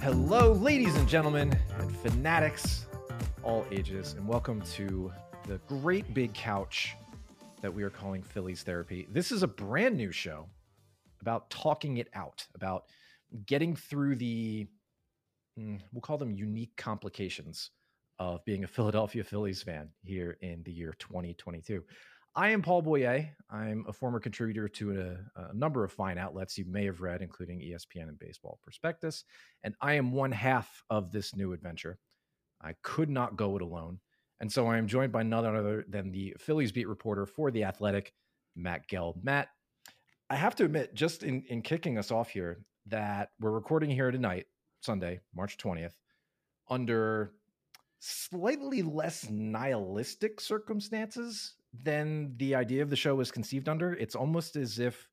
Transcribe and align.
Hello, 0.00 0.52
ladies 0.52 0.94
and 0.96 1.08
gentlemen, 1.08 1.58
and 1.78 1.96
fanatics, 1.96 2.86
of 3.10 3.44
all 3.44 3.66
ages, 3.70 4.14
and 4.14 4.26
welcome 4.26 4.60
to 4.72 5.12
the 5.46 5.58
great 5.66 6.14
big 6.14 6.32
couch 6.32 6.96
that 7.60 7.72
we 7.72 7.82
are 7.82 7.90
calling 7.90 8.22
Phillies 8.22 8.62
Therapy. 8.62 9.06
This 9.10 9.30
is 9.30 9.42
a 9.42 9.48
brand 9.48 9.96
new 9.96 10.12
show 10.12 10.46
about 11.20 11.50
talking 11.50 11.98
it 11.98 12.08
out, 12.14 12.46
about 12.54 12.84
getting 13.46 13.76
through 13.76 14.16
the, 14.16 14.66
mm, 15.58 15.80
we'll 15.92 16.00
call 16.00 16.18
them 16.18 16.30
unique 16.30 16.76
complications 16.76 17.70
of 18.18 18.44
being 18.44 18.64
a 18.64 18.68
Philadelphia 18.68 19.24
Phillies 19.24 19.62
fan 19.62 19.90
here 20.02 20.36
in 20.40 20.62
the 20.64 20.72
year 20.72 20.94
2022. 20.98 21.82
I 22.36 22.50
am 22.50 22.62
Paul 22.62 22.82
Boye. 22.82 23.30
I'm 23.48 23.84
a 23.86 23.92
former 23.92 24.18
contributor 24.18 24.68
to 24.68 25.00
a, 25.36 25.40
a, 25.40 25.54
number 25.54 25.84
of 25.84 25.92
fine 25.92 26.18
outlets 26.18 26.58
you 26.58 26.64
may 26.66 26.84
have 26.84 27.00
read, 27.00 27.22
including 27.22 27.60
ESPN 27.60 28.08
and 28.08 28.18
Baseball 28.18 28.58
Prospectus. 28.60 29.24
And 29.62 29.74
I 29.80 29.94
am 29.94 30.10
one 30.10 30.32
half 30.32 30.82
of 30.90 31.12
this 31.12 31.36
new 31.36 31.52
adventure. 31.52 31.98
I 32.60 32.74
could 32.82 33.08
not 33.08 33.36
go 33.36 33.54
it 33.54 33.62
alone. 33.62 34.00
And 34.40 34.50
so 34.50 34.66
I 34.66 34.78
am 34.78 34.88
joined 34.88 35.12
by 35.12 35.22
none 35.22 35.44
other 35.44 35.84
than 35.88 36.10
the 36.10 36.34
Phillies 36.40 36.72
beat 36.72 36.88
reporter 36.88 37.24
for 37.24 37.52
The 37.52 37.64
Athletic, 37.64 38.12
Matt 38.56 38.88
Gelb. 38.88 39.22
Matt, 39.22 39.48
I 40.28 40.34
have 40.34 40.56
to 40.56 40.64
admit, 40.64 40.94
just 40.94 41.22
in, 41.22 41.44
in 41.48 41.62
kicking 41.62 41.98
us 41.98 42.10
off 42.10 42.30
here, 42.30 42.64
that 42.86 43.30
we're 43.40 43.52
recording 43.52 43.90
here 43.90 44.10
tonight, 44.10 44.46
Sunday, 44.80 45.20
March 45.34 45.56
20th, 45.56 45.94
under 46.68 47.32
slightly 48.06 48.82
less 48.82 49.30
nihilistic 49.30 50.38
circumstances 50.38 51.54
than 51.82 52.34
the 52.36 52.54
idea 52.54 52.82
of 52.82 52.90
the 52.90 52.96
show 52.96 53.14
was 53.14 53.30
conceived 53.30 53.68
under. 53.68 53.94
It's 53.94 54.14
almost 54.14 54.56
as 54.56 54.78
if 54.78 55.08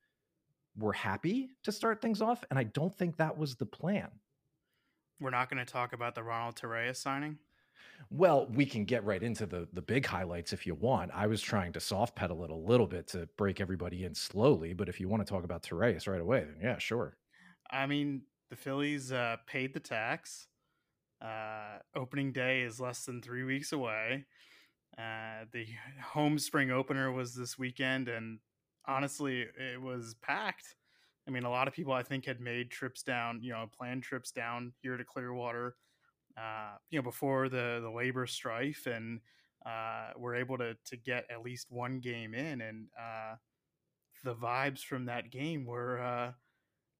we're 0.77 0.91
happy 0.91 1.51
to 1.63 1.71
start 1.71 2.01
things 2.01 2.21
off, 2.21 2.43
and 2.49 2.59
I 2.59 2.63
don't 2.63 2.95
think 2.97 3.15
that 3.17 3.37
was 3.37 3.55
the 3.55 3.65
plan. 3.65 4.09
We're 5.21 5.29
not 5.29 5.49
going 5.49 5.65
to 5.65 5.71
talk 5.71 5.93
about 5.93 6.15
the 6.15 6.23
Ronald 6.23 6.55
Torreyes 6.55 6.97
signing. 6.97 7.37
Well, 8.09 8.47
we 8.47 8.65
can 8.65 8.83
get 8.83 9.05
right 9.05 9.21
into 9.21 9.45
the 9.45 9.67
the 9.71 9.81
big 9.81 10.05
highlights 10.05 10.51
if 10.51 10.67
you 10.67 10.75
want. 10.75 11.11
I 11.13 11.27
was 11.27 11.41
trying 11.41 11.71
to 11.73 11.79
soft 11.79 12.15
pedal 12.15 12.43
it 12.43 12.49
a 12.49 12.55
little 12.55 12.87
bit 12.87 13.07
to 13.09 13.29
break 13.37 13.61
everybody 13.61 14.03
in 14.03 14.15
slowly, 14.15 14.73
but 14.73 14.89
if 14.89 14.99
you 14.99 15.07
want 15.07 15.25
to 15.25 15.31
talk 15.31 15.45
about 15.45 15.63
Torreyes 15.63 16.07
right 16.07 16.19
away, 16.19 16.41
then 16.41 16.57
yeah, 16.61 16.77
sure. 16.77 17.15
I 17.69 17.85
mean, 17.85 18.23
the 18.49 18.55
Phillies 18.57 19.13
uh, 19.13 19.37
paid 19.47 19.73
the 19.73 19.79
tax. 19.79 20.47
Uh, 21.21 21.77
opening 21.95 22.31
day 22.31 22.61
is 22.61 22.79
less 22.79 23.05
than 23.05 23.21
three 23.21 23.43
weeks 23.43 23.71
away. 23.73 24.25
Uh, 24.97 25.45
the 25.53 25.65
home 26.03 26.37
spring 26.37 26.71
opener 26.71 27.11
was 27.11 27.35
this 27.35 27.57
weekend, 27.57 28.07
and 28.07 28.39
honestly, 28.87 29.45
it 29.57 29.81
was 29.81 30.15
packed. 30.21 30.75
I 31.27 31.31
mean, 31.31 31.43
a 31.43 31.49
lot 31.49 31.67
of 31.67 31.73
people 31.73 31.93
I 31.93 32.03
think 32.03 32.25
had 32.25 32.41
made 32.41 32.71
trips 32.71 33.03
down, 33.03 33.39
you 33.41 33.51
know, 33.51 33.69
planned 33.77 34.03
trips 34.03 34.31
down 34.31 34.73
here 34.81 34.97
to 34.97 35.03
Clearwater, 35.03 35.75
uh, 36.37 36.75
you 36.89 36.97
know, 36.97 37.03
before 37.03 37.47
the 37.47 37.79
the 37.81 37.89
labor 37.89 38.25
strife, 38.25 38.87
and 38.87 39.19
uh, 39.65 40.09
were 40.17 40.35
able 40.35 40.57
to 40.57 40.75
to 40.85 40.97
get 40.97 41.25
at 41.29 41.43
least 41.43 41.67
one 41.69 41.99
game 41.99 42.33
in, 42.33 42.61
and 42.61 42.87
uh, 42.99 43.35
the 44.23 44.35
vibes 44.35 44.83
from 44.83 45.05
that 45.05 45.29
game 45.31 45.65
were 45.65 46.01
uh, 46.01 46.31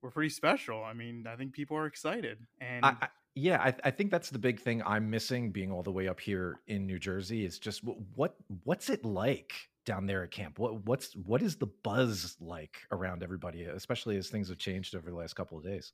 were 0.02 0.12
pretty 0.12 0.30
special. 0.30 0.84
I 0.84 0.94
mean, 0.94 1.26
I 1.28 1.36
think 1.36 1.54
people 1.54 1.76
are 1.76 1.88
excited, 1.88 2.38
and 2.60 2.86
I, 2.86 3.10
yeah, 3.36 3.62
I, 3.62 3.74
I, 3.86 3.92
think 3.92 4.12
that's 4.12 4.30
the 4.30 4.40
big 4.40 4.60
thing 4.60 4.82
I'm 4.86 5.10
missing 5.10 5.52
being 5.52 5.72
all 5.72 5.84
the 5.84 5.92
way 5.92 6.08
up 6.08 6.20
here 6.20 6.60
in 6.68 6.86
New 6.86 7.00
Jersey 7.00 7.46
is 7.46 7.60
just 7.60 7.82
what 8.16 8.36
what's 8.64 8.90
it 8.90 9.06
like 9.06 9.54
down 9.86 10.06
there 10.06 10.24
at 10.24 10.32
camp? 10.32 10.60
What 10.60 10.86
what's 10.86 11.14
what 11.16 11.42
is 11.42 11.56
the 11.56 11.70
buzz 11.84 12.36
like 12.40 12.80
around 12.92 13.24
everybody, 13.24 13.64
especially 13.64 14.18
as 14.18 14.30
things 14.30 14.50
have 14.50 14.58
changed 14.58 14.96
over 14.96 15.10
the 15.10 15.16
last 15.16 15.36
couple 15.36 15.58
of 15.58 15.64
days? 15.64 15.94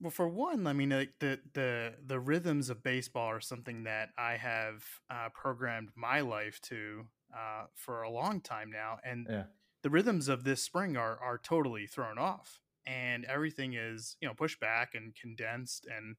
Well, 0.00 0.10
for 0.10 0.28
one, 0.28 0.66
I 0.66 0.72
mean, 0.72 0.90
the 0.90 1.40
the 1.54 1.94
the 2.06 2.20
rhythms 2.20 2.70
of 2.70 2.82
baseball 2.82 3.28
are 3.28 3.40
something 3.40 3.84
that 3.84 4.10
I 4.18 4.36
have 4.36 4.84
uh, 5.10 5.28
programmed 5.34 5.90
my 5.94 6.20
life 6.20 6.60
to 6.62 7.06
uh, 7.34 7.64
for 7.74 8.02
a 8.02 8.10
long 8.10 8.40
time 8.40 8.70
now, 8.70 8.98
and 9.04 9.26
yeah. 9.28 9.44
the 9.82 9.90
rhythms 9.90 10.28
of 10.28 10.44
this 10.44 10.62
spring 10.62 10.96
are 10.96 11.18
are 11.18 11.38
totally 11.38 11.86
thrown 11.86 12.18
off, 12.18 12.60
and 12.86 13.24
everything 13.24 13.74
is 13.74 14.16
you 14.20 14.28
know 14.28 14.34
pushed 14.34 14.60
back 14.60 14.94
and 14.94 15.14
condensed, 15.14 15.86
and 15.86 16.16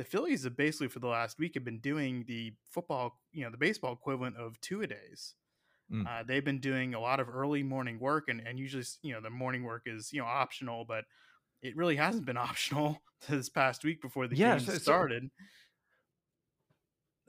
the 0.00 0.04
Phillies 0.04 0.44
have 0.44 0.56
basically 0.56 0.88
for 0.88 0.98
the 0.98 1.08
last 1.08 1.38
week 1.38 1.52
have 1.54 1.64
been 1.64 1.78
doing 1.78 2.24
the 2.26 2.54
football, 2.70 3.20
you 3.34 3.44
know, 3.44 3.50
the 3.50 3.58
baseball 3.58 3.92
equivalent 3.92 4.34
of 4.34 4.58
two 4.62 4.80
a 4.80 4.86
days. 4.86 5.34
Mm. 5.92 6.06
Uh, 6.06 6.22
they've 6.26 6.44
been 6.44 6.58
doing 6.58 6.94
a 6.94 7.00
lot 7.00 7.20
of 7.20 7.28
early 7.28 7.62
morning 7.62 8.00
work, 8.00 8.28
and 8.28 8.40
and 8.46 8.58
usually, 8.58 8.84
you 9.02 9.12
know, 9.12 9.20
the 9.20 9.28
morning 9.28 9.62
work 9.62 9.82
is 9.84 10.10
you 10.10 10.18
know 10.18 10.26
optional, 10.26 10.86
but 10.86 11.04
it 11.60 11.76
really 11.76 11.96
hasn't 11.96 12.24
been 12.24 12.36
optional 12.48 13.02
this 13.28 13.50
past 13.50 13.84
week 13.84 14.00
before 14.00 14.26
the 14.26 14.36
yeah, 14.36 14.56
game 14.56 14.66
so, 14.66 14.72
started. 14.78 15.30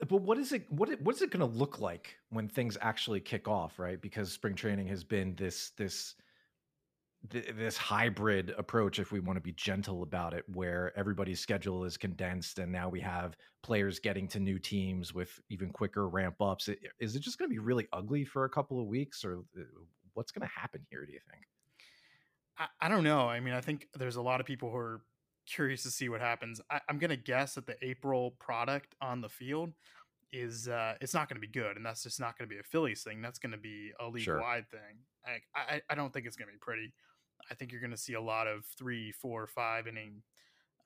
So, 0.00 0.06
but 0.08 0.22
what 0.22 0.38
is 0.38 0.52
it? 0.52 0.64
What 0.72 0.98
what 1.02 1.14
is 1.14 1.20
it 1.20 1.30
going 1.30 1.46
to 1.46 1.58
look 1.58 1.78
like 1.78 2.16
when 2.30 2.48
things 2.48 2.78
actually 2.80 3.20
kick 3.20 3.48
off? 3.48 3.78
Right, 3.78 4.00
because 4.00 4.32
spring 4.32 4.54
training 4.54 4.86
has 4.86 5.04
been 5.04 5.34
this 5.34 5.72
this 5.76 6.14
th- 7.30 7.52
this 7.56 7.76
hybrid 7.76 8.54
approach, 8.58 8.98
if 8.98 9.12
we 9.12 9.20
want 9.20 9.36
to 9.36 9.40
be 9.40 9.52
gentle 9.52 10.02
about 10.02 10.34
it, 10.34 10.44
where 10.52 10.92
everybody's 10.96 11.40
schedule 11.40 11.84
is 11.84 11.96
condensed, 11.96 12.58
and 12.58 12.70
now 12.70 12.88
we 12.88 13.00
have 13.00 13.36
players 13.62 13.98
getting 13.98 14.28
to 14.28 14.40
new 14.40 14.58
teams 14.58 15.14
with 15.14 15.40
even 15.48 15.70
quicker 15.70 16.08
ramp 16.08 16.40
ups. 16.40 16.68
Is 17.00 17.16
it 17.16 17.20
just 17.20 17.38
going 17.38 17.48
to 17.48 17.54
be 17.54 17.58
really 17.58 17.88
ugly 17.92 18.24
for 18.24 18.44
a 18.44 18.48
couple 18.48 18.80
of 18.80 18.86
weeks, 18.86 19.24
or 19.24 19.44
uh, 19.58 19.62
what's 20.14 20.32
going 20.32 20.46
to 20.46 20.60
happen 20.60 20.84
here? 20.90 21.04
Do 21.06 21.12
you 21.12 21.20
think? 21.30 21.42
I, 22.58 22.66
I, 22.82 22.88
don't 22.88 23.04
know. 23.04 23.28
I 23.28 23.40
mean, 23.40 23.54
I 23.54 23.60
think 23.60 23.88
there's 23.94 24.16
a 24.16 24.22
lot 24.22 24.40
of 24.40 24.46
people 24.46 24.70
who 24.70 24.76
are 24.76 25.00
curious 25.46 25.82
to 25.84 25.90
see 25.90 26.08
what 26.08 26.20
happens. 26.20 26.60
I, 26.70 26.80
am 26.88 26.98
going 26.98 27.10
to 27.10 27.16
guess 27.16 27.54
that 27.54 27.66
the 27.66 27.76
April 27.82 28.32
product 28.38 28.94
on 29.00 29.20
the 29.20 29.28
field 29.28 29.72
is 30.32 30.68
uh, 30.68 30.94
it's 31.00 31.14
not 31.14 31.28
going 31.28 31.36
to 31.36 31.46
be 31.46 31.52
good, 31.52 31.76
and 31.76 31.84
that's 31.84 32.02
just 32.02 32.18
not 32.18 32.38
going 32.38 32.48
to 32.48 32.54
be 32.54 32.58
a 32.58 32.62
Phillies 32.62 33.02
thing. 33.02 33.20
That's 33.20 33.38
going 33.38 33.52
to 33.52 33.58
be 33.58 33.92
a 34.00 34.08
league 34.08 34.28
wide 34.28 34.64
sure. 34.70 34.80
thing. 34.80 34.98
I, 35.54 35.74
I, 35.74 35.82
I 35.90 35.94
don't 35.94 36.12
think 36.12 36.26
it's 36.26 36.36
going 36.36 36.48
to 36.48 36.52
be 36.52 36.58
pretty. 36.58 36.92
I 37.50 37.54
think 37.54 37.72
you're 37.72 37.80
going 37.80 37.90
to 37.90 37.96
see 37.96 38.14
a 38.14 38.20
lot 38.20 38.46
of 38.46 38.64
three, 38.64 39.12
four, 39.12 39.46
five 39.46 39.86
inning 39.86 40.22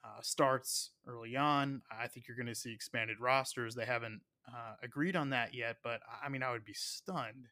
uh, 0.04 0.20
starts 0.22 0.90
early 1.06 1.36
on. 1.36 1.82
I 1.90 2.06
think 2.08 2.28
you're 2.28 2.36
going 2.36 2.46
to 2.46 2.54
see 2.54 2.72
expanded 2.72 3.20
rosters. 3.20 3.74
They 3.74 3.86
haven't 3.86 4.20
uh, 4.48 4.74
agreed 4.82 5.16
on 5.16 5.30
that 5.30 5.54
yet, 5.54 5.76
but 5.82 6.00
I 6.22 6.28
mean, 6.28 6.42
I 6.42 6.52
would 6.52 6.64
be 6.64 6.74
stunned 6.74 7.48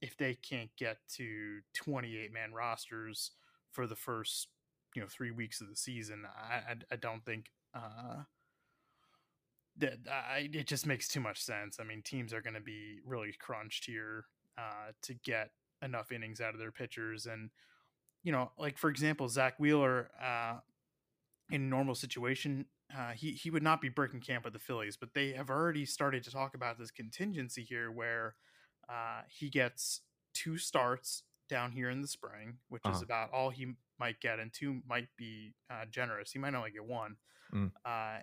if 0.00 0.16
they 0.16 0.34
can't 0.34 0.70
get 0.76 0.98
to 1.16 1.60
28 1.74 2.32
man 2.32 2.52
rosters 2.52 3.32
for 3.72 3.86
the 3.86 3.96
first 3.96 4.48
you 4.94 5.02
know 5.02 5.08
three 5.08 5.30
weeks 5.30 5.60
of 5.60 5.68
the 5.68 5.76
season. 5.76 6.24
I 6.26 6.72
I, 6.72 6.76
I 6.92 6.96
don't 6.96 7.24
think. 7.24 7.50
Uh, 7.74 8.22
that 9.76 9.98
I, 10.10 10.48
it 10.52 10.66
just 10.66 10.86
makes 10.86 11.06
too 11.06 11.20
much 11.20 11.40
sense. 11.40 11.78
I 11.80 11.84
mean, 11.84 12.02
teams 12.02 12.32
are 12.32 12.42
going 12.42 12.54
to 12.54 12.60
be 12.60 12.98
really 13.06 13.32
crunched 13.38 13.84
here 13.84 14.24
uh, 14.58 14.90
to 15.02 15.14
get 15.14 15.50
enough 15.82 16.10
innings 16.10 16.40
out 16.40 16.52
of 16.52 16.58
their 16.58 16.72
pitchers, 16.72 17.26
and 17.26 17.50
you 18.22 18.32
know, 18.32 18.50
like 18.58 18.78
for 18.78 18.90
example, 18.90 19.28
Zack 19.28 19.58
Wheeler, 19.58 20.10
uh, 20.22 20.58
in 21.50 21.70
normal 21.70 21.94
situation, 21.94 22.66
uh, 22.96 23.12
he 23.12 23.32
he 23.32 23.50
would 23.50 23.62
not 23.62 23.80
be 23.80 23.88
breaking 23.88 24.20
camp 24.20 24.44
with 24.44 24.52
the 24.52 24.58
Phillies, 24.58 24.96
but 24.96 25.14
they 25.14 25.32
have 25.32 25.50
already 25.50 25.84
started 25.84 26.22
to 26.24 26.30
talk 26.30 26.54
about 26.54 26.78
this 26.78 26.90
contingency 26.90 27.62
here, 27.62 27.90
where 27.90 28.34
uh, 28.88 29.22
he 29.28 29.48
gets 29.50 30.00
two 30.34 30.58
starts 30.58 31.22
down 31.48 31.72
here 31.72 31.90
in 31.90 32.00
the 32.00 32.08
spring, 32.08 32.58
which 32.68 32.82
uh-huh. 32.84 32.96
is 32.96 33.02
about 33.02 33.32
all 33.32 33.50
he 33.50 33.74
might 33.98 34.20
get, 34.20 34.38
and 34.38 34.52
two 34.52 34.80
might 34.86 35.08
be 35.16 35.54
uh, 35.70 35.84
generous. 35.90 36.32
He 36.32 36.38
might 36.38 36.54
only 36.54 36.70
get 36.70 36.84
one, 36.84 37.16
mm. 37.54 37.70
Uh, 37.84 38.20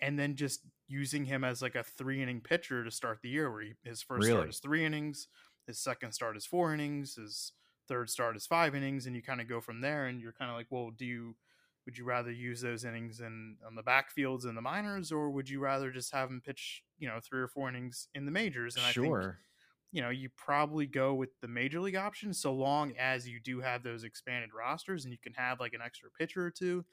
and 0.00 0.18
then 0.18 0.36
just 0.36 0.60
using 0.86 1.24
him 1.24 1.44
as 1.44 1.60
like 1.60 1.74
a 1.74 1.82
three 1.82 2.22
inning 2.22 2.40
pitcher 2.40 2.84
to 2.84 2.90
start 2.90 3.18
the 3.22 3.28
year, 3.28 3.50
where 3.50 3.62
he, 3.62 3.72
his 3.84 4.02
first 4.02 4.26
really? 4.26 4.36
start 4.36 4.48
is 4.48 4.58
three 4.58 4.84
innings, 4.84 5.28
his 5.66 5.78
second 5.78 6.12
start 6.12 6.36
is 6.36 6.46
four 6.46 6.72
innings, 6.72 7.16
his 7.16 7.52
third 7.88 8.10
start 8.10 8.36
is 8.36 8.46
five 8.46 8.74
innings, 8.74 9.06
and 9.06 9.16
you 9.16 9.22
kind 9.22 9.40
of 9.40 9.48
go 9.48 9.60
from 9.60 9.80
there. 9.80 10.06
And 10.06 10.20
you're 10.20 10.32
kind 10.32 10.50
of 10.50 10.56
like, 10.56 10.66
well, 10.70 10.90
do 10.90 11.04
you 11.04 11.34
would 11.86 11.96
you 11.96 12.04
rather 12.04 12.30
use 12.30 12.60
those 12.60 12.84
innings 12.84 13.20
in 13.20 13.56
on 13.66 13.74
the 13.74 13.82
backfields 13.82 14.46
in 14.46 14.54
the 14.54 14.60
minors, 14.60 15.10
or 15.10 15.30
would 15.30 15.48
you 15.48 15.58
rather 15.58 15.90
just 15.90 16.12
have 16.12 16.28
him 16.28 16.42
pitch, 16.44 16.82
you 16.98 17.08
know, 17.08 17.18
three 17.22 17.40
or 17.40 17.48
four 17.48 17.68
innings 17.68 18.08
in 18.14 18.26
the 18.26 18.30
majors? 18.30 18.76
And 18.76 18.84
sure. 18.84 19.18
I 19.18 19.22
think 19.24 19.34
you 19.92 20.02
know 20.02 20.10
you 20.10 20.28
probably 20.36 20.86
go 20.86 21.14
with 21.14 21.30
the 21.40 21.48
major 21.48 21.80
league 21.80 21.96
option 21.96 22.32
so 22.34 22.52
long 22.52 22.92
as 22.98 23.28
you 23.28 23.40
do 23.40 23.60
have 23.60 23.82
those 23.82 24.04
expanded 24.04 24.50
rosters 24.56 25.04
and 25.04 25.12
you 25.12 25.18
can 25.18 25.32
have 25.34 25.60
like 25.60 25.72
an 25.72 25.80
extra 25.82 26.10
pitcher 26.10 26.44
or 26.44 26.50
two 26.50 26.84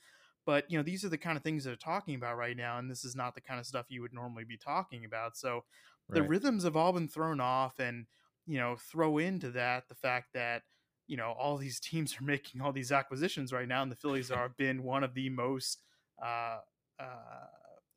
but 0.46 0.70
you 0.70 0.78
know 0.78 0.84
these 0.84 1.04
are 1.04 1.10
the 1.10 1.18
kind 1.18 1.38
of 1.38 1.44
things 1.44 1.64
that 1.64 1.74
are 1.74 1.78
talking 1.78 2.16
about 2.16 2.38
right 2.38 2.56
now 2.56 2.78
and 2.78 2.90
this 2.90 3.04
is 3.04 3.16
not 3.16 3.36
the 3.36 3.42
kind 3.42 3.60
of 3.60 3.66
stuff 3.66 3.88
you 3.90 4.02
would 4.02 4.14
normally 4.14 4.44
be 4.44 4.58
talking 4.58 5.04
about 5.06 5.36
so 5.36 5.64
right. 6.08 6.16
the 6.16 6.24
rhythms 6.24 6.64
have 6.64 6.76
all 6.76 6.94
been 6.94 7.08
thrown 7.08 7.42
off 7.42 7.80
and 7.80 8.06
you 8.48 8.58
know 8.58 8.76
throw 8.76 9.18
into 9.18 9.52
that 9.52 9.88
the 9.90 9.96
fact 9.96 10.30
that 10.34 10.64
you 11.08 11.18
know 11.18 11.34
all 11.38 11.58
these 11.58 11.80
teams 11.80 12.16
are 12.20 12.24
making 12.26 12.62
all 12.62 12.72
these 12.72 12.92
acquisitions 12.92 13.52
right 13.54 13.68
now, 13.68 13.82
and 13.82 13.92
the 13.92 13.96
Phillies 13.96 14.32
are 14.32 14.50
been 14.50 14.84
one 14.84 15.04
of 15.04 15.14
the 15.14 15.30
most 15.30 15.82
uh, 16.24 16.60
uh, 17.00 17.48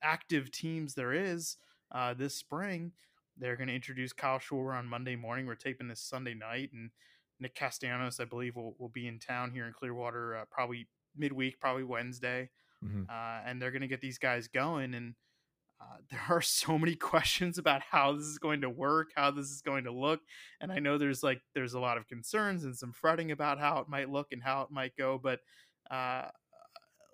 active 0.03 0.51
teams 0.51 0.95
there 0.95 1.13
is 1.13 1.57
uh, 1.93 2.15
this 2.15 2.35
spring. 2.35 2.93
they're 3.37 3.57
going 3.57 3.69
to 3.69 3.75
introduce 3.75 4.13
Kyle 4.13 4.39
Schwarber 4.39 4.77
on 4.77 4.87
Monday 4.87 5.17
morning. 5.17 5.47
We're 5.47 5.55
taping 5.55 5.89
this 5.89 6.01
Sunday 6.01 6.35
night, 6.35 6.71
and 6.73 6.91
Nick 7.41 7.55
Castellanos, 7.55 8.21
I 8.21 8.25
believe, 8.25 8.57
will, 8.57 8.75
will 8.79 8.89
be 8.89 9.07
in 9.07 9.19
town 9.19 9.53
here 9.53 9.67
in 9.67 9.73
Clearwater 9.73 10.37
uh, 10.37 10.45
probably 10.51 10.89
midweek, 11.17 11.61
probably 11.61 11.85
Wednesday. 11.85 12.51
Mm-hmm. 12.85 13.03
Uh, 13.09 13.41
and 13.45 13.61
they're 13.61 13.71
going 13.71 13.83
to 13.83 13.89
get 13.89 14.01
these 14.01 14.19
guys 14.19 14.49
going. 14.49 14.95
And 14.95 15.15
uh, 15.81 15.85
there 16.11 16.23
are 16.29 16.43
so 16.43 16.79
many 16.79 16.95
questions 16.95 17.59
about 17.59 17.83
how 17.83 18.13
this 18.13 18.27
is 18.27 18.39
going 18.39 18.63
to 18.63 18.71
work, 18.71 19.11
how 19.15 19.31
this 19.31 19.47
is 19.47 19.63
going 19.63 19.85
to 19.85 19.93
look. 19.93 20.21
And 20.61 20.73
I 20.73 20.79
know 20.79 20.99
there's 20.99 21.23
like, 21.23 21.41
there's 21.55 21.75
a 21.75 21.81
lot 21.81 21.99
of 21.99 22.09
concerns 22.09 22.65
and 22.65 22.77
some 22.77 22.93
fretting 22.93 23.31
about 23.31 23.59
how 23.59 23.79
it 23.79 23.89
might 23.89 24.11
look 24.11 24.29
and 24.33 24.43
how 24.43 24.63
it 24.63 24.71
might 24.71 24.97
go. 24.97 25.19
But 25.23 25.41
uh, 25.91 26.29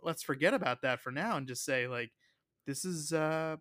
let's 0.02 0.22
forget 0.22 0.54
about 0.54 0.82
that 0.82 1.00
for 1.00 1.10
now 1.10 1.36
and 1.36 1.46
just 1.46 1.64
say, 1.64 1.86
like, 1.86 2.10
this 2.66 2.84
is, 2.84 3.12
uh, 3.12 3.56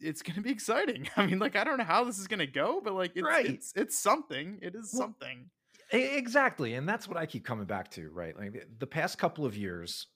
it's 0.00 0.22
going 0.22 0.36
to 0.36 0.42
be 0.42 0.50
exciting. 0.50 1.08
I 1.16 1.26
mean, 1.26 1.38
like, 1.38 1.56
I 1.56 1.64
don't 1.64 1.78
know 1.78 1.84
how 1.84 2.04
this 2.04 2.18
is 2.18 2.26
going 2.26 2.40
to 2.40 2.46
go, 2.46 2.80
but 2.82 2.94
like, 2.94 3.12
it's, 3.14 3.24
right. 3.24 3.46
it's, 3.46 3.72
it's 3.76 3.98
something. 3.98 4.58
It 4.62 4.74
is 4.74 4.90
well, 4.92 5.02
something. 5.02 5.50
Exactly. 5.92 6.74
And 6.74 6.88
that's 6.88 7.08
what 7.08 7.16
I 7.16 7.26
keep 7.26 7.44
coming 7.44 7.66
back 7.66 7.90
to, 7.92 8.10
right? 8.10 8.36
Like 8.36 8.66
the 8.78 8.86
past 8.86 9.18
couple 9.18 9.44
of 9.44 9.56
years 9.56 10.06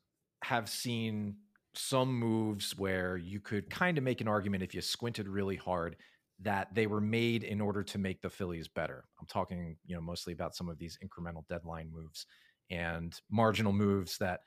have 0.42 0.68
seen 0.68 1.36
some 1.78 2.12
moves 2.12 2.76
where 2.76 3.16
you 3.16 3.40
could 3.40 3.70
kind 3.70 3.98
of 3.98 4.04
make 4.04 4.20
an 4.20 4.28
argument 4.28 4.62
if 4.62 4.74
you 4.74 4.80
squinted 4.80 5.28
really 5.28 5.56
hard 5.56 5.96
that 6.40 6.74
they 6.74 6.86
were 6.86 7.00
made 7.00 7.44
in 7.44 7.60
order 7.60 7.82
to 7.82 7.98
make 7.98 8.20
the 8.20 8.30
Phillies 8.30 8.68
better. 8.68 9.04
I'm 9.20 9.26
talking, 9.26 9.76
you 9.86 9.94
know, 9.94 10.00
mostly 10.00 10.32
about 10.32 10.54
some 10.54 10.68
of 10.68 10.78
these 10.78 10.98
incremental 11.04 11.46
deadline 11.48 11.90
moves 11.92 12.26
and 12.70 13.14
marginal 13.30 13.72
moves 13.72 14.18
that 14.18 14.40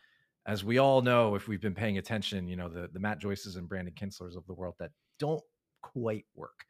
as 0.45 0.63
we 0.63 0.77
all 0.77 1.01
know 1.01 1.35
if 1.35 1.47
we've 1.47 1.61
been 1.61 1.75
paying 1.75 1.97
attention, 1.97 2.47
you 2.47 2.55
know, 2.55 2.69
the 2.69 2.89
the 2.91 2.99
Matt 2.99 3.21
Joyces 3.21 3.57
and 3.57 3.67
Brandon 3.67 3.93
Kintzlers 3.93 4.35
of 4.35 4.45
the 4.47 4.53
world 4.53 4.75
that 4.79 4.91
don't 5.19 5.43
quite 5.81 6.25
work. 6.35 6.65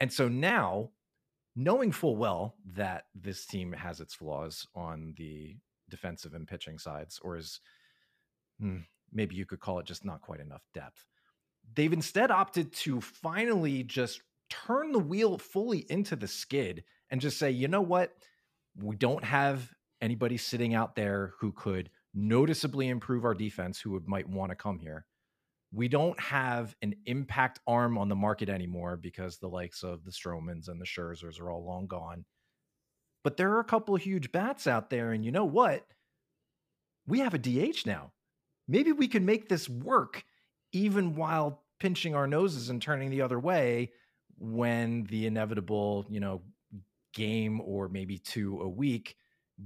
And 0.00 0.12
so 0.12 0.28
now 0.28 0.90
knowing 1.56 1.92
full 1.92 2.16
well 2.16 2.56
that 2.74 3.04
this 3.14 3.46
team 3.46 3.72
has 3.72 4.00
its 4.00 4.14
flaws 4.14 4.66
on 4.74 5.14
the 5.16 5.56
defensive 5.88 6.34
and 6.34 6.48
pitching 6.48 6.78
sides, 6.78 7.20
or 7.22 7.36
is 7.36 7.60
hmm, 8.60 8.78
maybe 9.12 9.36
you 9.36 9.46
could 9.46 9.60
call 9.60 9.78
it 9.78 9.86
just 9.86 10.04
not 10.04 10.20
quite 10.20 10.40
enough 10.40 10.62
depth. 10.74 11.04
They've 11.74 11.92
instead 11.92 12.30
opted 12.30 12.72
to 12.72 13.00
finally 13.00 13.82
just 13.82 14.20
turn 14.50 14.92
the 14.92 14.98
wheel 14.98 15.38
fully 15.38 15.86
into 15.88 16.16
the 16.16 16.28
skid 16.28 16.84
and 17.10 17.20
just 17.20 17.38
say, 17.38 17.50
you 17.50 17.68
know 17.68 17.80
what? 17.80 18.12
We 18.76 18.96
don't 18.96 19.24
have 19.24 19.70
anybody 20.00 20.36
sitting 20.36 20.74
out 20.74 20.96
there 20.96 21.32
who 21.40 21.52
could 21.52 21.90
noticeably 22.14 22.88
improve 22.88 23.24
our 23.24 23.34
defense 23.34 23.80
who 23.80 23.92
would 23.92 24.06
might 24.06 24.28
want 24.28 24.50
to 24.50 24.56
come 24.56 24.78
here 24.78 25.06
we 25.72 25.88
don't 25.88 26.20
have 26.20 26.76
an 26.82 26.94
impact 27.06 27.58
arm 27.66 27.96
on 27.96 28.08
the 28.08 28.14
market 28.14 28.48
anymore 28.48 28.96
because 28.96 29.38
the 29.38 29.48
likes 29.48 29.82
of 29.82 30.04
the 30.04 30.10
Stromans 30.10 30.68
and 30.68 30.80
the 30.80 30.84
Scherzers 30.84 31.40
are 31.40 31.50
all 31.50 31.64
long 31.64 31.86
gone. 31.86 32.24
But 33.24 33.36
there 33.36 33.52
are 33.52 33.60
a 33.60 33.64
couple 33.64 33.94
of 33.94 34.02
huge 34.02 34.32
bats 34.32 34.66
out 34.66 34.90
there, 34.90 35.12
and 35.12 35.24
you 35.24 35.32
know 35.32 35.46
what? 35.46 35.86
We 37.06 37.20
have 37.20 37.34
a 37.34 37.38
DH 37.38 37.86
now. 37.86 38.12
Maybe 38.72 38.92
we 38.92 39.08
can 39.08 39.24
make 39.24 39.48
this 39.48 39.68
work 39.68 40.24
even 40.72 41.14
while 41.14 41.62
pinching 41.78 42.14
our 42.14 42.26
noses 42.26 42.70
and 42.70 42.80
turning 42.80 43.10
the 43.10 43.22
other 43.22 43.38
way 43.38 43.92
when 44.38 45.04
the 45.04 45.26
inevitable, 45.26 46.06
you 46.08 46.20
know, 46.20 46.42
game 47.12 47.60
or 47.60 47.88
maybe 47.88 48.18
two 48.18 48.60
a 48.62 48.68
week 48.68 49.16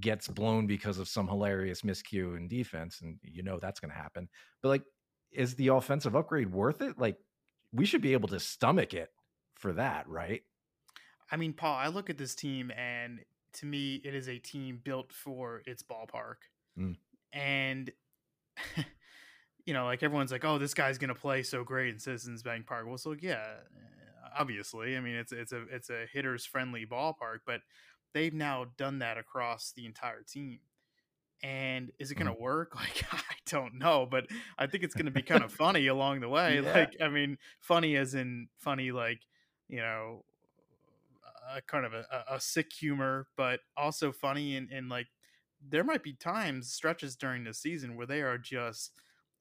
gets 0.00 0.28
blown 0.28 0.66
because 0.66 0.98
of 0.98 1.08
some 1.08 1.28
hilarious 1.28 1.82
miscue 1.82 2.36
in 2.36 2.48
defense 2.48 3.00
and 3.00 3.18
you 3.22 3.42
know 3.42 3.58
that's 3.62 3.78
going 3.78 3.90
to 3.90 3.96
happen 3.96 4.28
but 4.60 4.68
like 4.68 4.82
is 5.36 5.54
the 5.54 5.68
offensive 5.68 6.16
upgrade 6.16 6.50
worth 6.50 6.80
it? 6.80 6.98
Like 6.98 7.18
we 7.72 7.84
should 7.84 8.00
be 8.00 8.14
able 8.14 8.28
to 8.28 8.40
stomach 8.40 8.94
it 8.94 9.10
for 9.54 9.72
that, 9.74 10.08
right? 10.08 10.42
I 11.30 11.36
mean, 11.36 11.52
Paul, 11.52 11.76
I 11.76 11.88
look 11.88 12.10
at 12.10 12.18
this 12.18 12.34
team 12.34 12.72
and 12.76 13.20
to 13.54 13.66
me 13.66 14.00
it 14.04 14.14
is 14.14 14.28
a 14.28 14.38
team 14.38 14.80
built 14.82 15.12
for 15.12 15.62
its 15.66 15.82
ballpark. 15.82 16.36
Mm. 16.78 16.96
And 17.32 17.90
you 19.66 19.74
know, 19.74 19.84
like 19.84 20.02
everyone's 20.02 20.32
like, 20.32 20.44
"Oh, 20.44 20.58
this 20.58 20.74
guy's 20.74 20.96
going 20.96 21.08
to 21.08 21.14
play 21.14 21.42
so 21.42 21.64
great 21.64 21.92
in 21.92 21.98
Citizens 21.98 22.42
Bank 22.42 22.66
Park." 22.66 22.86
Well, 22.86 22.98
so 22.98 23.14
yeah, 23.20 23.44
obviously. 24.38 24.96
I 24.96 25.00
mean, 25.00 25.16
it's 25.16 25.32
it's 25.32 25.52
a 25.52 25.62
it's 25.70 25.90
a 25.90 26.06
hitters 26.12 26.46
friendly 26.46 26.86
ballpark, 26.86 27.40
but 27.44 27.60
they've 28.14 28.32
now 28.32 28.66
done 28.78 29.00
that 29.00 29.18
across 29.18 29.72
the 29.76 29.84
entire 29.84 30.22
team. 30.22 30.60
And 31.42 31.92
is 31.98 32.10
it 32.10 32.14
going 32.14 32.28
to 32.28 32.32
mm. 32.32 32.40
work? 32.40 32.74
Like, 32.76 33.04
I 33.12 33.20
don't 33.46 33.78
know, 33.78 34.06
but 34.10 34.26
I 34.58 34.66
think 34.66 34.82
it's 34.82 34.94
going 34.94 35.06
to 35.06 35.12
be 35.12 35.22
kind 35.22 35.44
of 35.44 35.52
funny 35.64 35.86
along 35.86 36.20
the 36.20 36.28
way. 36.28 36.60
Yeah. 36.60 36.72
Like, 36.72 36.96
I 37.00 37.08
mean, 37.08 37.38
funny 37.60 37.96
as 37.96 38.14
in 38.14 38.48
funny, 38.58 38.90
like, 38.90 39.20
you 39.68 39.78
know, 39.78 40.24
a 41.54 41.60
kind 41.60 41.84
of 41.84 41.92
a, 41.92 42.04
a 42.30 42.40
sick 42.40 42.72
humor, 42.72 43.28
but 43.36 43.60
also 43.76 44.10
funny. 44.12 44.56
And, 44.56 44.70
and 44.70 44.88
like, 44.88 45.06
there 45.68 45.84
might 45.84 46.02
be 46.02 46.14
times, 46.14 46.72
stretches 46.72 47.16
during 47.16 47.44
the 47.44 47.54
season 47.54 47.96
where 47.96 48.06
they 48.06 48.22
are 48.22 48.38
just 48.38 48.92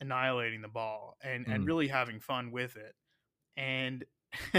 annihilating 0.01 0.61
the 0.61 0.67
ball 0.67 1.17
and, 1.23 1.45
mm. 1.45 1.53
and 1.53 1.65
really 1.65 1.87
having 1.87 2.19
fun 2.19 2.51
with 2.51 2.75
it. 2.75 2.95
And, 3.57 4.03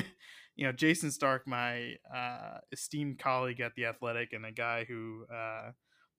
you 0.56 0.66
know, 0.66 0.72
Jayson 0.72 1.10
Stark, 1.10 1.46
my 1.46 1.94
uh, 2.14 2.58
esteemed 2.72 3.18
colleague 3.18 3.60
at 3.60 3.74
The 3.74 3.86
Athletic 3.86 4.32
and 4.32 4.46
a 4.46 4.52
guy 4.52 4.84
who, 4.84 5.24
uh, 5.32 5.72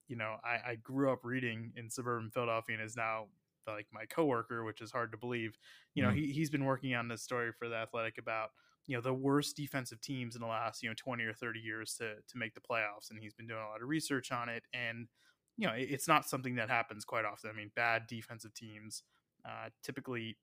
you 0.08 0.16
know, 0.16 0.36
I, 0.44 0.72
I 0.72 0.76
grew 0.76 1.12
up 1.12 1.20
reading 1.24 1.74
in 1.76 1.90
suburban 1.90 2.30
Philadelphia 2.30 2.78
and 2.78 2.86
is 2.86 2.96
now 2.96 3.26
like 3.68 3.88
my 3.92 4.06
coworker, 4.06 4.64
which 4.64 4.82
is 4.82 4.92
hard 4.92 5.12
to 5.12 5.18
believe. 5.18 5.58
You 5.94 6.04
know, 6.04 6.10
mm-hmm. 6.10 6.20
he, 6.20 6.32
he's 6.32 6.50
been 6.50 6.66
working 6.66 6.96
on 6.96 7.08
this 7.08 7.24
story 7.24 7.52
for 7.58 7.68
the 7.68 7.76
athletic 7.76 8.18
about, 8.18 8.52
you 8.86 8.96
know, 8.96 9.02
the 9.02 9.14
worst 9.14 9.58
defensive 9.58 10.00
teams 10.00 10.36
in 10.36 10.42
the 10.42 10.48
last, 10.48 10.82
you 10.82 10.90
know, 10.90 10.96
20 10.96 11.24
or 11.24 11.34
30 11.34 11.60
years 11.60 11.96
to, 11.96 12.14
to 12.16 12.38
make 12.38 12.54
the 12.54 12.62
playoffs. 12.62 13.10
And 13.10 13.20
he's 13.20 13.34
been 13.34 13.48
doing 13.48 13.60
a 13.60 13.68
lot 13.68 13.82
of 13.82 13.90
research 13.90 14.32
on 14.32 14.48
it. 14.48 14.64
And, 14.74 15.08
you 15.58 15.68
know, 15.68 15.74
it's 15.76 16.08
not 16.08 16.30
something 16.30 16.56
that 16.56 16.70
happens 16.70 17.04
quite 17.04 17.26
often. 17.26 17.50
I 17.50 17.54
mean, 17.54 17.72
bad 17.76 18.04
defensive 18.08 18.54
teams 18.54 19.04
uh, 19.46 19.70
typically 19.84 20.38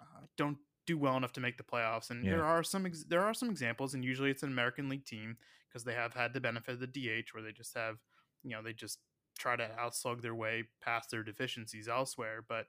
uh, 0.00 0.26
don't 0.36 0.58
do 0.86 0.96
well 0.96 1.16
enough 1.16 1.32
to 1.32 1.40
make 1.40 1.58
the 1.58 1.64
playoffs. 1.64 2.10
And 2.10 2.24
yeah. 2.24 2.32
there 2.32 2.44
are 2.44 2.62
some 2.62 2.86
ex- 2.86 3.04
there 3.08 3.22
are 3.22 3.34
some 3.34 3.50
examples, 3.50 3.94
and 3.94 4.04
usually 4.04 4.30
it's 4.30 4.42
an 4.42 4.50
American 4.50 4.88
League 4.88 5.04
team 5.04 5.36
because 5.68 5.84
they 5.84 5.94
have 5.94 6.14
had 6.14 6.32
the 6.32 6.40
benefit 6.40 6.74
of 6.74 6.80
the 6.80 6.86
DH, 6.86 7.34
where 7.34 7.42
they 7.42 7.52
just 7.52 7.76
have 7.76 7.96
you 8.42 8.52
know 8.52 8.62
they 8.62 8.72
just 8.72 8.98
try 9.38 9.56
to 9.56 9.68
outslug 9.78 10.22
their 10.22 10.34
way 10.34 10.64
past 10.80 11.10
their 11.10 11.22
deficiencies 11.22 11.88
elsewhere. 11.88 12.44
But 12.48 12.66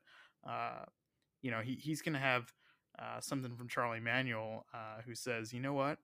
uh, 0.47 0.85
you 1.41 1.51
know 1.51 1.61
he 1.61 1.75
he's 1.75 2.01
going 2.01 2.13
to 2.13 2.19
have 2.19 2.51
uh, 2.99 3.21
something 3.21 3.55
from 3.55 3.67
Charlie 3.67 3.99
Manuel 3.99 4.65
uh, 4.73 5.01
who 5.05 5.15
says, 5.15 5.53
you 5.53 5.59
know 5.59 5.73
what, 5.73 5.99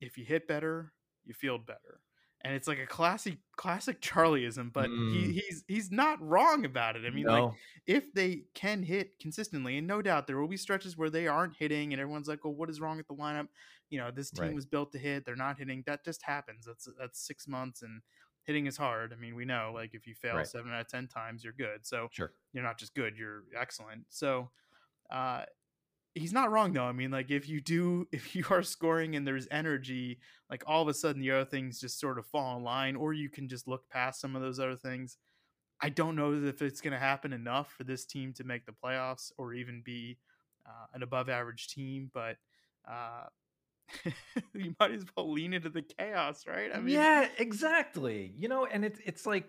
if 0.00 0.18
you 0.18 0.24
hit 0.24 0.48
better, 0.48 0.92
you 1.24 1.32
feel 1.32 1.58
better. 1.58 2.00
And 2.44 2.54
it's 2.54 2.68
like 2.68 2.78
a 2.78 2.86
classic, 2.86 3.38
classic 3.56 4.00
Charlieism, 4.00 4.72
but 4.72 4.88
mm. 4.88 5.12
he, 5.12 5.32
he's 5.32 5.64
he's 5.66 5.90
not 5.90 6.22
wrong 6.22 6.64
about 6.64 6.94
it. 6.94 7.02
I 7.04 7.10
mean, 7.10 7.26
no. 7.26 7.46
like 7.46 7.54
if 7.86 8.12
they 8.14 8.44
can 8.54 8.82
hit 8.82 9.18
consistently, 9.18 9.78
and 9.78 9.86
no 9.86 10.00
doubt 10.02 10.26
there 10.28 10.38
will 10.38 10.46
be 10.46 10.56
stretches 10.56 10.96
where 10.96 11.10
they 11.10 11.26
aren't 11.26 11.56
hitting, 11.56 11.92
and 11.92 12.00
everyone's 12.00 12.28
like, 12.28 12.44
"Well, 12.44 12.54
what 12.54 12.70
is 12.70 12.80
wrong 12.80 12.96
with 12.96 13.08
the 13.08 13.14
lineup?" 13.14 13.48
You 13.90 13.98
know, 13.98 14.12
this 14.12 14.30
team 14.30 14.46
right. 14.46 14.54
was 14.54 14.66
built 14.66 14.92
to 14.92 14.98
hit; 14.98 15.26
they're 15.26 15.34
not 15.34 15.58
hitting. 15.58 15.82
That 15.86 16.04
just 16.04 16.22
happens. 16.22 16.64
That's 16.64 16.88
that's 16.96 17.26
six 17.26 17.48
months, 17.48 17.82
and 17.82 18.02
hitting 18.48 18.66
is 18.66 18.78
hard. 18.78 19.12
I 19.12 19.16
mean, 19.16 19.36
we 19.36 19.44
know 19.44 19.72
like 19.74 19.94
if 19.94 20.06
you 20.06 20.14
fail 20.14 20.36
right. 20.36 20.46
seven 20.46 20.72
out 20.72 20.80
of 20.80 20.88
ten 20.88 21.06
times, 21.06 21.44
you're 21.44 21.52
good. 21.52 21.86
So 21.86 22.08
sure. 22.10 22.32
you're 22.52 22.64
not 22.64 22.78
just 22.78 22.94
good, 22.94 23.16
you're 23.16 23.44
excellent. 23.56 24.06
So 24.08 24.50
uh 25.10 25.42
he's 26.14 26.32
not 26.32 26.50
wrong 26.50 26.72
though. 26.72 26.84
I 26.84 26.92
mean, 26.92 27.10
like 27.10 27.30
if 27.30 27.48
you 27.48 27.60
do 27.60 28.06
if 28.12 28.34
you 28.34 28.44
are 28.50 28.62
scoring 28.62 29.16
and 29.16 29.26
there's 29.26 29.48
energy, 29.50 30.18
like 30.50 30.62
all 30.66 30.82
of 30.82 30.88
a 30.88 30.94
sudden 30.94 31.20
the 31.20 31.30
other 31.30 31.44
things 31.44 31.80
just 31.80 32.00
sort 32.00 32.18
of 32.18 32.26
fall 32.26 32.56
in 32.56 32.64
line, 32.64 32.96
or 32.96 33.12
you 33.12 33.28
can 33.28 33.48
just 33.48 33.68
look 33.68 33.88
past 33.88 34.20
some 34.20 34.36
of 34.36 34.42
those 34.42 34.58
other 34.58 34.76
things. 34.76 35.16
I 35.80 35.90
don't 35.90 36.16
know 36.16 36.34
if 36.34 36.60
it's 36.60 36.80
going 36.80 36.92
to 36.92 36.98
happen 36.98 37.32
enough 37.32 37.72
for 37.72 37.84
this 37.84 38.04
team 38.04 38.32
to 38.34 38.44
make 38.44 38.66
the 38.66 38.72
playoffs 38.72 39.30
or 39.38 39.54
even 39.54 39.80
be 39.84 40.18
uh, 40.66 40.86
an 40.92 41.04
above 41.04 41.28
average 41.28 41.68
team, 41.68 42.10
but 42.12 42.36
uh, 42.90 43.26
you 44.54 44.74
might 44.80 44.90
as 44.90 45.04
well 45.16 45.30
lean 45.32 45.52
into 45.52 45.68
the 45.68 45.82
chaos, 45.82 46.46
right? 46.48 46.70
I 46.74 46.80
mean, 46.80 46.94
yeah, 46.94 47.28
exactly. 47.38 48.34
You 48.36 48.48
know, 48.48 48.66
and 48.66 48.84
it's 48.84 49.00
it's 49.04 49.24
like 49.24 49.48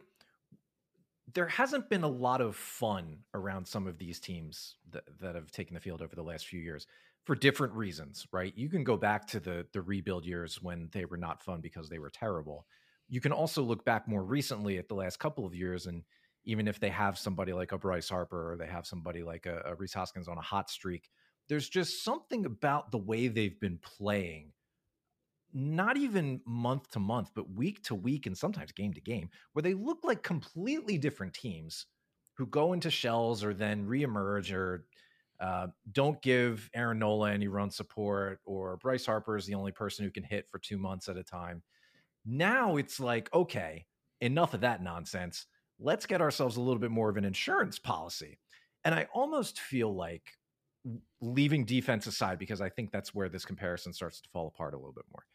there 1.33 1.48
hasn't 1.48 1.89
been 1.89 2.03
a 2.03 2.09
lot 2.09 2.41
of 2.41 2.55
fun 2.55 3.19
around 3.33 3.67
some 3.67 3.88
of 3.88 3.98
these 3.98 4.19
teams 4.19 4.75
that, 4.91 5.03
that 5.21 5.36
have 5.36 5.51
taken 5.51 5.74
the 5.74 5.79
field 5.79 6.01
over 6.01 6.15
the 6.15 6.24
last 6.24 6.48
few 6.48 6.59
years 6.59 6.88
for 7.25 7.36
different 7.36 7.74
reasons, 7.74 8.25
right? 8.31 8.53
You 8.55 8.69
can 8.69 8.83
go 8.83 8.98
back 8.98 9.27
to 9.27 9.39
the 9.39 9.65
the 9.74 9.81
rebuild 9.81 10.25
years 10.25 10.62
when 10.62 10.89
they 10.91 11.05
were 11.05 11.17
not 11.17 11.43
fun 11.43 11.62
because 11.62 11.89
they 11.89 12.00
were 12.00 12.09
terrible. 12.09 12.65
You 13.07 13.21
can 13.21 13.31
also 13.31 13.62
look 13.62 13.86
back 13.86 14.07
more 14.07 14.24
recently 14.24 14.77
at 14.77 14.88
the 14.88 14.95
last 14.95 15.19
couple 15.19 15.45
of 15.45 15.53
years 15.53 15.86
and 15.86 16.03
even 16.45 16.67
if 16.67 16.79
they 16.79 16.89
have 16.89 17.17
somebody 17.17 17.53
like 17.53 17.71
a 17.74 17.77
Bryce 17.77 18.09
Harper 18.09 18.51
or 18.51 18.57
they 18.57 18.67
have 18.67 18.88
somebody 18.88 19.24
like 19.24 19.45
a, 19.45 19.62
a 19.65 19.75
Rhys 19.75 19.93
Hoskins 19.93 20.27
on 20.27 20.38
a 20.38 20.41
hot 20.41 20.69
streak, 20.69 21.09
there's 21.48 21.67
just 21.67 22.03
something 22.03 22.45
about 22.45 22.91
the 22.91 22.98
way 22.98 23.27
they've 23.27 23.59
been 23.59 23.79
playing 23.79 24.51
not 25.53 25.98
even 25.98 26.41
month 26.46 26.89
to 26.91 27.00
month 27.00 27.32
but 27.36 27.50
week 27.51 27.82
to 27.84 27.96
week 27.96 28.25
and 28.25 28.38
sometimes 28.38 28.72
game 28.72 28.94
to 28.94 29.01
game 29.01 29.29
where 29.53 29.63
they 29.63 29.74
look 29.74 30.00
like 30.03 30.24
completely 30.24 30.98
different 30.98 31.34
teams 31.34 31.88
who 32.36 32.46
go 32.48 32.74
into 32.74 32.89
shells 32.89 33.44
or 33.44 33.53
then 33.53 33.88
reemerge 33.88 34.53
or 34.53 34.86
Uh, 35.39 35.68
don't 35.94 36.22
give 36.22 36.70
Aaron 36.74 37.00
Nola 37.00 37.32
any 37.32 37.48
run 37.48 37.72
support, 37.72 38.41
or 38.44 38.75
Bryce 38.75 39.06
Harper 39.06 39.38
is 39.38 39.46
the 39.46 39.56
only 39.56 39.72
person 39.72 40.03
who 40.03 40.12
can 40.12 40.24
hit 40.24 40.50
for 40.50 40.60
two 40.60 40.77
months 40.77 41.08
at 41.08 41.15
a 41.15 41.24
time. 41.24 41.63
Now 42.25 42.75
it's 42.75 43.00
like, 43.00 43.34
okay, 43.34 43.86
enough 44.20 44.53
of 44.53 44.60
that 44.62 44.84
nonsense. 44.84 45.48
Let's 45.79 46.06
get 46.06 46.20
ourselves 46.20 46.58
a 46.58 46.62
little 46.62 46.82
bit 46.82 46.91
more 46.91 47.10
of 47.10 47.15
an 47.15 47.24
insurance 47.24 47.79
policy. 47.79 48.38
And 48.84 48.94
I 48.94 49.08
almost 49.13 49.62
feel 49.62 49.96
like 49.96 50.38
leaving 51.22 51.63
defense 51.63 52.06
aside, 52.06 52.38
because 52.38 52.60
I 52.60 52.68
think 52.68 52.91
that's 52.91 53.15
where 53.15 53.29
this 53.29 53.46
comparison 53.46 53.94
starts 53.94 54.20
to 54.20 54.29
fall 54.29 54.48
apart 54.48 54.74
a 54.74 54.77
little 54.77 54.91
bit 54.91 55.06
more. 55.13 55.25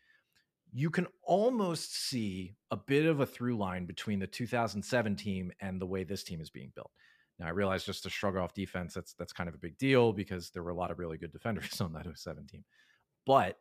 You 0.77 0.91
can 0.91 1.07
almost 1.23 1.95
see 2.09 2.57
a 2.73 2.77
bit 2.77 3.07
of 3.07 3.21
a 3.21 3.27
through 3.27 3.57
line 3.57 3.87
between 3.87 4.19
the 4.19 4.27
2007 4.27 5.15
team 5.15 5.53
and 5.61 5.81
the 5.81 5.87
way 5.87 6.03
this 6.03 6.25
team 6.25 6.41
is 6.41 6.51
being 6.51 6.73
built. 6.75 6.91
Now 7.39 7.47
I 7.47 7.51
realize 7.51 7.85
just 7.85 8.03
to 8.03 8.11
shrug 8.11 8.37
off 8.37 8.55
defense, 8.55 8.93
that's 8.93 9.15
that's 9.15 9.33
kind 9.33 9.49
of 9.49 9.55
a 9.55 9.59
big 9.59 9.79
deal 9.79 10.13
because 10.13 10.51
there 10.51 10.65
were 10.65 10.71
a 10.71 10.77
lot 10.77 10.91
of 10.91 10.99
really 10.99 11.17
good 11.17 11.33
defenders 11.33 11.81
on 11.81 11.93
that 11.93 12.07
07 12.13 12.47
team. 12.49 12.65
But 13.25 13.57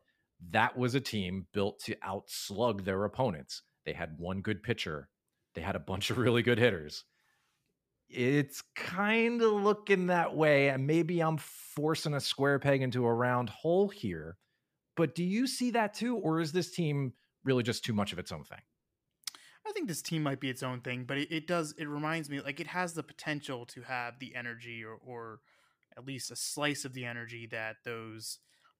that 0.49 0.77
was 0.77 0.95
a 0.95 0.99
team 0.99 1.45
built 1.53 1.79
to 1.81 1.95
outslug 2.03 2.83
their 2.83 3.03
opponents. 3.05 3.61
They 3.85 3.93
had 3.93 4.17
one 4.17 4.41
good 4.41 4.63
pitcher. 4.63 5.09
They 5.53 5.61
had 5.61 5.75
a 5.75 5.79
bunch 5.79 6.09
of 6.09 6.17
really 6.17 6.41
good 6.41 6.57
hitters. 6.57 7.05
It's 8.09 8.63
kind 8.75 9.41
of 9.41 9.53
looking 9.53 10.07
that 10.07 10.35
way. 10.35 10.69
And 10.69 10.85
maybe 10.85 11.21
I'm 11.21 11.37
forcing 11.37 12.13
a 12.13 12.19
square 12.19 12.59
peg 12.59 12.81
into 12.81 13.05
a 13.05 13.13
round 13.13 13.49
hole 13.49 13.89
here. 13.89 14.37
But 14.95 15.15
do 15.15 15.23
you 15.23 15.47
see 15.47 15.71
that 15.71 15.93
too? 15.93 16.17
Or 16.17 16.39
is 16.39 16.51
this 16.51 16.71
team 16.71 17.13
really 17.43 17.63
just 17.63 17.83
too 17.83 17.93
much 17.93 18.13
of 18.13 18.19
its 18.19 18.31
own 18.31 18.43
thing? 18.43 18.61
I 19.65 19.71
think 19.71 19.87
this 19.87 20.01
team 20.01 20.23
might 20.23 20.41
be 20.41 20.49
its 20.49 20.61
own 20.61 20.81
thing, 20.81 21.05
but 21.05 21.17
it, 21.17 21.31
it 21.31 21.47
does. 21.47 21.73
It 21.77 21.87
reminds 21.87 22.29
me 22.29 22.41
like 22.41 22.59
it 22.59 22.67
has 22.67 22.93
the 22.93 23.03
potential 23.03 23.65
to 23.67 23.81
have 23.81 24.19
the 24.19 24.35
energy, 24.35 24.83
or 24.83 24.97
or 25.05 25.39
at 25.97 26.05
least 26.05 26.31
a 26.31 26.35
slice 26.35 26.85
of 26.85 26.93
the 26.93 27.05
energy 27.05 27.47
that 27.51 27.77
those 27.85 28.39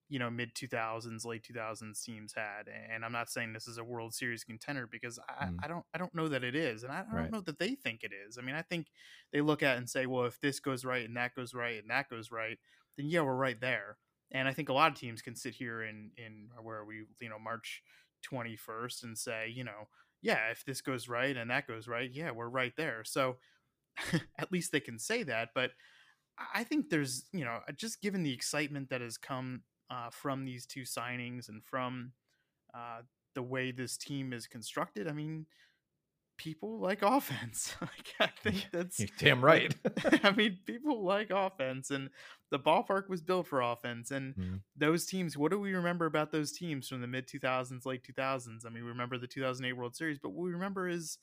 you 0.09 0.19
know 0.19 0.29
mid 0.29 0.53
2000s 0.53 1.25
late 1.25 1.43
2000s 1.43 2.03
teams 2.03 2.33
had 2.35 2.69
and 2.91 3.05
i'm 3.05 3.11
not 3.11 3.29
saying 3.29 3.53
this 3.53 3.67
is 3.67 3.77
a 3.77 3.83
world 3.83 4.13
series 4.13 4.43
contender 4.43 4.85
because 4.85 5.17
i, 5.39 5.45
mm. 5.45 5.55
I 5.63 5.67
don't 5.67 5.85
i 5.93 5.97
don't 5.97 6.13
know 6.13 6.27
that 6.27 6.43
it 6.43 6.55
is 6.55 6.83
and 6.83 6.91
i, 6.91 7.03
I 7.09 7.15
don't 7.15 7.31
know 7.31 7.41
that 7.41 7.57
they 7.57 7.75
think 7.75 8.03
it 8.03 8.11
is 8.27 8.37
i 8.37 8.41
mean 8.41 8.55
i 8.55 8.61
think 8.61 8.87
they 9.31 9.41
look 9.41 9.63
at 9.63 9.77
and 9.77 9.89
say 9.89 10.05
well 10.05 10.25
if 10.25 10.39
this 10.41 10.59
goes 10.59 10.83
right 10.83 11.05
and 11.05 11.15
that 11.17 11.35
goes 11.35 11.53
right 11.53 11.81
and 11.81 11.89
that 11.89 12.09
goes 12.09 12.31
right 12.31 12.57
then 12.97 13.07
yeah 13.07 13.21
we're 13.21 13.35
right 13.35 13.59
there 13.59 13.97
and 14.33 14.47
i 14.47 14.53
think 14.53 14.69
a 14.69 14.73
lot 14.73 14.91
of 14.91 14.97
teams 14.97 15.21
can 15.21 15.35
sit 15.35 15.53
here 15.53 15.83
in 15.83 16.11
in 16.17 16.49
where 16.61 16.83
we 16.83 17.03
you 17.21 17.29
know 17.29 17.39
march 17.39 17.81
21st 18.29 19.03
and 19.03 19.17
say 19.17 19.51
you 19.53 19.63
know 19.63 19.87
yeah 20.21 20.49
if 20.51 20.63
this 20.65 20.81
goes 20.81 21.07
right 21.07 21.37
and 21.37 21.49
that 21.49 21.67
goes 21.67 21.87
right 21.87 22.11
yeah 22.13 22.31
we're 22.31 22.49
right 22.49 22.73
there 22.77 23.03
so 23.03 23.37
at 24.39 24.51
least 24.51 24.71
they 24.71 24.79
can 24.79 24.97
say 24.97 25.23
that 25.23 25.49
but 25.53 25.71
I 26.53 26.63
think 26.63 26.89
there's, 26.89 27.25
you 27.31 27.45
know, 27.45 27.59
just 27.75 28.01
given 28.01 28.23
the 28.23 28.33
excitement 28.33 28.89
that 28.89 29.01
has 29.01 29.17
come 29.17 29.61
uh, 29.89 30.09
from 30.09 30.45
these 30.45 30.65
two 30.65 30.81
signings 30.81 31.49
and 31.49 31.63
from 31.63 32.11
uh, 32.73 33.01
the 33.35 33.43
way 33.43 33.71
this 33.71 33.97
team 33.97 34.33
is 34.33 34.47
constructed. 34.47 35.07
I 35.07 35.13
mean, 35.13 35.45
people 36.37 36.79
like 36.79 37.01
offense. 37.01 37.75
like 37.81 38.13
I 38.19 38.29
think 38.41 38.67
that's 38.71 38.99
You're 38.99 39.09
damn 39.19 39.43
right. 39.43 39.75
I 40.23 40.31
mean, 40.31 40.59
people 40.65 41.03
like 41.03 41.29
offense, 41.29 41.91
and 41.91 42.09
the 42.51 42.59
ballpark 42.59 43.09
was 43.09 43.21
built 43.21 43.47
for 43.47 43.61
offense. 43.61 44.11
And 44.11 44.35
mm-hmm. 44.35 44.55
those 44.75 45.05
teams, 45.05 45.37
what 45.37 45.51
do 45.51 45.59
we 45.59 45.73
remember 45.73 46.05
about 46.05 46.31
those 46.31 46.51
teams 46.51 46.87
from 46.87 47.01
the 47.01 47.07
mid 47.07 47.27
2000s, 47.27 47.85
late 47.85 48.03
2000s? 48.03 48.65
I 48.65 48.69
mean, 48.69 48.83
we 48.83 48.89
remember 48.89 49.17
the 49.17 49.27
2008 49.27 49.73
World 49.73 49.95
Series, 49.95 50.19
but 50.19 50.29
what 50.29 50.45
we 50.45 50.51
remember 50.51 50.87
is 50.87 51.17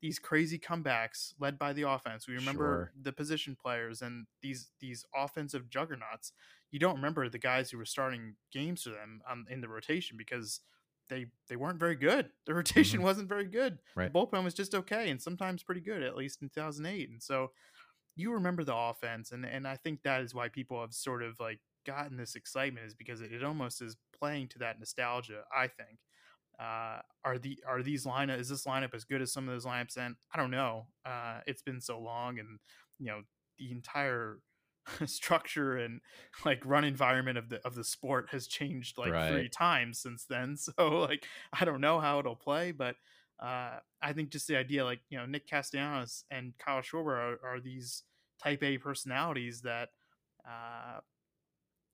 these 0.00 0.18
crazy 0.18 0.58
comebacks 0.58 1.32
led 1.40 1.58
by 1.58 1.72
the 1.72 1.82
offense. 1.82 2.28
We 2.28 2.34
remember 2.34 2.92
sure. 2.94 3.02
the 3.02 3.12
position 3.12 3.56
players 3.60 4.02
and 4.02 4.26
these 4.42 4.70
these 4.80 5.04
offensive 5.14 5.68
juggernauts. 5.68 6.32
You 6.70 6.78
don't 6.78 6.96
remember 6.96 7.28
the 7.28 7.38
guys 7.38 7.70
who 7.70 7.78
were 7.78 7.84
starting 7.84 8.34
games 8.52 8.82
for 8.82 8.90
them 8.90 9.22
um, 9.30 9.46
in 9.50 9.60
the 9.60 9.68
rotation 9.68 10.16
because 10.16 10.60
they 11.08 11.26
they 11.48 11.56
weren't 11.56 11.78
very 11.78 11.96
good. 11.96 12.30
The 12.46 12.54
rotation 12.54 12.98
mm-hmm. 12.98 13.06
wasn't 13.06 13.28
very 13.28 13.46
good. 13.46 13.78
Right. 13.94 14.12
The 14.12 14.18
bullpen 14.18 14.42
was 14.42 14.54
just 14.54 14.74
okay 14.74 15.10
and 15.10 15.20
sometimes 15.20 15.62
pretty 15.62 15.82
good, 15.82 16.02
at 16.02 16.16
least 16.16 16.40
in 16.40 16.48
2008. 16.48 17.10
And 17.10 17.22
so 17.22 17.50
you 18.16 18.32
remember 18.32 18.64
the 18.64 18.74
offense, 18.74 19.32
and 19.32 19.44
and 19.44 19.66
I 19.66 19.76
think 19.76 20.02
that 20.02 20.22
is 20.22 20.34
why 20.34 20.48
people 20.48 20.80
have 20.80 20.94
sort 20.94 21.22
of 21.22 21.38
like 21.38 21.60
gotten 21.86 22.16
this 22.16 22.34
excitement 22.34 22.86
is 22.86 22.94
because 22.94 23.20
it, 23.20 23.32
it 23.32 23.44
almost 23.44 23.80
is 23.80 23.96
playing 24.18 24.48
to 24.48 24.58
that 24.58 24.78
nostalgia. 24.78 25.42
I 25.54 25.68
think 25.68 25.98
uh, 26.58 26.98
are 27.24 27.38
the 27.38 27.58
are 27.66 27.82
these 27.82 28.04
lineup 28.04 28.40
is 28.40 28.48
this 28.48 28.64
lineup 28.64 28.94
as 28.94 29.04
good 29.04 29.22
as 29.22 29.32
some 29.32 29.48
of 29.48 29.54
those 29.54 29.64
lineups? 29.64 29.96
And 29.96 30.16
I 30.34 30.38
don't 30.38 30.50
know. 30.50 30.86
Uh, 31.04 31.40
it's 31.46 31.62
been 31.62 31.80
so 31.80 32.00
long, 32.00 32.38
and 32.38 32.58
you 32.98 33.06
know 33.06 33.22
the 33.58 33.70
entire 33.70 34.38
structure 35.06 35.76
and 35.76 36.00
like 36.44 36.60
run 36.64 36.84
environment 36.84 37.38
of 37.38 37.48
the 37.48 37.64
of 37.66 37.74
the 37.74 37.84
sport 37.84 38.28
has 38.30 38.46
changed 38.46 38.98
like 38.98 39.12
right. 39.12 39.30
three 39.30 39.48
times 39.48 39.98
since 39.98 40.24
then. 40.24 40.56
So 40.56 41.00
like 41.00 41.26
I 41.52 41.64
don't 41.64 41.80
know 41.80 42.00
how 42.00 42.18
it'll 42.18 42.36
play, 42.36 42.72
but 42.72 42.96
uh, 43.40 43.78
I 44.02 44.12
think 44.12 44.30
just 44.30 44.48
the 44.48 44.56
idea 44.56 44.84
like 44.84 45.00
you 45.08 45.18
know 45.18 45.26
Nick 45.26 45.48
Castellanos 45.48 46.24
and 46.30 46.52
Kyle 46.58 46.80
Schwarber 46.80 47.16
are, 47.16 47.38
are 47.44 47.60
these 47.60 48.02
Type 48.42 48.62
A 48.62 48.78
personalities 48.78 49.62
that 49.62 49.88
uh, 50.48 51.00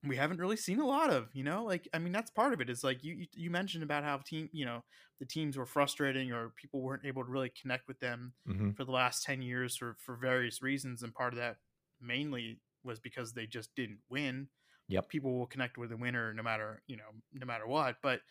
we 0.07 0.15
haven't 0.15 0.39
really 0.39 0.57
seen 0.57 0.79
a 0.79 0.85
lot 0.85 1.09
of 1.09 1.29
you 1.33 1.43
know 1.43 1.63
like 1.63 1.87
i 1.93 1.99
mean 1.99 2.13
that's 2.13 2.29
part 2.29 2.53
of 2.53 2.61
it 2.61 2.69
is 2.69 2.83
like 2.83 3.03
you 3.03 3.25
you 3.33 3.49
mentioned 3.49 3.83
about 3.83 4.03
how 4.03 4.17
team 4.17 4.49
you 4.51 4.65
know 4.65 4.83
the 5.19 5.25
teams 5.25 5.57
were 5.57 5.65
frustrating 5.65 6.31
or 6.31 6.53
people 6.55 6.81
weren't 6.81 7.05
able 7.05 7.23
to 7.23 7.31
really 7.31 7.51
connect 7.59 7.87
with 7.87 7.99
them 7.99 8.33
mm-hmm. 8.47 8.71
for 8.71 8.83
the 8.83 8.91
last 8.91 9.23
10 9.23 9.41
years 9.41 9.75
for 9.75 9.95
for 9.99 10.15
various 10.15 10.61
reasons 10.61 11.01
and 11.01 11.13
part 11.13 11.33
of 11.33 11.39
that 11.39 11.57
mainly 12.01 12.59
was 12.85 12.99
because 12.99 13.33
they 13.33 13.45
just 13.45 13.73
didn't 13.75 13.99
win 14.09 14.47
yep 14.87 15.09
people 15.09 15.37
will 15.37 15.47
connect 15.47 15.77
with 15.77 15.89
the 15.89 15.97
winner 15.97 16.33
no 16.33 16.43
matter 16.43 16.81
you 16.87 16.95
know 16.95 17.03
no 17.33 17.45
matter 17.45 17.67
what 17.67 17.95
but 18.01 18.21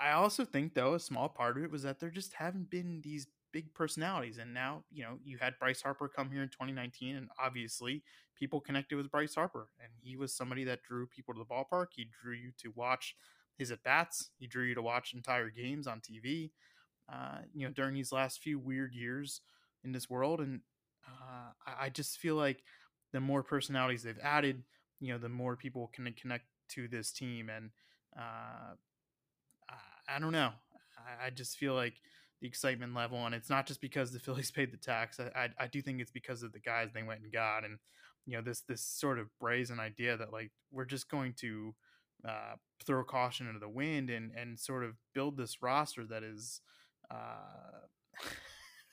i 0.00 0.12
also 0.12 0.44
think 0.44 0.74
though 0.74 0.94
a 0.94 1.00
small 1.00 1.28
part 1.28 1.56
of 1.56 1.62
it 1.62 1.70
was 1.70 1.82
that 1.82 2.00
there 2.00 2.10
just 2.10 2.32
haven't 2.34 2.70
been 2.70 3.00
these 3.02 3.26
big 3.52 3.72
personalities. 3.74 4.38
And 4.38 4.52
now, 4.52 4.84
you 4.90 5.02
know, 5.02 5.18
you 5.24 5.38
had 5.38 5.58
Bryce 5.58 5.82
Harper 5.82 6.08
come 6.08 6.30
here 6.30 6.42
in 6.42 6.48
2019, 6.48 7.16
and 7.16 7.28
obviously 7.38 8.02
people 8.38 8.60
connected 8.60 8.96
with 8.96 9.10
Bryce 9.10 9.34
Harper. 9.34 9.68
And 9.82 9.92
he 10.00 10.16
was 10.16 10.34
somebody 10.34 10.64
that 10.64 10.82
drew 10.82 11.06
people 11.06 11.34
to 11.34 11.40
the 11.40 11.46
ballpark. 11.46 11.86
He 11.94 12.08
drew 12.22 12.34
you 12.34 12.52
to 12.62 12.72
watch 12.74 13.16
his 13.56 13.72
at 13.72 13.82
bats, 13.82 14.30
he 14.38 14.46
drew 14.46 14.64
you 14.64 14.74
to 14.76 14.82
watch 14.82 15.14
entire 15.14 15.50
games 15.50 15.88
on 15.88 16.00
TV, 16.00 16.52
uh, 17.12 17.38
you 17.52 17.66
know, 17.66 17.72
during 17.72 17.92
these 17.92 18.12
last 18.12 18.40
few 18.40 18.56
weird 18.56 18.94
years 18.94 19.40
in 19.82 19.90
this 19.90 20.08
world. 20.08 20.40
And 20.40 20.60
uh, 21.04 21.50
I 21.66 21.88
just 21.88 22.18
feel 22.18 22.36
like 22.36 22.62
the 23.12 23.20
more 23.20 23.42
personalities 23.42 24.02
they've 24.02 24.18
added, 24.22 24.62
you 25.00 25.12
know, 25.12 25.18
the 25.18 25.28
more 25.28 25.56
people 25.56 25.90
can 25.94 26.12
connect 26.12 26.44
to 26.70 26.88
this 26.88 27.12
team. 27.12 27.48
And 27.48 27.70
uh, 28.16 28.74
I 30.08 30.18
don't 30.18 30.32
know. 30.32 30.50
I, 30.98 31.26
I 31.26 31.30
just 31.30 31.56
feel 31.56 31.74
like 31.74 31.94
the 32.40 32.48
excitement 32.48 32.94
level, 32.94 33.24
and 33.26 33.34
it's 33.34 33.50
not 33.50 33.66
just 33.66 33.80
because 33.80 34.12
the 34.12 34.18
Phillies 34.20 34.50
paid 34.50 34.72
the 34.72 34.76
tax. 34.76 35.20
I, 35.20 35.38
I, 35.38 35.48
I 35.64 35.66
do 35.66 35.82
think 35.82 36.00
it's 36.00 36.10
because 36.10 36.42
of 36.42 36.52
the 36.52 36.60
guys 36.60 36.90
they 36.92 37.02
went 37.02 37.20
and 37.20 37.32
got, 37.32 37.64
and 37.64 37.78
you 38.26 38.36
know 38.36 38.42
this 38.42 38.60
this 38.62 38.82
sort 38.82 39.18
of 39.18 39.26
brazen 39.40 39.80
idea 39.80 40.16
that 40.16 40.32
like 40.32 40.50
we're 40.70 40.84
just 40.84 41.10
going 41.10 41.34
to 41.40 41.74
uh, 42.28 42.54
throw 42.84 43.04
caution 43.04 43.46
into 43.46 43.60
the 43.60 43.68
wind 43.68 44.10
and 44.10 44.32
and 44.36 44.58
sort 44.58 44.84
of 44.84 44.94
build 45.14 45.36
this 45.36 45.62
roster 45.62 46.04
that 46.06 46.22
is. 46.22 46.60
Uh, 47.10 47.86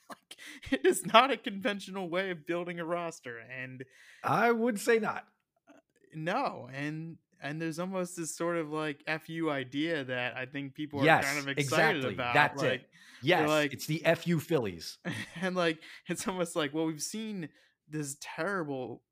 like 0.10 0.72
it 0.72 0.86
is 0.86 1.04
not 1.06 1.30
a 1.30 1.36
conventional 1.36 2.08
way 2.08 2.30
of 2.30 2.46
building 2.46 2.78
a 2.78 2.84
roster 2.84 3.38
and 3.38 3.84
i 4.22 4.50
would 4.50 4.78
say 4.78 4.98
not 4.98 5.24
uh, 5.68 5.72
no 6.14 6.68
and 6.72 7.18
and 7.40 7.60
there's 7.60 7.78
almost 7.78 8.16
this 8.16 8.34
sort 8.34 8.56
of 8.56 8.70
like 8.70 9.02
fu 9.24 9.50
idea 9.50 10.04
that 10.04 10.36
I 10.36 10.46
think 10.46 10.74
people 10.74 11.00
are 11.00 11.04
yes, 11.04 11.24
kind 11.24 11.38
of 11.38 11.48
excited 11.48 11.96
exactly. 11.96 12.14
about. 12.14 12.34
That's 12.34 12.62
like, 12.62 12.72
it. 12.72 12.88
Yes, 13.22 13.48
like, 13.48 13.72
it's 13.72 13.86
the 13.86 14.02
fu 14.16 14.38
Phillies, 14.38 14.98
and 15.40 15.56
like 15.56 15.78
it's 16.08 16.26
almost 16.26 16.56
like 16.56 16.74
well, 16.74 16.86
we've 16.86 17.02
seen 17.02 17.48
this 17.88 18.16
terrible, 18.20 19.02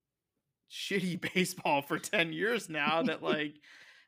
shitty 0.70 1.20
baseball 1.34 1.82
for 1.82 1.98
ten 1.98 2.32
years 2.32 2.68
now. 2.68 3.02
that 3.02 3.22
like, 3.22 3.54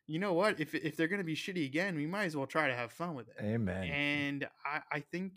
you 0.06 0.18
know 0.18 0.32
what? 0.32 0.60
If 0.60 0.74
if 0.74 0.96
they're 0.96 1.08
gonna 1.08 1.24
be 1.24 1.36
shitty 1.36 1.64
again, 1.64 1.96
we 1.96 2.06
might 2.06 2.24
as 2.24 2.36
well 2.36 2.46
try 2.46 2.68
to 2.68 2.74
have 2.74 2.92
fun 2.92 3.14
with 3.14 3.28
it. 3.28 3.36
Amen. 3.40 3.84
And 3.84 4.48
I 4.64 4.80
I 4.90 5.00
think 5.00 5.32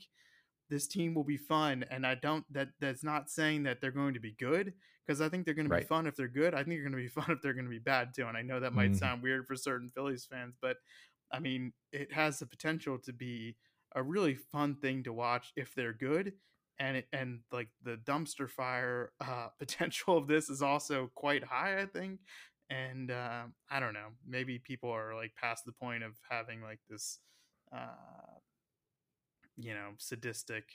this 0.69 0.87
team 0.87 1.13
will 1.13 1.23
be 1.23 1.37
fun 1.37 1.83
and 1.89 2.05
i 2.05 2.15
don't 2.15 2.45
that 2.51 2.69
that's 2.79 3.03
not 3.03 3.29
saying 3.29 3.63
that 3.63 3.81
they're 3.81 3.91
going 3.91 4.13
to 4.13 4.19
be 4.19 4.35
good 4.39 4.73
because 5.09 5.21
I 5.21 5.29
think 5.29 5.43
they're 5.43 5.55
going 5.55 5.67
to 5.67 5.75
be 5.75 5.83
fun 5.83 6.05
if 6.05 6.15
they're 6.15 6.27
good. 6.27 6.53
I 6.53 6.57
think 6.57 6.67
they're 6.67 6.83
going 6.83 6.91
to 6.91 6.97
be 6.97 7.07
fun 7.07 7.31
if 7.31 7.41
they're 7.41 7.55
going 7.55 7.65
to 7.65 7.71
be 7.71 7.79
bad 7.79 8.13
too. 8.13 8.27
And 8.27 8.37
I 8.37 8.43
know 8.43 8.59
that 8.59 8.75
might 8.75 8.91
mm-hmm. 8.91 8.99
sound 8.99 9.23
weird 9.23 9.47
for 9.47 9.55
certain 9.55 9.89
Phillies 9.95 10.27
fans, 10.29 10.53
but 10.61 10.77
I 11.31 11.39
mean, 11.39 11.73
it 11.91 12.13
has 12.13 12.37
the 12.37 12.45
potential 12.45 12.99
to 12.99 13.11
be 13.11 13.55
a 13.95 14.03
really 14.03 14.35
fun 14.35 14.75
thing 14.75 15.01
to 15.03 15.13
watch 15.13 15.51
if 15.55 15.73
they're 15.73 15.93
good. 15.93 16.33
And 16.79 16.97
it, 16.97 17.07
and 17.11 17.39
like 17.51 17.69
the 17.83 17.97
dumpster 18.05 18.47
fire 18.47 19.11
uh, 19.19 19.47
potential 19.59 20.15
of 20.15 20.27
this 20.27 20.47
is 20.47 20.61
also 20.61 21.09
quite 21.15 21.43
high, 21.43 21.81
I 21.81 21.87
think. 21.87 22.19
And 22.69 23.09
uh, 23.09 23.45
I 23.71 23.79
don't 23.79 23.95
know, 23.95 24.09
maybe 24.27 24.59
people 24.59 24.91
are 24.91 25.15
like 25.15 25.31
past 25.41 25.65
the 25.65 25.71
point 25.71 26.03
of 26.03 26.11
having 26.29 26.61
like 26.61 26.79
this, 26.87 27.17
uh, 27.75 28.37
you 29.59 29.73
know, 29.73 29.89
sadistic 29.97 30.65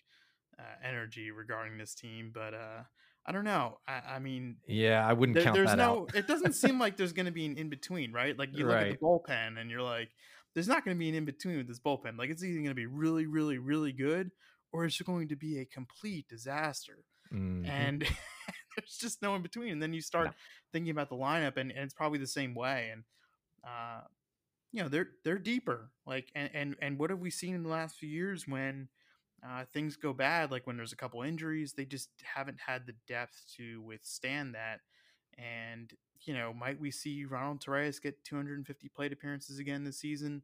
uh, 0.58 0.86
energy 0.86 1.30
regarding 1.30 1.78
this 1.78 1.94
team, 1.94 2.30
but 2.32 2.54
uh, 2.54 2.82
I 3.26 3.32
don't 3.32 3.44
know. 3.44 3.78
I, 3.88 4.16
I 4.16 4.18
mean, 4.18 4.56
yeah, 4.66 5.06
I 5.06 5.12
wouldn't 5.12 5.34
there, 5.34 5.44
count 5.44 5.56
there's 5.56 5.70
that 5.70 5.78
no. 5.78 6.02
out. 6.02 6.14
it 6.14 6.26
doesn't 6.26 6.54
seem 6.54 6.78
like 6.78 6.96
there's 6.96 7.12
going 7.12 7.26
to 7.26 7.32
be 7.32 7.46
an 7.46 7.56
in 7.56 7.68
between, 7.68 8.12
right? 8.12 8.38
Like 8.38 8.56
you 8.56 8.66
look 8.66 8.76
at 8.76 8.90
the 8.90 8.96
bullpen 8.98 9.58
and 9.58 9.70
you're 9.70 9.82
like, 9.82 10.10
there's 10.54 10.68
not 10.68 10.84
going 10.84 10.96
to 10.96 10.98
be 10.98 11.08
an 11.08 11.14
in 11.14 11.24
between 11.24 11.56
with 11.56 11.68
this 11.68 11.80
bullpen. 11.80 12.18
Like 12.18 12.30
it's 12.30 12.44
either 12.44 12.58
going 12.58 12.68
to 12.68 12.74
be 12.74 12.86
really, 12.86 13.26
really, 13.26 13.58
really 13.58 13.92
good, 13.92 14.30
or 14.72 14.84
it's 14.84 15.00
going 15.00 15.28
to 15.28 15.36
be 15.36 15.58
a 15.58 15.64
complete 15.64 16.28
disaster. 16.28 16.98
Mhm. 17.32 17.66
And 17.68 18.00
there's 18.76 18.98
just 19.00 19.22
no 19.22 19.34
in 19.34 19.42
between. 19.42 19.72
And 19.72 19.82
then 19.82 19.94
you 19.94 20.02
start 20.02 20.34
thinking 20.72 20.90
about 20.90 21.08
the 21.08 21.16
lineup, 21.16 21.56
and, 21.56 21.70
and 21.70 21.80
it's 21.80 21.94
probably 21.94 22.18
the 22.18 22.26
same 22.26 22.54
way. 22.54 22.90
And 22.92 23.04
uh, 23.64 24.02
you 24.74 24.82
know, 24.82 24.88
they're 24.88 25.08
they're 25.24 25.38
deeper. 25.38 25.90
Like, 26.06 26.30
and 26.34 26.50
and 26.52 26.76
and 26.82 26.98
what 26.98 27.10
have 27.10 27.20
we 27.20 27.30
seen 27.30 27.54
in 27.54 27.62
the 27.62 27.68
last 27.70 27.96
few 27.96 28.08
years 28.08 28.46
when? 28.48 28.88
Uh, 29.46 29.64
things 29.74 29.96
go 29.96 30.14
bad, 30.14 30.50
like 30.50 30.66
when 30.66 30.76
there's 30.78 30.92
a 30.94 30.96
couple 30.96 31.20
injuries, 31.22 31.74
they 31.74 31.84
just 31.84 32.08
haven't 32.22 32.58
had 32.66 32.86
the 32.86 32.94
depth 33.06 33.44
to 33.54 33.82
withstand 33.82 34.54
that. 34.54 34.80
And 35.36 35.92
you 36.22 36.32
know, 36.32 36.54
might 36.54 36.80
we 36.80 36.90
see 36.90 37.26
Ronald 37.26 37.60
Torreyes 37.62 38.00
get 38.00 38.24
250 38.24 38.88
plate 38.88 39.12
appearances 39.12 39.58
again 39.58 39.84
this 39.84 39.98
season? 39.98 40.42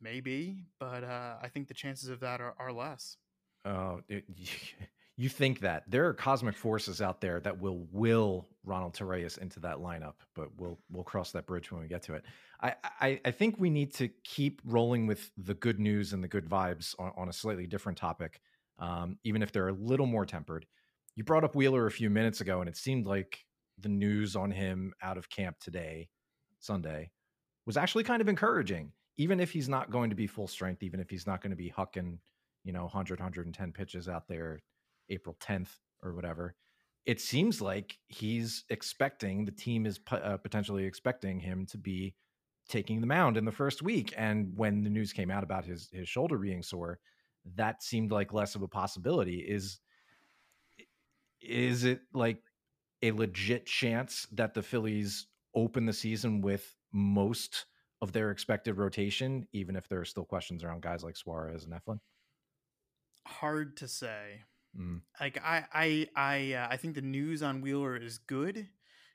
Maybe, 0.00 0.64
but 0.78 1.04
uh, 1.04 1.36
I 1.42 1.48
think 1.48 1.68
the 1.68 1.74
chances 1.74 2.08
of 2.08 2.20
that 2.20 2.40
are, 2.40 2.54
are 2.58 2.72
less. 2.72 3.16
Oh, 3.64 4.00
it- 4.08 4.24
you 5.18 5.28
think 5.28 5.58
that 5.60 5.82
there 5.88 6.06
are 6.06 6.14
cosmic 6.14 6.56
forces 6.56 7.02
out 7.02 7.20
there 7.20 7.40
that 7.40 7.60
will 7.60 7.88
will 7.90 8.46
Ronald 8.64 8.94
Torreyes 8.94 9.36
into 9.36 9.58
that 9.60 9.78
lineup, 9.78 10.14
but 10.36 10.48
we'll 10.56 10.78
we'll 10.92 11.02
cross 11.02 11.32
that 11.32 11.44
bridge 11.44 11.72
when 11.72 11.82
we 11.82 11.88
get 11.88 12.04
to 12.04 12.14
it. 12.14 12.24
I 12.62 12.74
I, 13.00 13.20
I 13.24 13.30
think 13.32 13.56
we 13.58 13.68
need 13.68 13.92
to 13.94 14.08
keep 14.22 14.62
rolling 14.64 15.08
with 15.08 15.32
the 15.36 15.54
good 15.54 15.80
news 15.80 16.12
and 16.12 16.22
the 16.22 16.28
good 16.28 16.48
vibes 16.48 16.94
on, 17.00 17.10
on 17.16 17.28
a 17.28 17.32
slightly 17.32 17.66
different 17.66 17.98
topic, 17.98 18.40
um, 18.78 19.18
even 19.24 19.42
if 19.42 19.50
they're 19.50 19.68
a 19.68 19.72
little 19.72 20.06
more 20.06 20.24
tempered. 20.24 20.66
You 21.16 21.24
brought 21.24 21.42
up 21.42 21.56
Wheeler 21.56 21.86
a 21.86 21.90
few 21.90 22.10
minutes 22.10 22.40
ago, 22.40 22.60
and 22.60 22.68
it 22.68 22.76
seemed 22.76 23.04
like 23.04 23.44
the 23.76 23.88
news 23.88 24.36
on 24.36 24.52
him 24.52 24.94
out 25.02 25.18
of 25.18 25.28
camp 25.28 25.56
today, 25.58 26.10
Sunday, 26.60 27.10
was 27.66 27.76
actually 27.76 28.04
kind 28.04 28.22
of 28.22 28.28
encouraging. 28.28 28.92
Even 29.16 29.40
if 29.40 29.50
he's 29.50 29.68
not 29.68 29.90
going 29.90 30.10
to 30.10 30.16
be 30.16 30.28
full 30.28 30.46
strength, 30.46 30.84
even 30.84 31.00
if 31.00 31.10
he's 31.10 31.26
not 31.26 31.42
going 31.42 31.50
to 31.50 31.56
be 31.56 31.72
hucking, 31.76 32.18
you 32.62 32.72
know, 32.72 32.82
100, 32.82 33.18
110 33.18 33.72
pitches 33.72 34.08
out 34.08 34.28
there 34.28 34.60
April 35.10 35.36
10th 35.40 35.78
or 36.02 36.14
whatever, 36.14 36.54
it 37.06 37.20
seems 37.20 37.60
like 37.60 37.98
he's 38.08 38.64
expecting 38.68 39.44
the 39.44 39.52
team 39.52 39.86
is 39.86 39.98
po- 39.98 40.16
uh, 40.16 40.36
potentially 40.36 40.84
expecting 40.84 41.40
him 41.40 41.66
to 41.66 41.78
be 41.78 42.14
taking 42.68 43.00
the 43.00 43.06
mound 43.06 43.36
in 43.36 43.44
the 43.44 43.52
first 43.52 43.82
week. 43.82 44.12
And 44.16 44.52
when 44.56 44.82
the 44.82 44.90
news 44.90 45.12
came 45.12 45.30
out 45.30 45.42
about 45.42 45.64
his 45.64 45.88
his 45.92 46.08
shoulder 46.08 46.38
being 46.38 46.62
sore, 46.62 46.98
that 47.56 47.82
seemed 47.82 48.12
like 48.12 48.32
less 48.32 48.54
of 48.54 48.62
a 48.62 48.68
possibility. 48.68 49.38
Is 49.38 49.80
is 51.40 51.84
it 51.84 52.00
like 52.12 52.42
a 53.02 53.12
legit 53.12 53.66
chance 53.66 54.26
that 54.32 54.54
the 54.54 54.62
Phillies 54.62 55.26
open 55.54 55.86
the 55.86 55.92
season 55.92 56.40
with 56.40 56.74
most 56.92 57.66
of 58.00 58.12
their 58.12 58.30
expected 58.30 58.74
rotation, 58.74 59.46
even 59.52 59.76
if 59.76 59.88
there 59.88 60.00
are 60.00 60.04
still 60.04 60.24
questions 60.24 60.62
around 60.62 60.82
guys 60.82 61.02
like 61.02 61.16
Suarez 61.16 61.64
and 61.64 61.72
Eflin? 61.72 61.98
Hard 63.26 63.76
to 63.78 63.88
say. 63.88 64.42
Mm, 64.76 65.00
Like 65.20 65.38
I, 65.42 65.64
I, 65.72 66.08
I, 66.16 66.52
uh, 66.54 66.68
I 66.70 66.76
think 66.76 66.94
the 66.94 67.02
news 67.02 67.42
on 67.42 67.60
Wheeler 67.60 67.96
is 67.96 68.18
good. 68.18 68.68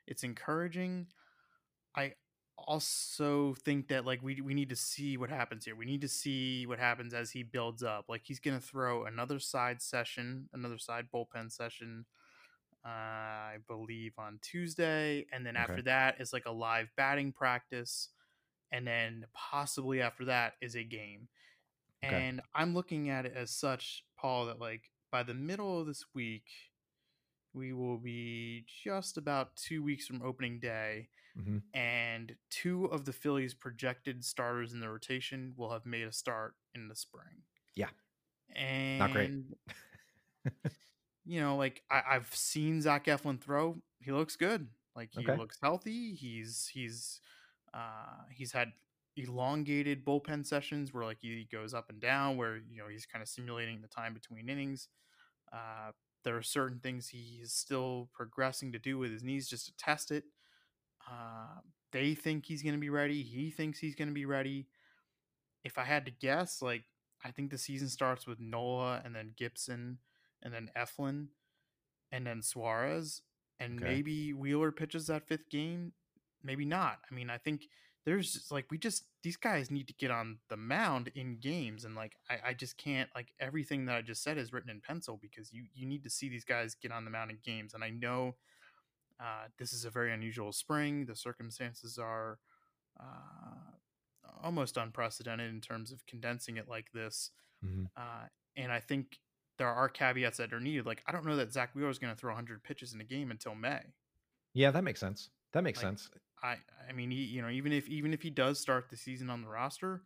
It's 0.06 0.22
encouraging. 0.22 1.06
I 1.96 2.14
also 2.58 3.54
think 3.64 3.88
that 3.88 4.04
like 4.04 4.22
we 4.22 4.40
we 4.40 4.54
need 4.54 4.68
to 4.70 4.76
see 4.76 5.16
what 5.16 5.30
happens 5.30 5.64
here. 5.64 5.76
We 5.76 5.86
need 5.86 6.02
to 6.02 6.08
see 6.08 6.66
what 6.66 6.78
happens 6.78 7.14
as 7.14 7.30
he 7.30 7.42
builds 7.42 7.82
up. 7.82 8.06
Like 8.08 8.22
he's 8.24 8.40
gonna 8.40 8.60
throw 8.60 9.04
another 9.06 9.38
side 9.38 9.82
session, 9.82 10.48
another 10.52 10.78
side 10.78 11.06
bullpen 11.14 11.50
session. 11.52 12.06
Uh, 12.84 12.88
I 12.88 13.56
believe 13.68 14.12
on 14.18 14.38
Tuesday, 14.42 15.26
and 15.32 15.44
then 15.46 15.56
Okay. 15.56 15.56
after 15.56 15.82
that 15.82 16.20
is 16.20 16.32
like 16.32 16.46
a 16.46 16.52
live 16.52 16.88
batting 16.96 17.32
practice, 17.32 18.10
and 18.72 18.86
then 18.86 19.26
possibly 19.34 20.00
after 20.02 20.24
that 20.26 20.54
is 20.60 20.76
a 20.76 20.84
game. 20.84 21.28
Okay. 22.04 22.24
And 22.24 22.40
I'm 22.54 22.74
looking 22.74 23.10
at 23.10 23.26
it 23.26 23.34
as 23.36 23.50
such, 23.50 24.04
Paul, 24.18 24.46
that 24.46 24.60
like 24.60 24.90
by 25.14 25.22
the 25.22 25.32
middle 25.32 25.78
of 25.80 25.86
this 25.86 26.06
week, 26.12 26.48
we 27.52 27.72
will 27.72 27.98
be 27.98 28.66
just 28.84 29.16
about 29.16 29.54
two 29.54 29.80
weeks 29.80 30.08
from 30.08 30.20
opening 30.22 30.58
day, 30.58 31.08
mhm. 31.38 31.62
and 31.72 32.34
two 32.50 32.86
of 32.86 33.04
the 33.04 33.12
Phillies' 33.12 33.54
projected 33.54 34.24
starters 34.24 34.72
in 34.72 34.80
the 34.80 34.88
rotation 34.90 35.54
will 35.56 35.70
have 35.70 35.86
made 35.86 36.02
a 36.08 36.10
start 36.12 36.56
in 36.74 36.88
the 36.88 36.96
spring. 36.96 37.44
Yeah. 37.76 37.90
and 38.56 38.98
Not 38.98 39.12
great. 39.12 39.30
you 41.24 41.40
know, 41.40 41.56
like 41.56 41.82
I, 41.88 42.02
I've 42.10 42.34
seen 42.34 42.82
Zach 42.82 43.06
Eflin 43.06 43.40
throw. 43.40 43.76
He 44.00 44.10
looks 44.10 44.34
good. 44.36 44.66
Like 44.96 45.10
he 45.12 45.20
Okay. 45.20 45.36
looks 45.36 45.58
healthy. 45.62 46.14
He's 46.14 46.68
he's 46.72 47.20
uh 47.72 48.24
he's 48.32 48.52
had 48.52 48.72
elongated 49.16 50.04
bullpen 50.04 50.44
sessions 50.44 50.92
where 50.92 51.04
like 51.04 51.18
he 51.20 51.46
goes 51.52 51.72
up 51.72 51.88
and 51.88 52.00
down 52.00 52.36
where 52.36 52.56
you 52.56 52.78
know 52.78 52.88
he's 52.88 53.06
kind 53.06 53.22
of 53.22 53.28
simulating 53.28 53.80
the 53.80 53.88
time 53.88 54.12
between 54.12 54.48
innings. 54.48 54.88
Uh 55.54 55.92
there 56.24 56.36
are 56.36 56.42
certain 56.42 56.80
things 56.80 57.08
he 57.08 57.40
is 57.42 57.54
still 57.54 58.10
progressing 58.14 58.72
to 58.72 58.78
do 58.80 58.98
with 58.98 59.12
his 59.12 59.22
knees 59.22 59.48
just 59.48 59.66
to 59.66 59.76
test 59.76 60.10
it. 60.10 60.24
Uh, 61.10 61.60
they 61.92 62.14
think 62.14 62.46
he's 62.46 62.62
going 62.62 62.74
to 62.74 62.80
be 62.80 62.90
ready. 62.90 63.22
He 63.22 63.50
thinks 63.50 63.78
he's 63.78 63.94
going 63.94 64.08
to 64.08 64.14
be 64.14 64.26
ready. 64.26 64.68
If 65.64 65.78
I 65.78 65.84
had 65.84 66.04
to 66.06 66.12
guess, 66.12 66.62
like 66.62 66.84
I 67.24 67.30
think 67.30 67.50
the 67.50 67.58
season 67.58 67.88
starts 67.88 68.26
with 68.26 68.40
Nola 68.40 69.02
and 69.04 69.14
then 69.14 69.34
Gibson 69.36 69.98
and 70.42 70.52
then 70.54 70.70
Eflin 70.76 71.28
and 72.12 72.26
then 72.26 72.42
Suarez 72.42 73.22
and 73.60 73.82
Okay. 73.82 73.84
maybe 73.84 74.32
Wheeler 74.32 74.72
pitches 74.72 75.06
that 75.08 75.28
fifth 75.28 75.50
game. 75.50 75.92
Maybe 76.42 76.64
not. 76.64 77.00
I 77.10 77.14
mean, 77.14 77.30
I 77.30 77.38
think 77.38 77.68
there's 78.04 78.48
like 78.50 78.66
we 78.70 78.78
just 78.78 79.04
these 79.22 79.36
guys 79.36 79.70
need 79.70 79.88
to 79.88 79.94
get 79.94 80.10
on 80.10 80.38
the 80.48 80.56
mound 80.56 81.10
in 81.14 81.38
games 81.38 81.84
and 81.84 81.94
like 81.94 82.16
I, 82.30 82.50
I 82.50 82.54
just 82.54 82.76
can't 82.76 83.08
like 83.14 83.32
everything 83.40 83.86
that 83.86 83.96
I 83.96 84.02
just 84.02 84.22
said 84.22 84.36
is 84.38 84.52
written 84.52 84.70
in 84.70 84.80
pencil 84.80 85.18
because 85.20 85.52
you 85.52 85.64
you 85.74 85.86
need 85.86 86.02
to 86.04 86.10
see 86.10 86.28
these 86.28 86.44
guys 86.44 86.74
get 86.74 86.92
on 86.92 87.04
the 87.04 87.10
mound 87.10 87.30
in 87.30 87.38
games 87.42 87.74
and 87.74 87.82
I 87.84 87.90
know 87.90 88.36
uh, 89.20 89.46
this 89.58 89.72
is 89.72 89.84
a 89.84 89.90
very 89.90 90.12
unusual 90.12 90.52
spring. 90.52 91.06
The 91.06 91.14
circumstances 91.16 91.98
are 91.98 92.40
uh, 93.00 93.72
almost 94.42 94.76
unprecedented 94.76 95.50
in 95.50 95.60
terms 95.60 95.92
of 95.92 96.04
condensing 96.06 96.56
it 96.56 96.68
like 96.68 96.90
this. 96.92 97.30
Mhm. 97.64 97.90
Uh, 97.96 98.26
and 98.56 98.72
I 98.72 98.80
think 98.80 99.20
there 99.58 99.68
are 99.68 99.88
caveats 99.88 100.38
that 100.38 100.52
are 100.52 100.60
needed. 100.60 100.86
Like 100.86 101.02
I 101.06 101.12
don't 101.12 101.24
know 101.26 101.36
that 101.36 101.52
Zack 101.52 101.74
Wheeler 101.74 101.90
is 101.90 101.98
going 101.98 102.12
to 102.12 102.18
throw 102.18 102.32
100 102.32 102.62
pitches 102.64 102.92
in 102.92 103.00
a 103.00 103.04
game 103.04 103.30
until 103.30 103.54
May. 103.54 103.94
Yeah, 104.52 104.70
that 104.70 104.84
makes 104.84 105.00
sense. 105.00 105.30
That 105.52 105.62
makes 105.64 105.78
Like, 105.78 105.86
sense. 105.88 106.10
I 106.44 106.58
I 106.88 106.92
mean, 106.92 107.10
he, 107.10 107.24
you 107.24 107.42
know, 107.42 107.50
even 107.50 107.72
if 107.72 107.88
even 107.88 108.14
if 108.14 108.22
he 108.22 108.30
does 108.30 108.60
start 108.60 108.90
the 108.90 108.96
season 108.96 109.30
on 109.30 109.42
the 109.42 109.48
roster, 109.48 110.04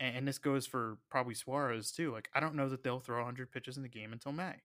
and, 0.00 0.16
and 0.18 0.28
this 0.28 0.38
goes 0.38 0.66
for 0.66 0.98
probably 1.10 1.34
Suarez 1.34 1.92
too. 1.92 2.12
Like 2.12 2.30
I 2.34 2.40
don't 2.40 2.56
know 2.56 2.68
that 2.68 2.82
they'll 2.84 3.00
throw 3.00 3.18
100 3.18 3.52
pitches 3.52 3.76
in 3.76 3.84
the 3.84 3.90
game 3.90 4.12
until 4.12 4.32
May, 4.32 4.56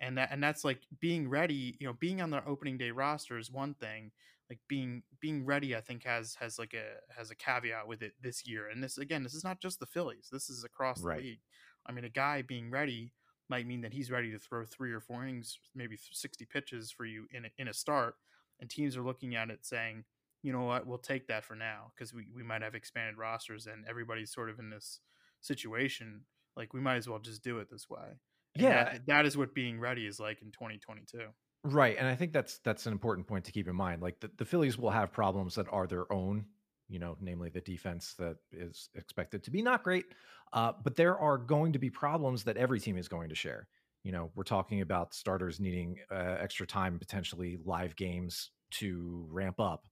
and 0.00 0.18
that 0.18 0.30
and 0.32 0.42
that's 0.42 0.64
like 0.64 0.82
being 1.00 1.28
ready. 1.28 1.76
You 1.80 1.86
know, 1.88 1.94
being 1.94 2.20
on 2.22 2.30
the 2.30 2.44
opening 2.46 2.78
day 2.78 2.90
roster 2.90 3.38
is 3.38 3.50
one 3.50 3.74
thing. 3.74 4.12
Like 4.50 4.60
being 4.68 5.04
being 5.20 5.44
ready, 5.46 5.76
I 5.76 5.80
think 5.82 6.04
has 6.04 6.34
has 6.36 6.58
like 6.58 6.74
a 6.74 6.96
has 7.16 7.30
a 7.30 7.36
caveat 7.36 7.88
with 7.88 8.02
it 8.02 8.14
this 8.20 8.46
year. 8.46 8.68
And 8.68 8.82
this 8.82 8.98
again, 8.98 9.22
this 9.22 9.34
is 9.34 9.44
not 9.44 9.60
just 9.60 9.80
the 9.80 9.86
Phillies. 9.86 10.28
This 10.32 10.50
is 10.50 10.64
across 10.64 11.02
Right. 11.02 11.14
the 11.14 11.18
league. 11.20 11.40
I 11.86 11.92
mean, 11.92 12.04
a 12.04 12.10
guy 12.10 12.42
being 12.42 12.70
ready 12.70 13.14
might 13.48 13.66
mean 13.66 13.82
that 13.82 13.92
he's 13.92 14.10
ready 14.10 14.30
to 14.32 14.38
throw 14.38 14.64
three 14.64 14.92
or 14.92 15.00
four 15.00 15.22
innings, 15.22 15.58
maybe 15.74 15.98
60 15.98 16.46
pitches 16.46 16.90
for 16.90 17.04
you 17.04 17.26
in 17.32 17.46
a, 17.46 17.48
in 17.58 17.68
a 17.68 17.74
start. 17.74 18.16
And 18.60 18.70
teams 18.70 18.96
are 18.96 19.02
looking 19.02 19.34
at 19.34 19.50
it 19.50 19.66
saying, 19.66 20.04
you 20.44 20.52
know 20.52 20.64
what, 20.64 20.86
we'll 20.86 20.98
take 20.98 21.26
that 21.28 21.44
for 21.44 21.56
now 21.56 21.92
because 21.94 22.14
we, 22.14 22.28
we 22.34 22.44
might 22.44 22.62
have 22.62 22.74
expanded 22.76 23.18
rosters 23.18 23.66
and 23.66 23.84
everybody's 23.88 24.32
sort 24.32 24.50
of 24.50 24.60
in 24.60 24.70
this 24.70 25.00
situation. 25.40 26.26
Like 26.56 26.74
we 26.74 26.80
might 26.80 26.96
as 26.96 27.08
well 27.08 27.18
just 27.18 27.42
do 27.42 27.58
it 27.58 27.70
this 27.70 27.90
way. 27.90 28.20
And 28.54 28.64
Yeah. 28.64 28.84
that, 28.84 29.06
that 29.06 29.26
is 29.26 29.36
what 29.36 29.54
being 29.54 29.80
ready 29.80 30.06
is 30.06 30.20
like 30.20 30.42
in 30.42 30.52
2022. 30.52 31.28
Right, 31.66 31.96
and 31.98 32.06
I 32.06 32.14
think 32.14 32.32
that's 32.32 32.58
that's 32.58 32.84
an 32.84 32.92
important 32.92 33.26
point 33.26 33.46
to 33.46 33.52
keep 33.52 33.68
in 33.68 33.74
mind. 33.74 34.02
Like 34.02 34.20
the, 34.20 34.30
the 34.36 34.44
Phillies 34.44 34.76
will 34.76 34.90
have 34.90 35.10
problems 35.12 35.54
that 35.54 35.66
are 35.72 35.86
their 35.86 36.12
own, 36.12 36.44
you 36.88 36.98
know, 36.98 37.16
namely 37.22 37.48
the 37.48 37.62
defense 37.62 38.14
that 38.18 38.36
is 38.52 38.90
expected 38.94 39.42
to 39.44 39.50
be 39.50 39.62
not 39.62 39.82
great. 39.82 40.04
Uh, 40.52 40.72
but 40.82 40.94
there 40.94 41.18
are 41.18 41.38
going 41.38 41.72
to 41.72 41.78
be 41.78 41.88
problems 41.88 42.44
that 42.44 42.58
every 42.58 42.78
team 42.80 42.98
is 42.98 43.08
going 43.08 43.30
to 43.30 43.34
share. 43.34 43.66
You 44.02 44.12
know, 44.12 44.30
we're 44.34 44.44
talking 44.44 44.82
about 44.82 45.14
starters 45.14 45.58
needing 45.58 45.96
uh, 46.10 46.36
extra 46.38 46.66
time, 46.66 46.98
potentially 46.98 47.56
live 47.64 47.96
games 47.96 48.50
to 48.72 49.26
ramp 49.30 49.58
up. 49.58 49.86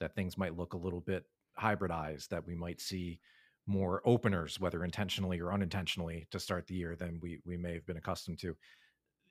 That 0.00 0.14
things 0.14 0.38
might 0.38 0.56
look 0.56 0.74
a 0.74 0.78
little 0.78 1.00
bit 1.00 1.24
hybridized. 1.60 2.28
That 2.28 2.46
we 2.46 2.54
might 2.54 2.80
see 2.80 3.20
more 3.66 4.02
openers, 4.04 4.60
whether 4.60 4.84
intentionally 4.84 5.40
or 5.40 5.52
unintentionally, 5.52 6.26
to 6.30 6.38
start 6.38 6.66
the 6.66 6.74
year 6.74 6.96
than 6.96 7.18
we 7.20 7.40
we 7.44 7.56
may 7.56 7.74
have 7.74 7.86
been 7.86 7.96
accustomed 7.96 8.38
to 8.40 8.56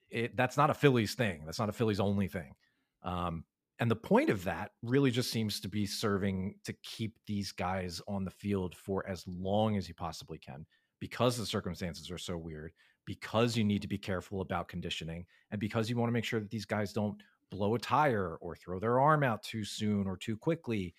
it, 0.10 0.36
that's 0.36 0.58
not 0.58 0.70
a 0.70 0.74
Phillies 0.74 1.16
thing. 1.16 1.44
That's 1.46 1.60
not 1.60 1.70
a 1.70 1.74
Phillies 1.74 2.00
only 2.00 2.28
thing. 2.28 2.56
Um, 3.04 3.44
and 3.80 3.92
the 3.92 3.96
point 3.96 4.30
of 4.30 4.44
that 4.46 4.72
really 4.82 5.12
just 5.12 5.32
seems 5.32 5.60
to 5.60 5.68
be 5.68 5.86
serving 5.86 6.56
to 6.64 6.74
keep 6.84 7.18
these 7.28 7.52
guys 7.52 8.02
on 8.08 8.24
the 8.24 8.32
field 8.32 8.76
for 8.76 9.06
as 9.08 9.26
long 9.28 9.76
as 9.76 9.88
you 9.88 9.94
possibly 9.94 10.38
can, 10.38 10.66
because 11.00 11.38
the 11.38 11.46
circumstances 11.46 12.10
are 12.10 12.18
so 12.18 12.38
weird, 12.38 12.72
because 13.06 13.58
you 13.58 13.64
need 13.64 13.82
to 13.82 13.88
be 13.88 13.98
careful 13.98 14.42
about 14.42 14.70
conditioning, 14.70 15.26
and 15.52 15.60
because 15.60 15.90
you 15.90 15.98
want 15.98 16.08
to 16.08 16.14
make 16.14 16.24
sure 16.24 16.40
that 16.40 16.50
these 16.50 16.66
guys 16.66 16.94
don't 16.94 17.22
blow 17.56 17.76
a 17.76 17.80
tire 17.80 18.38
or 18.42 18.56
throw 18.56 18.80
their 18.80 19.00
arm 19.00 19.24
out 19.24 19.44
too 19.44 19.64
soon 19.64 20.08
or 20.08 20.18
too 20.18 20.36
quickly. 20.36 20.94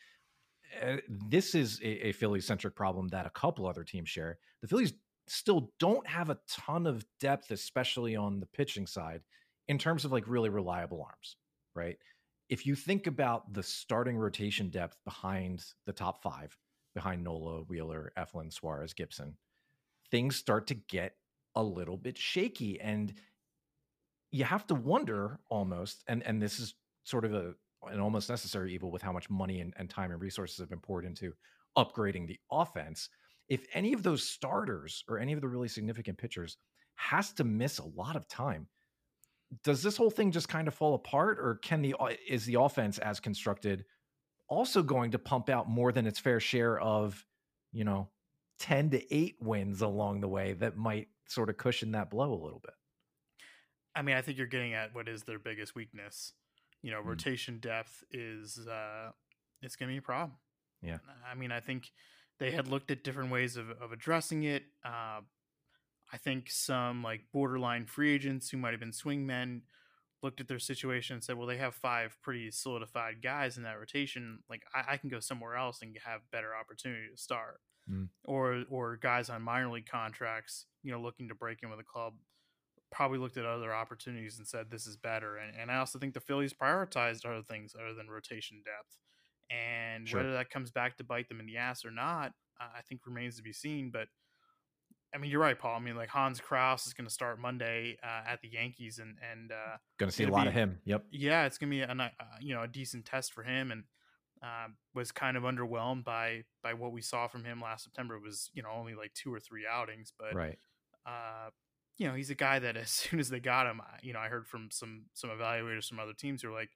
Uh, 0.82 0.96
this 1.28 1.54
is 1.54 1.80
a, 1.82 2.08
a 2.08 2.12
Philly 2.12 2.40
centric 2.40 2.74
problem 2.74 3.08
that 3.08 3.26
a 3.26 3.30
couple 3.30 3.66
other 3.66 3.84
teams 3.84 4.08
share. 4.08 4.38
The 4.62 4.68
Phillies 4.68 4.94
still 5.28 5.70
don't 5.78 6.06
have 6.06 6.30
a 6.30 6.38
ton 6.48 6.86
of 6.86 7.04
depth, 7.20 7.50
especially 7.50 8.16
on 8.16 8.40
the 8.40 8.46
pitching 8.46 8.86
side, 8.86 9.22
in 9.68 9.78
terms 9.78 10.04
of 10.04 10.12
like 10.12 10.28
really 10.28 10.48
reliable 10.48 11.02
arms, 11.02 11.36
right? 11.74 11.96
If 12.48 12.64
you 12.64 12.74
think 12.74 13.06
about 13.06 13.52
the 13.52 13.62
starting 13.62 14.16
rotation 14.16 14.70
depth 14.70 14.96
behind 15.04 15.64
the 15.84 15.92
top 15.92 16.22
five, 16.22 16.56
behind 16.94 17.22
Nola, 17.22 17.62
Wheeler, 17.62 18.12
Eflin, 18.16 18.52
Suarez, 18.52 18.94
Gibson, 18.94 19.36
things 20.10 20.36
start 20.36 20.68
to 20.68 20.74
get 20.74 21.16
a 21.54 21.62
little 21.62 21.96
bit 21.96 22.16
shaky. 22.16 22.80
And 22.80 23.14
you 24.37 24.44
have 24.44 24.66
to 24.66 24.75
wonder 24.75 25.40
almost, 25.49 26.05
and 26.09 26.22
and 26.22 26.42
this 26.42 26.61
is 26.61 26.75
sort 27.05 27.25
of 27.25 27.33
a 27.35 27.55
an 27.90 28.01
almost 28.01 28.29
necessary 28.29 28.75
evil 28.75 28.90
with 28.90 29.03
how 29.03 29.12
much 29.12 29.31
money 29.31 29.61
and, 29.61 29.72
and 29.77 29.88
time 29.88 30.11
and 30.11 30.20
resources 30.20 30.59
have 30.59 30.68
been 30.68 30.81
poured 30.81 31.05
into 31.05 31.33
upgrading 31.77 32.27
the 32.27 32.38
offense. 32.51 33.09
If 33.49 33.64
any 33.72 33.92
of 33.92 34.03
those 34.03 34.29
starters 34.29 35.05
or 35.09 35.18
any 35.18 35.33
of 35.33 35.40
the 35.40 35.49
really 35.49 35.68
significant 35.68 36.18
pitchers 36.18 36.57
has 36.96 37.33
to 37.35 37.44
miss 37.44 37.79
a 37.79 37.85
lot 37.85 38.16
of 38.16 38.27
time, 38.29 38.66
does 39.62 39.83
this 39.83 39.96
whole 39.96 40.11
thing 40.11 40.33
just 40.33 40.49
kind 40.49 40.66
of 40.66 40.75
fall 40.75 40.94
apart, 40.94 41.38
or 41.38 41.61
can 41.62 41.81
the 41.83 41.94
is 42.29 42.44
the 42.44 42.61
offense 42.61 42.99
as 42.99 43.20
constructed 43.20 43.85
also 44.49 44.83
going 44.83 45.11
to 45.12 45.18
pump 45.18 45.49
out 45.49 45.68
more 45.68 45.92
than 45.92 46.07
its 46.07 46.18
fair 46.18 46.40
share 46.40 46.79
of, 46.81 47.25
you 47.72 47.85
know, 47.85 48.09
ten 48.59 48.90
to 48.90 49.14
eight 49.14 49.37
wins 49.40 49.83
along 49.83 50.20
the 50.20 50.29
way 50.29 50.55
that 50.55 50.77
might 50.77 51.09
sort 51.29 51.51
of 51.51 51.57
cushion 51.57 51.92
that 51.92 52.11
blow 52.11 52.33
a 52.33 52.42
little 52.44 52.61
bit? 52.61 52.75
I 53.96 54.02
mean, 54.02 54.14
I 54.14 54.22
think 54.22 54.38
you're 54.38 54.46
getting 54.46 54.74
at 54.74 54.94
what 54.94 55.09
is 55.09 55.22
their 55.22 55.38
biggest 55.38 55.74
weakness. 55.74 56.35
You 56.82 56.92
know, 56.92 57.00
mm. 57.00 57.06
rotation 57.06 57.59
depth 57.59 58.04
is 58.12 58.59
uh 58.70 59.11
it's 59.62 59.74
going 59.74 59.88
to 59.88 59.94
be 59.94 59.98
a 59.98 60.02
problem. 60.02 60.37
Yeah. 60.82 60.98
I 61.28 61.35
mean, 61.35 61.50
I 61.50 61.61
think 61.61 61.90
they 62.38 62.50
had 62.50 62.68
looked 62.68 62.90
at 62.90 63.02
different 63.02 63.30
ways 63.32 63.56
of, 63.56 63.70
of 63.70 63.92
addressing 63.92 64.42
it. 64.44 64.64
Uh, 64.85 65.20
I 66.12 66.18
think 66.18 66.50
some 66.50 67.02
like 67.02 67.22
borderline 67.32 67.87
free 67.87 68.14
agents 68.14 68.50
who 68.50 68.59
might 68.59 68.72
have 68.72 68.80
been 68.80 68.92
swingmen 68.92 69.62
looked 70.22 70.40
at 70.40 70.48
their 70.48 70.59
situation 70.59 71.14
and 71.14 71.24
said, 71.24 71.37
well, 71.37 71.46
they 71.46 71.56
have 71.56 71.74
five 71.74 72.16
pretty 72.22 72.50
solidified 72.50 73.22
guys 73.22 73.56
in 73.56 73.62
that 73.64 73.78
rotation. 73.78 74.40
Like 74.48 74.62
I, 74.74 74.94
I 74.94 74.96
can 74.98 75.09
go 75.09 75.20
somewhere 75.20 75.56
else 75.56 75.80
and 75.82 75.96
have 76.04 76.20
better 76.30 76.50
opportunity 76.54 77.09
to 77.11 77.20
start. 77.20 77.61
Mm. 77.90 78.09
Or 78.24 78.64
or 78.68 78.96
guys 78.96 79.30
on 79.30 79.42
minor 79.42 79.70
league 79.70 79.87
contracts, 79.87 80.66
you 80.82 80.90
know, 80.90 81.00
looking 81.00 81.28
to 81.28 81.37
break 81.37 81.59
in 81.62 81.70
with 81.70 81.78
a 81.78 81.85
club 81.85 82.14
probably 82.96 83.18
looked 83.18 83.37
at 83.37 83.44
other 83.44 83.74
opportunities 83.74 84.38
and 84.38 84.48
said 84.48 84.70
this 84.70 84.87
is 84.87 84.96
better. 84.96 85.37
And, 85.37 85.54
and 85.54 85.70
I 85.70 85.76
also 85.76 85.98
think 85.98 86.14
the 86.14 86.20
Phillies 86.20 86.54
prioritized 86.54 87.26
other 87.26 87.42
things 87.42 87.74
other 87.78 87.92
than 87.92 88.09
rotation 88.09 88.62
depth. 88.64 88.96
And 89.50 90.09
sure. 90.09 90.20
whether 90.20 90.32
that 90.32 90.48
comes 90.48 90.70
back 90.70 90.96
to 90.96 91.04
bite 91.04 91.28
them 91.28 91.38
in 91.38 91.46
the 91.46 91.59
ass 91.59 91.85
or 91.85 91.90
not, 91.90 92.32
uh, 92.59 92.68
I 92.74 92.80
think 92.88 93.02
remains 93.04 93.37
to 93.37 93.42
be 93.42 93.52
seen. 93.52 93.90
But 93.90 94.09
I 95.14 95.18
mean, 95.18 95.30
you're 95.30 95.40
right, 95.40 95.59
Paul. 95.59 95.76
I 95.76 95.78
mean, 95.78 95.94
like 95.94 96.09
Hans 96.09 96.40
Crouse 96.40 96.87
is 96.87 96.94
going 96.94 97.06
to 97.06 97.12
start 97.12 97.38
Monday 97.38 97.98
uh, 98.02 98.28
at 98.28 98.40
the 98.40 98.48
Yankees, 98.48 98.98
and 98.98 99.16
and 99.30 99.52
uh, 99.52 99.76
going 99.98 100.11
to 100.11 100.16
see 100.16 100.24
a 100.24 100.28
lot 100.28 100.42
be, 100.42 100.48
of 100.48 100.54
him. 100.54 100.78
Yep. 100.85 101.04
Yeah, 101.12 101.44
it's 101.44 101.59
going 101.59 101.70
to 101.70 101.76
be 101.76 101.82
a 101.82 101.88
uh, 101.88 102.09
you 102.40 102.54
know 102.54 102.62
a 102.62 102.68
decent 102.68 103.04
test 103.04 103.32
for 103.32 103.42
him, 103.44 103.70
and 103.70 103.85
uh, 104.42 104.68
was 104.94 105.12
kind 105.12 105.37
of 105.37 105.44
underwhelmed 105.44 106.02
by 106.02 106.42
by 106.62 106.74
what 106.74 106.92
we 106.92 107.02
saw 107.02 107.28
from 107.28 107.44
him 107.44 107.61
last 107.61 107.85
September. 107.85 108.16
It 108.16 108.22
was 108.22 108.50
you 108.52 108.62
know 108.62 108.70
only 108.74 108.94
like 108.94 109.12
two 109.14 109.32
or 109.32 109.38
three 109.38 109.64
outings, 109.70 110.12
but 110.18 110.35
right. 110.35 110.59
You 111.98 112.09
know, 112.09 112.14
he's 112.14 112.30
a 112.30 112.35
guy 112.35 112.59
that 112.59 112.76
as 112.76 112.90
soon 112.90 113.20
as 113.20 113.28
they 113.28 113.40
got 113.40 113.66
him, 113.66 113.80
you 114.02 114.12
know, 114.12 114.18
I 114.18 114.28
heard 114.28 114.46
from 114.46 114.68
some 114.70 115.04
some 115.14 115.30
evaluators 115.30 115.88
from 115.88 116.00
other 116.00 116.12
teams 116.12 116.42
who 116.42 116.48
are 116.48 116.54
like, 116.54 116.70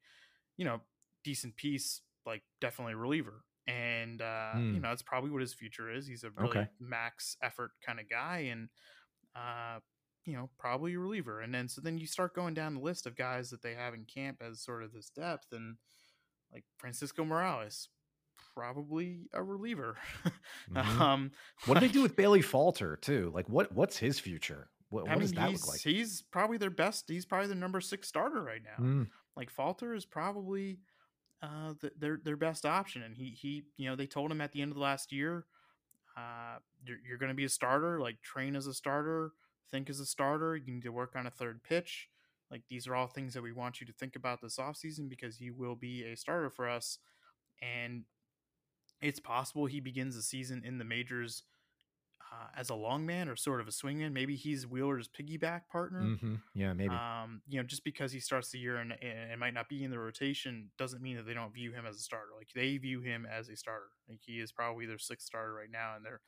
you 0.57 0.65
know, 0.65 0.81
decent 1.25 1.57
piece, 1.57 2.03
like 2.27 2.43
definitely 2.61 2.95
reliever. 2.95 3.45
And 3.67 4.21
uh, 4.21 4.53
mm. 4.57 4.67
you 4.67 4.73
hmm. 4.75 4.81
know, 4.81 4.89
that's 4.89 5.03
probably 5.03 5.31
what 5.31 5.43
his 5.43 5.55
future 5.55 5.93
is. 5.93 6.07
He's 6.07 6.25
a 6.25 6.31
really 6.31 6.59
okay. 6.59 6.69
max 6.81 7.37
effort 7.43 7.71
kind 7.87 8.01
of 8.01 8.09
guy 8.09 8.49
and 8.51 8.69
uh, 9.37 9.79
you 10.25 10.35
know, 10.35 10.51
probably 10.59 10.95
a 10.95 10.99
reliever. 10.99 11.41
And 11.41 11.55
then 11.55 11.69
so 11.69 11.81
then 11.81 11.99
you 11.99 12.07
start 12.07 12.35
going 12.35 12.55
down 12.55 12.75
the 12.75 12.81
list 12.81 13.07
of 13.07 13.17
guys 13.17 13.51
that 13.51 13.63
they 13.63 13.75
have 13.75 13.95
in 13.95 14.05
camp 14.05 14.43
as 14.43 14.61
sort 14.61 14.83
of 14.83 14.93
this 14.93 15.11
depth 15.11 15.49
and 15.53 15.77
like 16.53 16.65
Francisco 16.79 17.25
Morales, 17.25 17.89
probably 18.55 19.29
a 19.33 19.43
reliever. 19.43 19.97
mm-hmm. 20.73 21.03
um, 21.03 21.31
what 21.67 21.75
do 21.75 21.87
they 21.87 21.93
do 21.93 22.03
with 22.03 22.17
Bailey 22.17 22.43
Falter 22.43 22.97
too? 22.97 23.31
Like 23.35 23.49
what 23.49 23.73
what's 23.73 23.99
his 23.99 24.19
future? 24.19 24.69
What, 24.91 25.05
what 25.05 25.13
I 25.13 25.15
mean, 25.15 25.23
does 25.23 25.33
that 25.33 25.53
look 25.53 25.69
like? 25.69 25.81
He's 25.81 26.23
probably 26.23 26.59
their 26.59 26.71
best. 26.71 27.09
He's 27.09 27.25
probably 27.25 27.49
the 27.49 27.55
number 27.55 27.81
six 27.81 28.09
starter 28.09 28.43
right 28.43 28.63
now. 28.63 28.85
Mm. 28.85 29.09
Like 29.37 29.51
Falter 29.51 29.95
is 29.95 30.05
probably 30.05 30.81
uh, 31.43 31.75
the, 31.81 31.93
their 31.99 32.21
their 32.23 32.37
best 32.37 32.67
option, 32.67 33.03
and 33.03 33.17
he 33.17 33.31
he 33.31 33.65
you 33.77 33.89
know 33.89 33.97
they 33.97 34.07
told 34.07 34.31
him 34.31 34.41
at 34.41 34.53
the 34.53 34.61
end 34.61 34.73
of 34.73 34.77
the 34.77 34.83
last 34.83 35.13
year, 35.13 35.47
uh, 36.17 36.59
you're, 36.85 36.99
you're 37.07 37.19
going 37.19 37.31
to 37.31 37.35
be 37.35 37.45
a 37.45 37.49
starter. 37.49 38.01
Like 38.01 38.21
train 38.21 38.57
as 38.57 38.67
a 38.67 38.75
starter, 38.75 39.33
think 39.71 39.89
as 39.89 40.01
a 40.01 40.07
starter. 40.07 40.57
You 40.57 40.75
need 40.75 40.83
to 40.83 40.93
work 40.93 41.15
on 41.15 41.27
a 41.27 41.31
third 41.31 41.63
pitch. 41.63 42.09
Like 42.51 42.63
these 42.69 42.89
are 42.89 42.95
all 42.97 43.07
things 43.07 43.35
that 43.35 43.43
we 43.43 43.53
want 43.53 43.81
you 43.81 43.87
to 43.87 43.93
think 43.93 44.17
about 44.17 44.41
this 44.41 44.57
offseason 44.57 45.09
because 45.09 45.41
you 45.41 45.55
will 45.55 45.77
be 45.77 46.03
a 46.05 46.17
starter 46.17 46.51
for 46.51 46.69
us. 46.69 46.99
And 47.63 48.05
it's 49.01 49.21
possible 49.21 49.67
he 49.67 49.81
begins 49.81 50.17
the 50.17 50.23
season 50.23 50.63
in 50.65 50.79
the 50.79 50.85
majors 50.85 51.45
uh, 52.33 52.47
as 52.57 52.71
a 52.71 52.75
long 52.75 53.05
man 53.05 53.29
or 53.29 53.37
sort 53.37 53.61
of 53.61 53.67
a 53.67 53.71
swingman. 53.71 54.13
Maybe 54.13 54.37
he's 54.37 54.67
Wheeler's 54.67 55.09
piggyback 55.09 55.63
partner. 55.71 56.03
Mm-hmm. 56.03 56.35
Yeah, 56.55 56.73
maybe. 56.73 56.95
Um, 56.95 57.43
you 57.49 57.59
know, 57.59 57.67
just 57.67 57.85
because 57.85 58.13
he 58.13 58.21
starts 58.21 58.51
the 58.51 58.59
year 58.59 58.77
and, 58.77 58.93
and 59.03 59.41
might 59.41 59.55
not 59.55 59.69
be 59.69 59.83
in 59.83 59.91
the 59.91 59.99
rotation 59.99 60.71
doesn't 60.79 61.03
mean 61.03 61.17
that 61.17 61.27
they 61.27 61.35
don't 61.35 61.53
view 61.53 61.73
him 61.73 61.87
as 61.87 61.97
a 61.97 62.01
starter. 62.01 62.31
Like 62.37 62.49
they 62.55 62.77
view 62.77 63.01
him 63.01 63.27
as 63.31 63.49
a 63.49 63.57
starter. 63.57 63.89
Like 64.09 64.21
he 64.23 64.41
is 64.41 64.53
probably 64.53 64.87
their 64.87 64.99
sixth 64.99 65.27
starter 65.27 65.53
right 65.53 65.71
now, 65.71 65.95
and 65.97 66.05
they're 66.05 66.21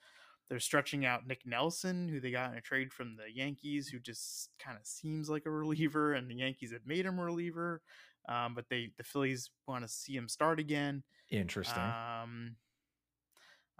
they're 0.49 0.61
stretching 0.61 1.07
out 1.07 1.27
Nick 1.27 1.43
Nelson, 1.47 2.09
who 2.09 2.21
they 2.21 2.31
got 2.31 2.53
in 2.53 2.59
a 2.59 2.61
trade 2.61 2.93
from 2.93 3.17
the 3.17 3.33
Yankees, 3.33 3.89
who 3.89 3.99
just 3.99 4.51
kind 4.59 4.77
of 4.77 4.87
seems 4.87 5.31
like 5.31 5.47
a 5.47 5.51
reliever, 5.53 6.15
and 6.15 6.29
the 6.29 6.35
Yankees 6.35 6.73
have 6.73 6.87
made 6.87 7.07
him 7.07 7.19
a 7.19 7.25
reliever. 7.25 7.81
Um, 8.29 8.55
but 8.55 8.67
they 8.69 8.91
the 8.99 9.05
Phillies 9.05 9.51
want 9.67 9.85
to 9.85 9.89
see 9.89 10.15
him 10.15 10.29
start 10.29 10.59
again. 10.59 11.05
Interesting. 11.31 11.83
Um, 11.83 12.57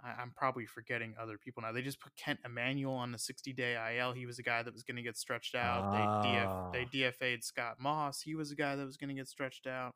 I, 0.03 0.21
am 0.21 0.33
probably 0.35 0.65
forgetting 0.65 1.15
other 1.19 1.37
people 1.37 1.63
now. 1.63 1.71
They 1.71 1.81
just 1.81 2.01
put 2.01 2.15
Kent 2.15 2.39
Emanuel 2.45 2.93
on 2.93 3.11
the 3.11 3.17
60 3.17 3.53
day 3.53 3.77
IL. 3.97 4.11
He 4.11 4.25
was 4.25 4.39
a 4.39 4.43
guy 4.43 4.61
that 4.61 4.73
was 4.73 4.83
going 4.83 4.97
to 4.97 5.01
get 5.01 5.17
stretched 5.17 5.55
out. 5.55 5.91
They 5.91 6.29
DF, 6.29 6.91
they 6.91 7.07
ah. 7.07 7.11
DFA'd 7.11 7.43
Scott 7.43 7.75
Moss. 7.79 8.21
He 8.21 8.35
was 8.35 8.51
a 8.51 8.55
guy 8.55 8.75
that 8.75 8.85
was 8.85 8.97
going 8.97 9.09
to 9.09 9.15
get 9.15 9.27
stretched 9.27 9.67
out. 9.67 9.95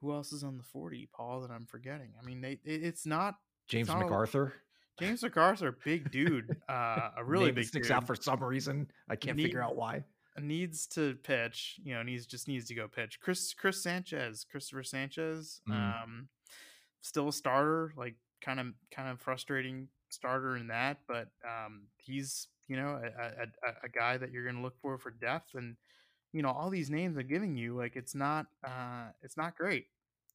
Who 0.00 0.12
else 0.12 0.32
is 0.32 0.42
on 0.42 0.56
the 0.56 0.64
40, 0.64 1.08
Paul? 1.14 1.42
That 1.42 1.50
I'm 1.50 1.66
forgetting. 1.66 2.14
I 2.20 2.24
mean, 2.24 2.40
they 2.40 2.58
it, 2.64 2.82
it's 2.82 3.06
not 3.06 3.36
James 3.68 3.88
it's 3.88 3.94
not 3.94 4.06
McArthur. 4.06 4.48
A, 4.48 4.52
James 4.98 5.22
McArthur, 5.22 5.74
big 5.84 6.10
dude, 6.10 6.56
uh, 6.68 7.10
a 7.16 7.24
really 7.24 7.50
big 7.50 7.66
sticks 7.66 7.88
dude. 7.88 7.96
out 7.96 8.06
for 8.06 8.14
some 8.14 8.42
reason. 8.42 8.90
I 9.08 9.16
can't 9.16 9.36
Need, 9.36 9.44
figure 9.44 9.62
out 9.62 9.76
why. 9.76 10.04
Needs 10.40 10.86
to 10.88 11.14
pitch, 11.22 11.78
you 11.84 11.94
know, 11.94 12.02
needs 12.02 12.26
just 12.26 12.48
needs 12.48 12.66
to 12.66 12.74
go 12.74 12.88
pitch. 12.88 13.20
Chris 13.20 13.54
Chris 13.54 13.82
Sanchez, 13.82 14.44
Christopher 14.50 14.82
Sanchez, 14.82 15.60
mm. 15.68 15.74
um, 15.74 16.28
still 17.02 17.28
a 17.28 17.32
starter. 17.32 17.92
Like 17.96 18.16
kind 18.42 18.60
of 18.60 18.66
kind 18.90 19.08
of 19.08 19.20
frustrating 19.20 19.88
starter 20.10 20.56
in 20.56 20.68
that, 20.68 20.98
but 21.08 21.28
um, 21.44 21.82
he's 21.96 22.48
you 22.68 22.76
know 22.76 23.00
a, 23.00 23.42
a, 23.42 23.74
a 23.84 23.88
guy 23.88 24.16
that 24.16 24.30
you're 24.30 24.44
going 24.44 24.56
to 24.56 24.62
look 24.62 24.78
for 24.80 24.98
for 24.98 25.10
depth, 25.10 25.54
and 25.54 25.76
you 26.32 26.42
know 26.42 26.50
all 26.50 26.70
these 26.70 26.90
names 26.90 27.16
are 27.16 27.22
giving 27.22 27.56
you 27.56 27.76
like 27.76 27.96
it's 27.96 28.14
not 28.14 28.46
uh, 28.64 29.06
it's 29.22 29.36
not 29.36 29.56
great. 29.56 29.86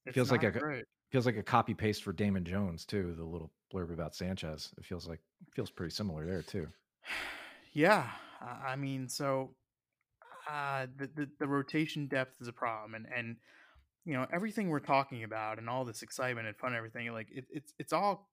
It 0.06 0.14
feels 0.14 0.30
like 0.30 0.42
a 0.42 0.50
great. 0.50 0.84
feels 1.10 1.26
like 1.26 1.36
a 1.36 1.42
copy 1.42 1.74
paste 1.74 2.02
for 2.02 2.12
Damon 2.12 2.44
Jones 2.44 2.84
too. 2.84 3.14
The 3.16 3.24
little 3.24 3.50
blurb 3.72 3.92
about 3.92 4.14
Sanchez. 4.14 4.72
It 4.78 4.84
feels 4.84 5.06
like 5.06 5.20
feels 5.54 5.70
pretty 5.70 5.94
similar 5.94 6.26
there 6.26 6.42
too. 6.42 6.66
Yeah, 7.74 8.08
I 8.40 8.74
mean, 8.76 9.08
so 9.08 9.50
uh, 10.50 10.86
the, 10.96 11.08
the 11.14 11.28
the 11.38 11.46
rotation 11.46 12.06
depth 12.06 12.40
is 12.40 12.48
a 12.48 12.52
problem, 12.52 12.94
and 12.94 13.06
and 13.14 13.36
you 14.08 14.14
know 14.14 14.26
everything 14.32 14.70
we're 14.70 14.80
talking 14.80 15.22
about 15.22 15.58
and 15.58 15.68
all 15.68 15.84
this 15.84 16.00
excitement 16.02 16.46
and 16.46 16.56
fun 16.56 16.68
and 16.68 16.78
everything 16.78 17.12
like 17.12 17.28
it, 17.30 17.44
it's 17.50 17.74
it's 17.78 17.92
all 17.92 18.30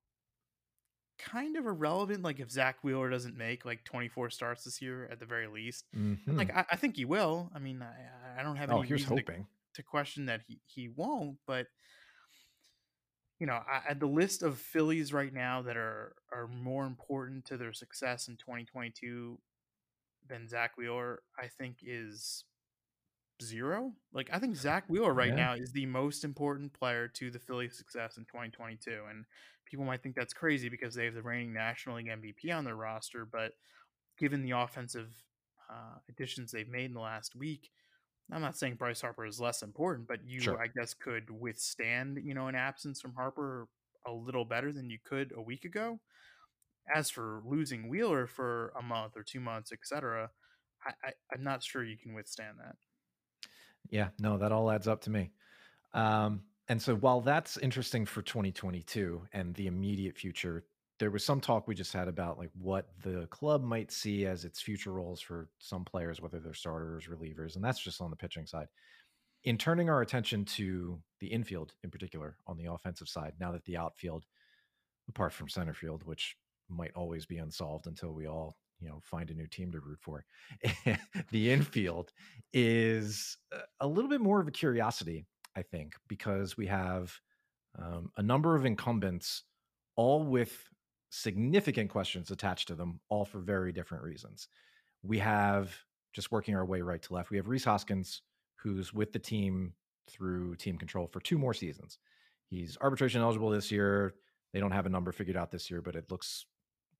kind 1.20 1.58
of 1.58 1.66
irrelevant 1.66 2.24
like 2.24 2.40
if 2.40 2.50
zack 2.50 2.78
wheeler 2.82 3.10
doesn't 3.10 3.36
make 3.38 3.66
like 3.66 3.84
24 3.84 4.30
starts 4.30 4.64
this 4.64 4.82
year 4.82 5.08
at 5.12 5.20
the 5.20 5.26
very 5.26 5.48
least. 5.48 5.86
Mm-hmm. 5.96 6.38
like 6.38 6.56
I, 6.56 6.66
I, 6.72 6.76
think 6.78 6.96
he 6.96 7.04
will. 7.04 7.52
I 7.54 7.60
mean 7.60 7.82
i, 7.82 8.40
I 8.40 8.44
don't 8.44 8.56
have 8.56 8.72
oh, 8.72 8.80
any 8.80 8.88
here's 8.88 9.04
hoping 9.04 9.26
to, 9.26 9.82
to, 9.82 9.84
question 9.84 10.28
that 10.28 10.42
he, 10.48 10.62
he 10.66 10.88
won't 10.88 11.38
but 11.46 11.68
you 13.40 13.46
know 13.46 13.60
I, 13.70 13.94
the 13.96 14.08
list 14.08 14.44
of 14.44 14.58
phillies 14.58 15.12
right 15.12 15.34
now 15.34 15.62
that 15.64 15.76
are 15.76 16.16
are 16.32 16.48
more 16.48 16.86
important 16.86 17.44
to 17.46 17.58
their 17.58 17.74
success 17.74 18.30
in 18.30 18.38
2022 18.38 19.38
than 20.30 20.48
zack 20.48 20.78
wheeler 20.78 21.20
i 21.38 21.48
think 21.48 21.80
is 21.82 22.46
zero. 23.41 23.93
Like 24.13 24.30
I 24.32 24.39
think 24.39 24.56
Zack 24.56 24.86
Wheeler 24.89 25.13
right 25.13 25.30
yeah. 25.30 25.36
now 25.36 25.54
is 25.54 25.71
the 25.71 25.86
most 25.86 26.24
important 26.24 26.74
player 26.74 27.08
to 27.10 27.32
the 27.32 27.39
Phillies' 27.39 27.78
success 27.78 28.17
in 28.17 28.26
2022, 28.26 28.91
and 29.10 29.26
people 29.65 29.86
might 29.86 30.04
think 30.04 30.15
that's 30.15 30.34
crazy 30.34 30.69
because 30.69 30.95
they 30.95 31.06
have 31.06 31.13
the 31.13 31.21
reigning 31.21 31.54
National 31.54 31.98
League 31.98 32.08
MVP 32.08 32.56
on 32.56 32.63
their 32.63 32.76
roster, 32.76 33.26
but 33.26 33.54
given 34.17 34.41
the 34.41 34.52
offensive 34.52 35.10
uh, 35.69 35.98
additions 36.10 36.52
they've 36.52 36.69
made 36.69 36.86
in 36.86 36.93
the 36.93 37.00
last 37.00 37.36
week, 37.36 37.71
I'm 38.32 38.41
not 38.41 38.58
saying 38.58 38.76
Bryce 38.76 39.02
Harper 39.02 39.26
is 39.26 39.39
less 39.39 39.62
important, 39.62 40.08
but 40.08 40.26
you, 40.26 40.39
Sure. 40.39 40.62
I 40.62 40.67
guess, 40.67 40.93
could 40.93 41.30
withstand 41.30 42.19
you 42.24 42.34
know 42.34 42.48
an 42.48 42.56
absence 42.56 43.02
from 43.02 43.13
Harper 43.13 43.67
a 44.08 44.12
little 44.12 44.45
better 44.45 44.71
than 44.71 44.89
you 44.89 45.00
could 45.04 45.34
a 45.36 45.41
week 45.41 45.65
ago. 45.65 46.00
As 46.93 47.10
for 47.10 47.41
losing 47.43 47.89
Wheeler 47.89 48.28
for 48.28 48.71
a 48.78 48.84
month 48.84 49.13
or 49.15 49.24
two 49.24 49.39
months, 49.39 49.71
etc., 49.71 50.30
I, 50.86 50.91
I, 51.04 51.12
I'm 51.34 51.43
not 51.43 51.63
sure 51.63 51.84
you 51.84 51.98
can 51.98 52.13
withstand 52.13 52.58
that. 52.60 52.76
Yeah, 53.89 54.10
no, 54.19 54.38
that 54.38 54.52
all 54.52 54.71
adds 54.71 54.88
up 54.88 55.02
to 55.02 55.10
me. 55.10 55.32
Um, 55.93 56.41
and 56.67 56.82
so 56.82 56.95
while 56.95 57.21
that's 57.21 57.58
interesting 57.58 58.06
for 58.06 58.21
2022 58.21 59.21
and 59.34 59.54
the 59.56 59.67
immediate 59.67 60.17
future, 60.17 60.65
there 60.98 61.12
was 61.12 61.24
some 61.24 61.41
talk 61.41 61.67
we 61.67 61.76
just 61.76 61.93
had 61.93 62.08
about 62.08 62.38
like 62.38 62.52
what 62.54 62.89
the 63.04 63.28
club 63.28 63.63
might 63.63 63.91
see 63.91 64.26
as 64.26 64.45
its 64.45 64.62
future 64.62 64.91
roles 64.91 65.21
for 65.21 65.50
some 65.60 65.84
players, 65.84 66.21
whether 66.21 66.39
they're 66.39 66.54
starters, 66.54 67.08
relievers, 67.08 67.56
and 67.56 67.63
that's 67.63 67.80
just 67.80 68.02
on 68.02 68.10
the 68.10 68.15
pitching 68.15 68.45
side. 68.45 68.67
In 69.43 69.58
turning 69.58 69.89
our 69.89 70.02
attention 70.02 70.43
to 70.45 71.00
the 71.19 71.28
infield 71.28 71.74
in 71.84 71.91
particular 71.91 72.38
on 72.48 72.58
the 72.58 72.71
offensive 72.71 73.08
side, 73.10 73.34
now 73.39 73.52
that 73.52 73.65
the 73.65 73.78
outfield, 73.78 74.26
apart 75.08 75.34
from 75.34 75.50
center 75.50 75.74
field, 75.74 76.04
which 76.06 76.36
might 76.69 76.93
always 76.95 77.26
be 77.26 77.38
unsolved 77.38 77.86
until 77.86 78.12
we 78.13 78.28
all 78.28 78.58
you 78.80 78.88
know 78.88 79.00
find 79.04 79.30
a 79.30 79.34
new 79.34 79.48
team 79.48 79.72
to 79.72 79.80
root 79.80 80.00
for. 80.02 80.26
The 81.32 81.52
infield 81.52 82.12
is 82.54 83.38
a 83.80 83.88
little 83.88 84.10
bit 84.10 84.22
more 84.22 84.40
of 84.40 84.48
a 84.48 84.52
curiosity 84.52 85.26
i 85.56 85.62
think 85.62 85.96
because 86.08 86.58
we 86.58 86.68
have 86.68 87.20
um, 87.78 88.12
a 88.18 88.24
number 88.24 88.56
of 88.56 88.66
incumbents 88.66 89.44
all 89.96 90.24
with 90.24 90.70
significant 91.10 91.90
questions 91.90 92.32
attached 92.32 92.68
to 92.68 92.76
them 92.76 93.00
all 93.10 93.26
for 93.26 93.40
very 93.40 93.72
different 93.72 94.04
reasons. 94.04 94.48
We 95.04 95.20
have 95.20 95.74
just 96.14 96.32
working 96.32 96.56
our 96.56 96.66
way 96.66 96.82
right 96.82 97.02
to 97.02 97.14
left 97.14 97.30
we 97.30 97.38
have 97.38 97.48
rhys 97.48 97.66
hoskins 97.66 98.22
who's 98.56 98.94
with 98.94 99.14
the 99.14 99.20
team 99.20 99.74
through 100.10 100.56
team 100.56 100.78
control 100.78 101.08
for 101.08 101.20
two 101.20 101.38
more 101.38 101.54
seasons. 101.54 102.00
He's 102.50 102.78
arbitration 102.82 103.22
eligible 103.22 103.50
this 103.50 103.72
year. 103.72 104.14
They 104.54 104.60
don't 104.60 104.72
have 104.72 104.86
a 104.86 104.90
number 104.90 105.12
figured 105.12 105.38
out 105.38 105.52
this 105.52 105.70
year 105.70 105.82
but 105.82 105.96
it 105.96 106.12
looks 106.12 106.46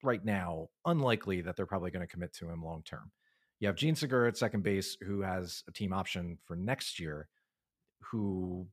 right 0.02 0.24
now 0.24 0.68
unlikely 0.84 1.40
that 1.42 1.56
they're 1.56 1.66
probably 1.66 1.90
going 1.90 2.06
to 2.06 2.12
commit 2.12 2.32
to 2.34 2.48
him 2.48 2.64
long 2.64 2.82
term. 2.82 3.10
You 3.60 3.68
have 3.68 3.76
Jean 3.76 3.94
Segura 3.94 4.28
at 4.28 4.36
second 4.36 4.62
base, 4.62 4.96
who 5.02 5.22
has 5.22 5.62
a 5.68 5.72
team 5.72 5.92
option 5.92 6.38
for 6.44 6.56
next 6.56 7.00
year, 7.00 7.28
who 8.02 8.66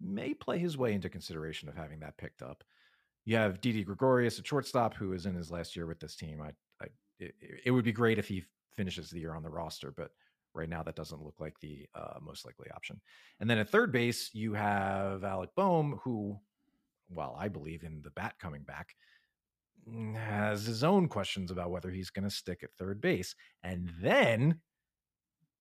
may 0.00 0.34
play 0.34 0.58
his 0.58 0.76
way 0.76 0.92
into 0.92 1.08
consideration 1.08 1.68
of 1.68 1.76
having 1.76 2.00
that 2.00 2.16
picked 2.16 2.42
up. 2.42 2.64
You 3.24 3.36
have 3.36 3.60
Didi 3.60 3.84
Gregorius 3.84 4.38
at 4.38 4.46
shortstop, 4.46 4.94
who 4.94 5.12
is 5.12 5.26
in 5.26 5.34
his 5.34 5.50
last 5.50 5.76
year 5.76 5.86
with 5.86 6.00
this 6.00 6.16
team. 6.16 6.42
I, 6.42 6.50
I 6.82 6.88
it, 7.18 7.34
it, 7.64 7.70
would 7.70 7.84
be 7.84 7.92
great 7.92 8.18
if 8.18 8.28
he 8.28 8.44
finishes 8.76 9.08
the 9.08 9.20
year 9.20 9.34
on 9.34 9.42
the 9.42 9.50
roster, 9.50 9.92
but 9.96 10.10
right 10.52 10.68
now 10.68 10.82
that 10.82 10.96
doesn't 10.96 11.22
look 11.22 11.40
like 11.40 11.58
the 11.60 11.86
uh, 11.94 12.18
most 12.20 12.44
likely 12.44 12.70
option. 12.74 13.00
And 13.40 13.48
then 13.48 13.58
at 13.58 13.70
third 13.70 13.92
base, 13.92 14.30
you 14.34 14.52
have 14.54 15.24
Alec 15.24 15.50
Bohm, 15.56 16.00
who, 16.02 16.38
well, 17.08 17.36
I 17.38 17.48
believe 17.48 17.82
in 17.82 18.02
the 18.02 18.10
bat 18.10 18.34
coming 18.38 18.62
back, 18.62 18.94
has 20.16 20.64
his 20.66 20.84
own 20.84 21.08
questions 21.08 21.50
about 21.50 21.70
whether 21.70 21.90
he's 21.90 22.10
going 22.10 22.24
to 22.24 22.34
stick 22.34 22.62
at 22.62 22.72
third 22.78 23.00
base. 23.00 23.34
And 23.62 23.90
then 24.00 24.60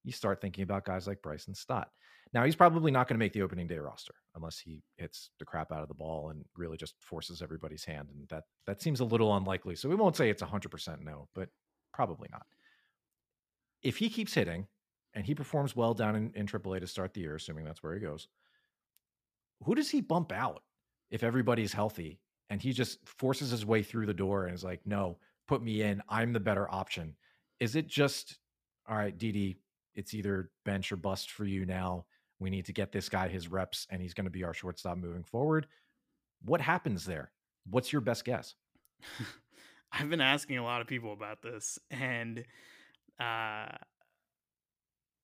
you 0.03 0.11
start 0.11 0.41
thinking 0.41 0.63
about 0.63 0.85
guys 0.85 1.07
like 1.07 1.21
Bryson 1.21 1.55
Stott. 1.55 1.89
Now, 2.33 2.43
he's 2.43 2.55
probably 2.55 2.91
not 2.91 3.07
going 3.07 3.15
to 3.15 3.19
make 3.19 3.33
the 3.33 3.43
opening 3.43 3.67
day 3.67 3.77
roster 3.77 4.15
unless 4.35 4.57
he 4.57 4.81
hits 4.97 5.29
the 5.37 5.45
crap 5.45 5.71
out 5.71 5.83
of 5.83 5.87
the 5.87 5.93
ball 5.93 6.29
and 6.29 6.43
really 6.57 6.77
just 6.77 6.95
forces 6.99 7.41
everybody's 7.41 7.85
hand. 7.85 8.07
And 8.11 8.27
that, 8.29 8.45
that 8.65 8.81
seems 8.81 9.01
a 9.01 9.05
little 9.05 9.35
unlikely. 9.35 9.75
So 9.75 9.87
we 9.87 9.95
won't 9.95 10.15
say 10.15 10.29
it's 10.29 10.41
100% 10.41 11.01
no, 11.01 11.27
but 11.35 11.49
probably 11.93 12.29
not. 12.31 12.45
If 13.83 13.97
he 13.97 14.09
keeps 14.09 14.33
hitting 14.33 14.67
and 15.13 15.25
he 15.25 15.35
performs 15.35 15.75
well 15.75 15.93
down 15.93 16.15
in, 16.15 16.31
in 16.33 16.47
AAA 16.47 16.79
to 16.79 16.87
start 16.87 17.13
the 17.13 17.21
year, 17.21 17.35
assuming 17.35 17.65
that's 17.65 17.83
where 17.83 17.93
he 17.93 17.99
goes, 17.99 18.27
who 19.63 19.75
does 19.75 19.91
he 19.91 20.01
bump 20.01 20.31
out 20.31 20.63
if 21.11 21.21
everybody's 21.21 21.73
healthy 21.73 22.19
and 22.49 22.61
he 22.61 22.71
just 22.73 22.99
forces 23.07 23.51
his 23.51 23.65
way 23.65 23.83
through 23.83 24.05
the 24.05 24.13
door 24.13 24.45
and 24.45 24.53
is 24.53 24.63
like, 24.63 24.85
"No, 24.85 25.17
put 25.47 25.61
me 25.61 25.81
in. 25.81 26.01
I'm 26.09 26.33
the 26.33 26.39
better 26.39 26.69
option." 26.69 27.15
Is 27.59 27.75
it 27.75 27.87
just, 27.87 28.39
all 28.87 28.97
right, 28.97 29.17
Didi? 29.17 29.57
It's 29.95 30.13
either 30.13 30.49
bench 30.65 30.91
or 30.91 30.97
bust 30.97 31.31
for 31.31 31.45
you 31.45 31.65
now. 31.65 32.05
We 32.39 32.49
need 32.49 32.65
to 32.65 32.73
get 32.73 32.91
this 32.91 33.09
guy 33.09 33.27
his 33.27 33.47
reps, 33.47 33.87
and 33.89 34.01
he's 34.01 34.13
going 34.13 34.25
to 34.25 34.31
be 34.31 34.43
our 34.43 34.53
shortstop 34.53 34.97
moving 34.97 35.23
forward. 35.23 35.67
What 36.43 36.61
happens 36.61 37.05
there? 37.05 37.31
What's 37.69 37.93
your 37.93 38.01
best 38.01 38.25
guess? 38.25 38.55
I've 39.91 40.09
been 40.09 40.21
asking 40.21 40.57
a 40.57 40.63
lot 40.63 40.81
of 40.81 40.87
people 40.87 41.13
about 41.13 41.41
this, 41.41 41.77
and 41.91 42.43
uh, 43.19 43.67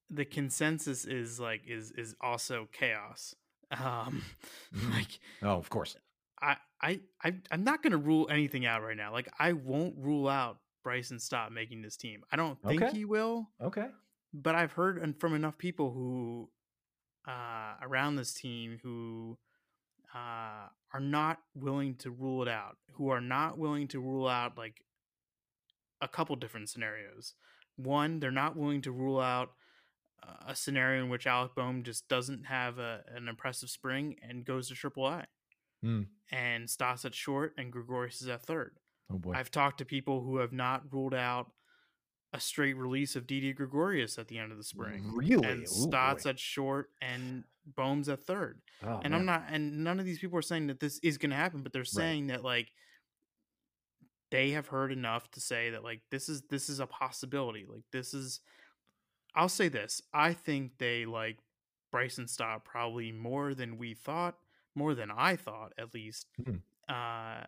the 0.10 0.26
consensus 0.26 1.06
is 1.06 1.40
like 1.40 1.62
is 1.68 1.92
is 1.92 2.16
also 2.22 2.68
chaos. 2.72 3.36
Um, 3.72 4.24
mm. 4.76 4.94
like 4.94 5.20
oh, 5.42 5.58
of 5.58 5.70
course, 5.70 5.96
I 6.42 6.58
I, 6.82 7.00
I 7.24 7.34
I'm 7.52 7.64
not 7.64 7.84
going 7.84 7.92
to 7.92 7.98
rule 7.98 8.28
anything 8.30 8.66
out 8.66 8.84
right 8.84 8.98
now. 8.98 9.12
Like 9.12 9.30
I 9.38 9.54
won't 9.54 9.96
rule 9.98 10.28
out 10.28 10.60
Bryson 10.84 11.20
Stott 11.20 11.52
making 11.52 11.82
this 11.82 11.98
team. 11.98 12.24
I 12.32 12.36
don't 12.36 12.62
think 12.62 12.82
okay. 12.82 12.98
he 12.98 13.06
will. 13.06 13.50
Okay. 13.62 13.88
But 14.34 14.56
I've 14.56 14.74
heard 14.74 15.16
from 15.20 15.34
enough 15.36 15.58
people 15.58 15.92
who 15.92 16.50
uh, 17.28 17.74
around 17.82 18.16
this 18.16 18.34
team 18.34 18.80
who 18.84 19.38
uh, 20.14 20.68
are 20.94 21.00
not 21.00 21.40
willing 21.56 21.96
to 21.96 22.12
rule 22.12 22.42
it 22.42 22.48
out, 22.48 22.78
who 22.94 23.10
are 23.10 23.22
not 23.22 23.58
willing 23.58 23.88
to 23.90 24.00
rule 24.00 24.28
out 24.28 24.58
like 24.58 24.82
a 26.02 26.08
couple 26.08 26.36
different 26.36 26.70
scenarios. 26.70 27.34
One, 27.76 28.20
they're 28.20 28.32
not 28.32 28.56
willing 28.56 28.82
to 28.82 28.92
rule 28.92 29.20
out 29.20 29.52
a 30.48 30.56
scenario 30.56 31.04
in 31.04 31.10
which 31.10 31.28
Alec 31.28 31.56
Bohm 31.56 31.84
just 31.84 32.08
doesn't 32.08 32.46
have 32.46 32.78
a, 32.80 33.04
an 33.16 33.28
impressive 33.28 33.70
spring 33.70 34.16
and 34.28 34.46
goes 34.46 34.70
to 34.70 34.76
AAA. 34.76 35.26
Mm. 35.84 36.08
And 36.32 36.70
Stott's 36.70 37.06
at 37.06 37.16
short 37.16 37.54
and 37.58 37.72
Gregorius 37.72 38.22
is 38.22 38.28
at 38.28 38.44
third. 38.44 38.78
Oh 39.12 39.18
boy. 39.18 39.34
I've 39.34 39.52
talked 39.52 39.80
to 39.80 39.86
people 39.86 40.22
who 40.22 40.38
have 40.38 40.54
not 40.54 40.84
ruled 40.92 41.14
out 41.14 41.52
a 42.34 42.40
straight 42.40 42.76
release 42.76 43.16
of 43.16 43.26
Didi 43.26 43.54
Gregorius 43.54 44.20
at 44.20 44.28
the 44.28 44.38
end 44.38 44.52
of 44.52 44.58
the 44.58 44.64
spring. 44.64 45.12
Really? 45.14 45.48
And 45.48 45.64
Ooh, 45.64 45.66
Stott's 45.66 46.26
at 46.26 46.40
short 46.40 46.90
and 47.02 47.44
Bohm's 47.76 48.10
at 48.10 48.24
third. 48.24 48.62
Oh, 48.84 49.00
and 49.04 49.12
man. 49.12 49.14
I'm 49.14 49.26
not 49.26 49.46
and 49.50 49.84
none 49.84 50.00
of 50.00 50.06
these 50.06 50.20
people 50.20 50.38
are 50.38 50.44
saying 50.44 50.68
that 50.68 50.80
this 50.80 51.00
is 51.00 51.18
gonna 51.18 51.36
happen, 51.36 51.64
but 51.64 51.74
they're 51.74 51.86
saying 51.86 52.28
that 52.28 52.44
like 52.44 52.68
they 54.32 54.52
have 54.52 54.68
heard 54.68 54.92
enough 54.92 55.30
to 55.32 55.40
say 55.42 55.72
that 55.72 55.84
like 55.84 56.02
this 56.12 56.30
is 56.30 56.44
this 56.50 56.70
is 56.70 56.80
a 56.80 56.86
possibility. 56.86 57.66
Like 57.68 57.84
this 57.92 58.14
is 58.14 58.42
I'll 59.36 59.50
say 59.50 59.70
this. 59.70 60.02
I 60.14 60.34
think 60.34 60.74
they 60.78 61.06
like 61.06 61.38
Bryson 61.92 62.28
Stott 62.28 62.66
probably 62.66 63.12
more 63.12 63.54
than 63.54 63.78
we 63.78 63.94
thought 63.94 64.36
more 64.80 64.96
than 64.96 65.12
I 65.12 65.38
thought, 65.38 65.74
at 65.78 65.94
least. 65.94 66.28
Mhm. 66.40 66.64
Uh, 66.90 67.46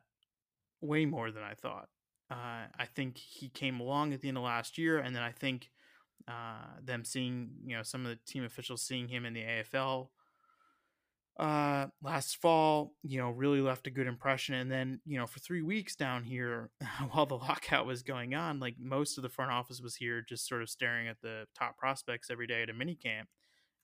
way 0.82 1.06
more 1.06 1.32
than 1.32 1.44
I 1.44 1.56
thought. 1.56 1.90
Uh, 2.30 2.68
I 2.78 2.86
think 2.96 3.18
he 3.18 3.50
came 3.50 3.80
along 3.80 4.14
at 4.14 4.22
the 4.22 4.30
end 4.30 4.38
of 4.38 4.44
last 4.44 4.78
year, 4.78 5.00
and 5.00 5.16
then 5.16 5.24
I 5.24 5.32
think 5.32 5.72
uh, 6.28 6.80
them 6.82 7.04
seeing, 7.06 7.52
you 7.66 7.76
know, 7.76 7.84
some 7.84 8.06
of 8.06 8.12
the 8.12 8.20
team 8.26 8.44
officials 8.44 8.84
seeing 8.84 9.08
him 9.10 9.26
in 9.26 9.34
the 9.34 9.44
AFL 9.44 10.12
uh, 11.40 11.88
last 12.04 12.38
fall, 12.38 12.94
you 13.04 13.18
know, 13.18 13.32
really 13.32 13.62
left 13.62 13.88
a 13.88 13.92
good 13.92 14.08
impression. 14.08 14.56
And 14.56 14.72
then, 14.72 15.02
you 15.06 15.18
know, 15.18 15.26
for 15.26 15.40
three 15.40 15.62
weeks 15.62 15.96
down 15.96 16.24
here, 16.24 16.70
while 17.12 17.26
the 17.26 17.38
lockout 17.38 17.86
was 17.86 18.04
going 18.04 18.36
on, 18.36 18.60
like 18.60 18.76
most 18.80 19.18
of 19.18 19.24
the 19.24 19.30
front 19.30 19.52
office 19.52 19.82
was 19.82 19.96
here, 19.96 20.22
just 20.22 20.48
sort 20.48 20.62
of 20.62 20.70
staring 20.70 21.08
at 21.08 21.22
the 21.22 21.48
top 21.56 21.78
prospects 21.78 22.30
every 22.30 22.48
day 22.48 22.62
at 22.64 22.70
a 22.70 22.74
mini 22.74 22.96
camp 22.96 23.30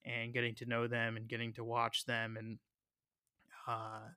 and 0.06 0.34
getting 0.34 0.56
to 0.56 0.66
know 0.66 0.88
them 0.88 1.18
and 1.18 1.28
getting 1.28 1.54
to 1.54 1.64
watch 1.64 2.06
them 2.06 2.38
and 2.38 2.60
uh, 3.68 4.10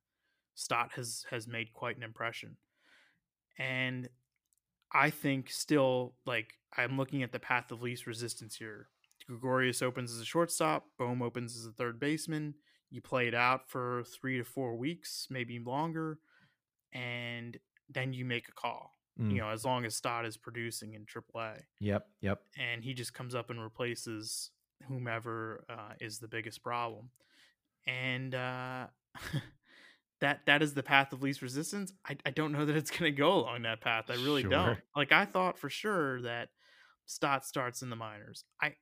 Stott 0.54 0.92
has 0.96 1.24
has 1.30 1.46
made 1.46 1.72
quite 1.72 1.96
an 1.96 2.02
impression, 2.02 2.56
and 3.58 4.08
I 4.92 5.10
think 5.10 5.50
still 5.50 6.14
like 6.26 6.54
I'm 6.76 6.96
looking 6.96 7.22
at 7.22 7.32
the 7.32 7.38
path 7.38 7.70
of 7.70 7.82
least 7.82 8.06
resistance 8.06 8.56
here. 8.56 8.88
Gregorius 9.26 9.82
opens 9.82 10.12
as 10.12 10.20
a 10.20 10.24
shortstop, 10.24 10.86
Bohm 10.98 11.22
opens 11.22 11.56
as 11.56 11.66
a 11.66 11.72
third 11.72 12.00
baseman. 12.00 12.54
You 12.90 13.00
play 13.00 13.28
it 13.28 13.34
out 13.34 13.68
for 13.68 14.02
three 14.04 14.38
to 14.38 14.44
four 14.44 14.76
weeks, 14.76 15.28
maybe 15.30 15.58
longer, 15.60 16.18
and 16.92 17.56
then 17.88 18.12
you 18.12 18.24
make 18.24 18.48
a 18.48 18.52
call. 18.52 18.96
Mm. 19.20 19.32
You 19.32 19.38
know, 19.38 19.48
as 19.50 19.64
long 19.64 19.84
as 19.84 19.94
Stott 19.94 20.24
is 20.24 20.36
producing 20.36 20.94
in 20.94 21.04
AAA. 21.04 21.60
Yep. 21.80 22.06
Yep. 22.20 22.40
And 22.58 22.82
he 22.82 22.94
just 22.94 23.14
comes 23.14 23.34
up 23.34 23.50
and 23.50 23.62
replaces 23.62 24.50
whomever 24.88 25.64
uh, 25.68 25.94
is 26.00 26.18
the 26.18 26.28
biggest 26.28 26.62
problem. 26.62 27.10
And 27.86 28.34
uh, 28.34 28.86
that 30.20 30.40
that 30.46 30.62
is 30.62 30.74
the 30.74 30.82
path 30.82 31.12
of 31.12 31.22
least 31.22 31.42
resistance. 31.42 31.92
I, 32.08 32.16
I 32.24 32.30
don't 32.30 32.52
know 32.52 32.64
that 32.64 32.76
it's 32.76 32.90
going 32.90 33.12
to 33.12 33.16
go 33.16 33.32
along 33.34 33.62
that 33.62 33.80
path. 33.80 34.06
I 34.08 34.14
really 34.14 34.42
Sure. 34.42 34.50
don't. 34.50 34.78
Like 34.94 35.12
I 35.12 35.24
thought 35.24 35.58
for 35.58 35.70
sure 35.70 36.22
that 36.22 36.48
Stott 37.06 37.44
starts 37.44 37.82
in 37.82 37.90
the 37.90 37.96
minors. 37.96 38.44
I 38.62 38.74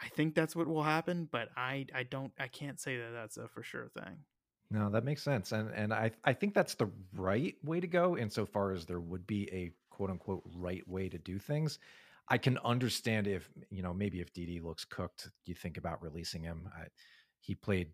I 0.00 0.08
think 0.08 0.34
that's 0.34 0.54
what 0.54 0.68
will 0.68 0.82
happen, 0.84 1.28
but 1.30 1.48
I 1.56 1.86
I 1.94 2.04
don't 2.04 2.32
I 2.38 2.48
can't 2.48 2.80
say 2.80 2.98
that 2.98 3.10
that's 3.12 3.36
a 3.36 3.48
for 3.48 3.62
sure 3.62 3.88
thing. 3.88 4.24
No, 4.70 4.90
that 4.90 5.04
makes 5.04 5.22
sense. 5.22 5.52
And 5.52 5.70
and 5.74 5.92
I 5.92 6.12
I 6.24 6.32
think 6.32 6.54
that's 6.54 6.74
the 6.74 6.90
right 7.14 7.54
way 7.64 7.80
to 7.80 7.86
go 7.86 8.16
insofar 8.16 8.72
as 8.72 8.86
there 8.86 9.00
would 9.00 9.26
be 9.26 9.48
a 9.52 9.72
quote 9.90 10.10
unquote 10.10 10.42
right 10.54 10.86
way 10.88 11.08
to 11.08 11.18
do 11.18 11.38
things. 11.38 11.78
I 12.30 12.36
can 12.38 12.58
understand 12.58 13.26
if, 13.26 13.48
you 13.70 13.82
know, 13.82 13.94
maybe 13.94 14.20
if 14.20 14.32
Didi 14.34 14.60
looks 14.60 14.84
cooked, 14.84 15.30
you 15.46 15.54
think 15.54 15.78
about 15.78 16.02
releasing 16.02 16.42
him. 16.42 16.68
I, 16.76 16.88
he 17.40 17.54
played 17.54 17.92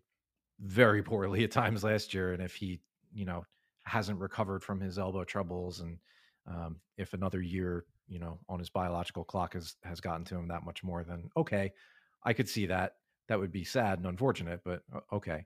very 0.59 1.03
poorly 1.03 1.43
at 1.43 1.51
times 1.51 1.83
last 1.83 2.13
year. 2.13 2.33
And 2.33 2.41
if 2.41 2.55
he, 2.55 2.79
you 3.13 3.25
know, 3.25 3.45
hasn't 3.83 4.19
recovered 4.19 4.63
from 4.63 4.79
his 4.79 4.97
elbow 4.97 5.23
troubles 5.23 5.79
and 5.79 5.97
um, 6.47 6.77
if 6.97 7.13
another 7.13 7.41
year, 7.41 7.85
you 8.07 8.19
know, 8.19 8.39
on 8.47 8.59
his 8.59 8.69
biological 8.69 9.23
clock 9.23 9.53
has 9.53 9.75
has 9.83 9.99
gotten 9.99 10.25
to 10.25 10.35
him 10.35 10.47
that 10.47 10.65
much 10.65 10.83
more, 10.83 11.03
then 11.03 11.29
okay, 11.35 11.71
I 12.23 12.33
could 12.33 12.49
see 12.49 12.67
that. 12.67 12.95
That 13.27 13.39
would 13.39 13.51
be 13.51 13.63
sad 13.63 13.97
and 13.97 14.07
unfortunate, 14.07 14.61
but 14.63 14.83
okay. 15.11 15.45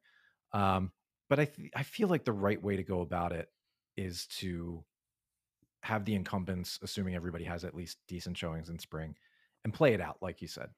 Um, 0.51 0.91
but 1.29 1.39
I 1.39 1.45
th- 1.45 1.71
I 1.75 1.83
feel 1.83 2.09
like 2.09 2.25
the 2.25 2.33
right 2.33 2.61
way 2.61 2.75
to 2.75 2.83
go 2.83 3.01
about 3.01 3.31
it 3.31 3.49
is 3.95 4.25
to 4.39 4.83
have 5.81 6.03
the 6.03 6.15
incumbents, 6.15 6.79
assuming 6.81 7.15
everybody 7.15 7.45
has 7.45 7.63
at 7.63 7.75
least 7.75 7.99
decent 8.07 8.37
showings 8.37 8.69
in 8.69 8.77
spring, 8.77 9.15
and 9.63 9.73
play 9.73 9.93
it 9.93 10.01
out, 10.01 10.17
like 10.21 10.41
you 10.41 10.47
said, 10.47 10.69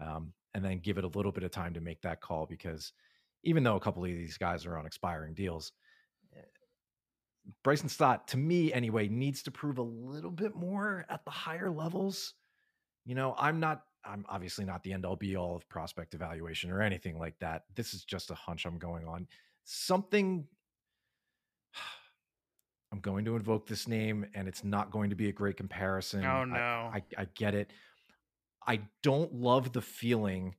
um, 0.00 0.32
and 0.54 0.64
then 0.64 0.78
give 0.78 0.96
it 0.96 1.04
a 1.04 1.08
little 1.08 1.32
bit 1.32 1.44
of 1.44 1.50
time 1.50 1.74
to 1.74 1.80
make 1.80 2.00
that 2.00 2.22
call. 2.22 2.46
Because 2.46 2.92
even 3.46 3.62
though 3.62 3.76
a 3.76 3.80
couple 3.80 4.04
of 4.04 4.08
these 4.08 4.36
guys 4.38 4.66
are 4.66 4.76
on 4.76 4.86
expiring 4.86 5.34
deals, 5.34 5.72
eh, 6.36 6.40
Bryson 7.64 7.88
Stott, 7.88 8.28
to 8.28 8.36
me 8.36 8.72
anyway, 8.72 9.08
needs 9.08 9.42
to 9.44 9.50
prove 9.50 9.78
a 9.78 9.82
little 9.82 10.30
bit 10.30 10.54
more 10.54 11.06
at 11.08 11.24
the 11.24 11.30
higher 11.30 11.70
levels. 11.70 12.34
You 13.04 13.14
know, 13.14 13.34
I'm 13.38 13.60
not. 13.60 13.82
I'm 14.04 14.24
obviously 14.28 14.64
not 14.64 14.84
the 14.84 14.92
end 14.92 15.04
all 15.04 15.16
be 15.16 15.34
all 15.34 15.56
of 15.56 15.68
prospect 15.68 16.14
evaluation 16.14 16.70
or 16.70 16.80
anything 16.80 17.18
like 17.18 17.36
that. 17.40 17.64
This 17.74 17.92
is 17.92 18.04
just 18.04 18.30
a 18.30 18.36
hunch 18.36 18.64
I'm 18.64 18.78
going 18.78 19.04
on 19.04 19.26
something 19.66 20.46
I'm 22.92 23.00
going 23.00 23.24
to 23.26 23.36
invoke 23.36 23.66
this 23.66 23.86
name 23.86 24.26
and 24.34 24.48
it's 24.48 24.64
not 24.64 24.90
going 24.90 25.10
to 25.10 25.16
be 25.16 25.28
a 25.28 25.32
great 25.32 25.56
comparison. 25.56 26.24
Oh 26.24 26.44
no. 26.44 26.56
I, 26.56 27.02
I, 27.18 27.22
I 27.22 27.26
get 27.34 27.54
it. 27.54 27.72
I 28.66 28.80
don't 29.02 29.34
love 29.34 29.72
the 29.72 29.82
feeling 29.82 30.54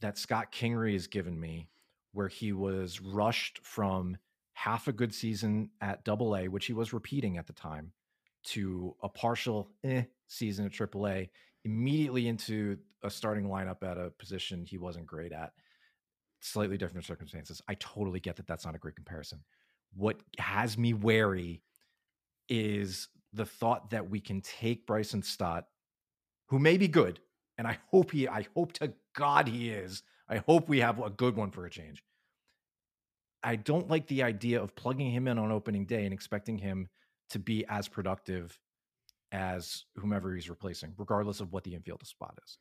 that 0.00 0.18
Scott 0.18 0.52
Kingery 0.52 0.92
has 0.92 1.06
given 1.06 1.38
me 1.38 1.68
where 2.12 2.28
he 2.28 2.52
was 2.52 3.00
rushed 3.00 3.60
from 3.62 4.16
half 4.54 4.88
a 4.88 4.92
good 4.92 5.14
season 5.14 5.70
at 5.80 6.04
double 6.04 6.36
A, 6.36 6.48
which 6.48 6.66
he 6.66 6.72
was 6.72 6.92
repeating 6.92 7.38
at 7.38 7.46
the 7.46 7.52
time, 7.52 7.92
to 8.44 8.94
a 9.02 9.08
partial 9.08 9.70
eh, 9.84 10.02
season 10.26 10.66
at 10.66 10.72
triple 10.72 11.06
A, 11.06 11.30
immediately 11.64 12.28
into 12.28 12.78
a 13.02 13.10
starting 13.10 13.44
lineup 13.44 13.82
at 13.82 13.98
a 13.98 14.10
position 14.18 14.64
he 14.64 14.78
wasn't 14.78 15.06
great 15.06 15.32
at 15.32 15.52
slightly 16.40 16.78
different 16.78 17.06
circumstances. 17.06 17.62
I 17.68 17.74
totally 17.74 18.20
get 18.20 18.36
that 18.36 18.46
that's 18.46 18.64
not 18.64 18.74
a 18.74 18.78
great 18.78 18.96
comparison. 18.96 19.40
What 19.94 20.20
has 20.38 20.78
me 20.78 20.92
wary 20.92 21.62
is 22.48 23.08
the 23.32 23.46
thought 23.46 23.90
that 23.90 24.08
we 24.08 24.20
can 24.20 24.40
take 24.40 24.86
Bryson 24.86 25.22
Stott, 25.22 25.66
who 26.48 26.58
may 26.58 26.76
be 26.76 26.88
good, 26.88 27.20
and 27.58 27.66
I 27.66 27.78
hope 27.90 28.12
he, 28.12 28.28
I 28.28 28.46
hope 28.54 28.72
to 28.74 28.92
God 29.14 29.48
he 29.48 29.70
is. 29.70 30.02
I 30.28 30.38
hope 30.38 30.68
we 30.68 30.80
have 30.80 31.00
a 31.00 31.10
good 31.10 31.36
one 31.36 31.50
for 31.50 31.66
a 31.66 31.70
change. 31.70 32.02
I 33.42 33.56
don't 33.56 33.88
like 33.88 34.06
the 34.08 34.22
idea 34.22 34.60
of 34.60 34.74
plugging 34.74 35.10
him 35.10 35.28
in 35.28 35.38
on 35.38 35.52
opening 35.52 35.86
day 35.86 36.04
and 36.04 36.12
expecting 36.12 36.58
him 36.58 36.88
to 37.30 37.38
be 37.38 37.64
as 37.68 37.88
productive 37.88 38.58
as 39.32 39.84
whomever 39.96 40.34
he's 40.34 40.50
replacing, 40.50 40.94
regardless 40.98 41.40
of 41.40 41.52
what 41.52 41.64
the 41.64 41.74
infield 41.74 42.04
spot 42.06 42.38
is. 42.44 42.58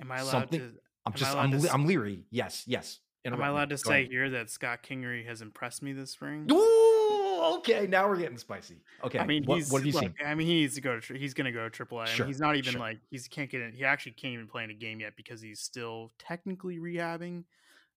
Am 0.00 0.12
I 0.12 0.18
allowed 0.18 0.30
Something, 0.30 0.60
to? 0.60 0.72
I'm 1.06 1.12
just, 1.14 1.36
I'm, 1.36 1.60
to... 1.60 1.72
I'm 1.72 1.86
leery. 1.86 2.24
Yes, 2.30 2.64
yes. 2.66 3.00
Am 3.24 3.40
I 3.42 3.48
allowed 3.48 3.70
to 3.70 3.78
say 3.78 4.00
ahead. 4.00 4.10
here 4.10 4.30
that 4.30 4.50
Scott 4.50 4.80
Kingery 4.82 5.26
has 5.26 5.42
impressed 5.42 5.82
me 5.82 5.92
this 5.92 6.12
spring? 6.12 6.46
Ooh, 6.50 6.87
okay. 7.38 7.86
Now 7.86 8.08
we're 8.08 8.16
getting 8.16 8.38
spicy. 8.38 8.76
Okay. 9.04 9.18
I 9.18 9.26
mean, 9.26 9.44
what, 9.44 9.62
what 9.68 9.78
have 9.78 9.86
you 9.86 9.92
seen? 9.92 10.14
I 10.24 10.34
mean, 10.34 10.46
he 10.46 10.54
needs 10.54 10.74
to 10.74 10.80
go 10.80 11.00
to. 11.00 11.14
He's 11.14 11.34
going 11.34 11.46
to 11.46 11.52
go 11.52 11.68
to 11.68 11.84
AAA. 11.84 12.06
Sure, 12.06 12.24
I 12.24 12.26
mean, 12.26 12.28
he's 12.28 12.40
not 12.40 12.56
even 12.56 12.72
sure. 12.72 12.80
like 12.80 12.98
he's 13.10 13.28
can't 13.28 13.50
get 13.50 13.62
in. 13.62 13.72
He 13.72 13.84
actually 13.84 14.12
can't 14.12 14.34
even 14.34 14.46
play 14.46 14.64
in 14.64 14.70
a 14.70 14.74
game 14.74 15.00
yet 15.00 15.14
because 15.16 15.40
he's 15.40 15.60
still 15.60 16.12
technically 16.18 16.78
rehabbing 16.78 17.44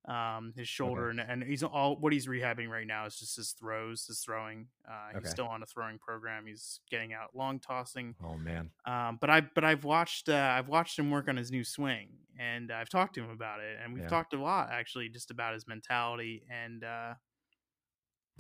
um 0.07 0.51
his 0.57 0.67
shoulder 0.67 1.09
okay. 1.09 1.21
and, 1.21 1.43
and 1.43 1.43
he's 1.43 1.61
all 1.61 1.95
what 1.97 2.11
he's 2.11 2.25
rehabbing 2.25 2.67
right 2.67 2.87
now 2.87 3.05
is 3.05 3.19
just 3.19 3.35
his 3.35 3.51
throws 3.51 4.07
his 4.07 4.19
throwing 4.19 4.65
uh 4.89 5.09
he's 5.09 5.17
okay. 5.17 5.29
still 5.29 5.45
on 5.45 5.61
a 5.61 5.65
throwing 5.67 5.99
program 5.99 6.45
he's 6.47 6.79
getting 6.89 7.13
out 7.13 7.35
long 7.35 7.59
tossing 7.59 8.15
oh 8.25 8.35
man 8.35 8.71
um 8.85 9.19
but 9.21 9.29
i 9.29 9.41
but 9.41 9.63
i've 9.63 9.83
watched 9.83 10.27
uh 10.27 10.53
i've 10.55 10.67
watched 10.67 10.97
him 10.97 11.11
work 11.11 11.27
on 11.27 11.37
his 11.37 11.51
new 11.51 11.63
swing 11.63 12.07
and 12.39 12.71
i've 12.71 12.89
talked 12.89 13.13
to 13.13 13.21
him 13.21 13.29
about 13.29 13.59
it 13.59 13.77
and 13.83 13.93
we've 13.93 14.01
yeah. 14.03 14.09
talked 14.09 14.33
a 14.33 14.41
lot 14.41 14.69
actually 14.71 15.07
just 15.07 15.29
about 15.29 15.53
his 15.53 15.67
mentality 15.67 16.41
and 16.49 16.83
uh 16.83 17.13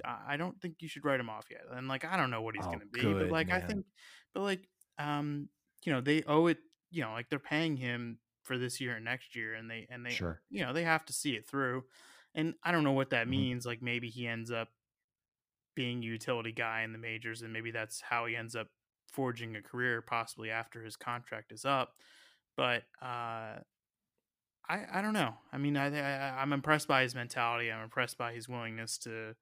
I 0.05 0.37
don't 0.37 0.59
think 0.61 0.75
you 0.79 0.87
should 0.87 1.05
write 1.05 1.19
him 1.19 1.29
off 1.29 1.45
yet. 1.51 1.61
And 1.71 1.87
like 1.87 2.05
I 2.05 2.17
don't 2.17 2.31
know 2.31 2.41
what 2.41 2.55
he's 2.55 2.65
oh, 2.65 2.71
gonna 2.71 2.85
be, 2.91 3.01
good, 3.01 3.19
but 3.19 3.31
like 3.31 3.47
man. 3.47 3.61
I 3.61 3.65
think, 3.65 3.85
but 4.33 4.41
like 4.41 4.67
um, 4.97 5.49
you 5.83 5.91
know, 5.91 6.01
they 6.01 6.23
owe 6.23 6.47
it. 6.47 6.57
You 6.89 7.03
know, 7.03 7.11
like 7.11 7.29
they're 7.29 7.39
paying 7.39 7.77
him 7.77 8.19
for 8.43 8.57
this 8.57 8.81
year 8.81 8.95
and 8.95 9.05
next 9.05 9.35
year 9.35 9.53
and 9.53 9.69
they 9.69 9.87
and 9.89 10.05
they 10.05 10.11
sure. 10.11 10.41
you 10.49 10.63
know 10.63 10.73
they 10.73 10.83
have 10.83 11.05
to 11.05 11.13
see 11.13 11.31
it 11.31 11.47
through 11.47 11.83
and 12.35 12.53
i 12.63 12.71
don't 12.71 12.83
know 12.83 12.91
what 12.91 13.11
that 13.11 13.23
mm-hmm. 13.23 13.31
means 13.31 13.65
like 13.65 13.81
maybe 13.81 14.09
he 14.09 14.27
ends 14.27 14.51
up 14.51 14.69
being 15.75 15.99
a 15.99 16.05
utility 16.05 16.51
guy 16.51 16.81
in 16.81 16.91
the 16.91 16.97
majors 16.97 17.41
and 17.41 17.53
maybe 17.53 17.71
that's 17.71 18.01
how 18.01 18.25
he 18.25 18.35
ends 18.35 18.55
up 18.55 18.67
forging 19.07 19.55
a 19.55 19.61
career 19.61 20.01
possibly 20.01 20.49
after 20.49 20.83
his 20.83 20.95
contract 20.95 21.51
is 21.51 21.65
up 21.65 21.93
but 22.57 22.83
uh 23.01 23.59
i 24.67 24.85
i 24.93 25.01
don't 25.01 25.13
know 25.13 25.33
i 25.53 25.57
mean 25.57 25.77
i, 25.77 25.87
I 25.87 26.41
i'm 26.41 26.53
impressed 26.53 26.87
by 26.87 27.03
his 27.03 27.13
mentality 27.13 27.71
i'm 27.71 27.83
impressed 27.83 28.17
by 28.17 28.33
his 28.33 28.49
willingness 28.49 28.97
to 28.99 29.35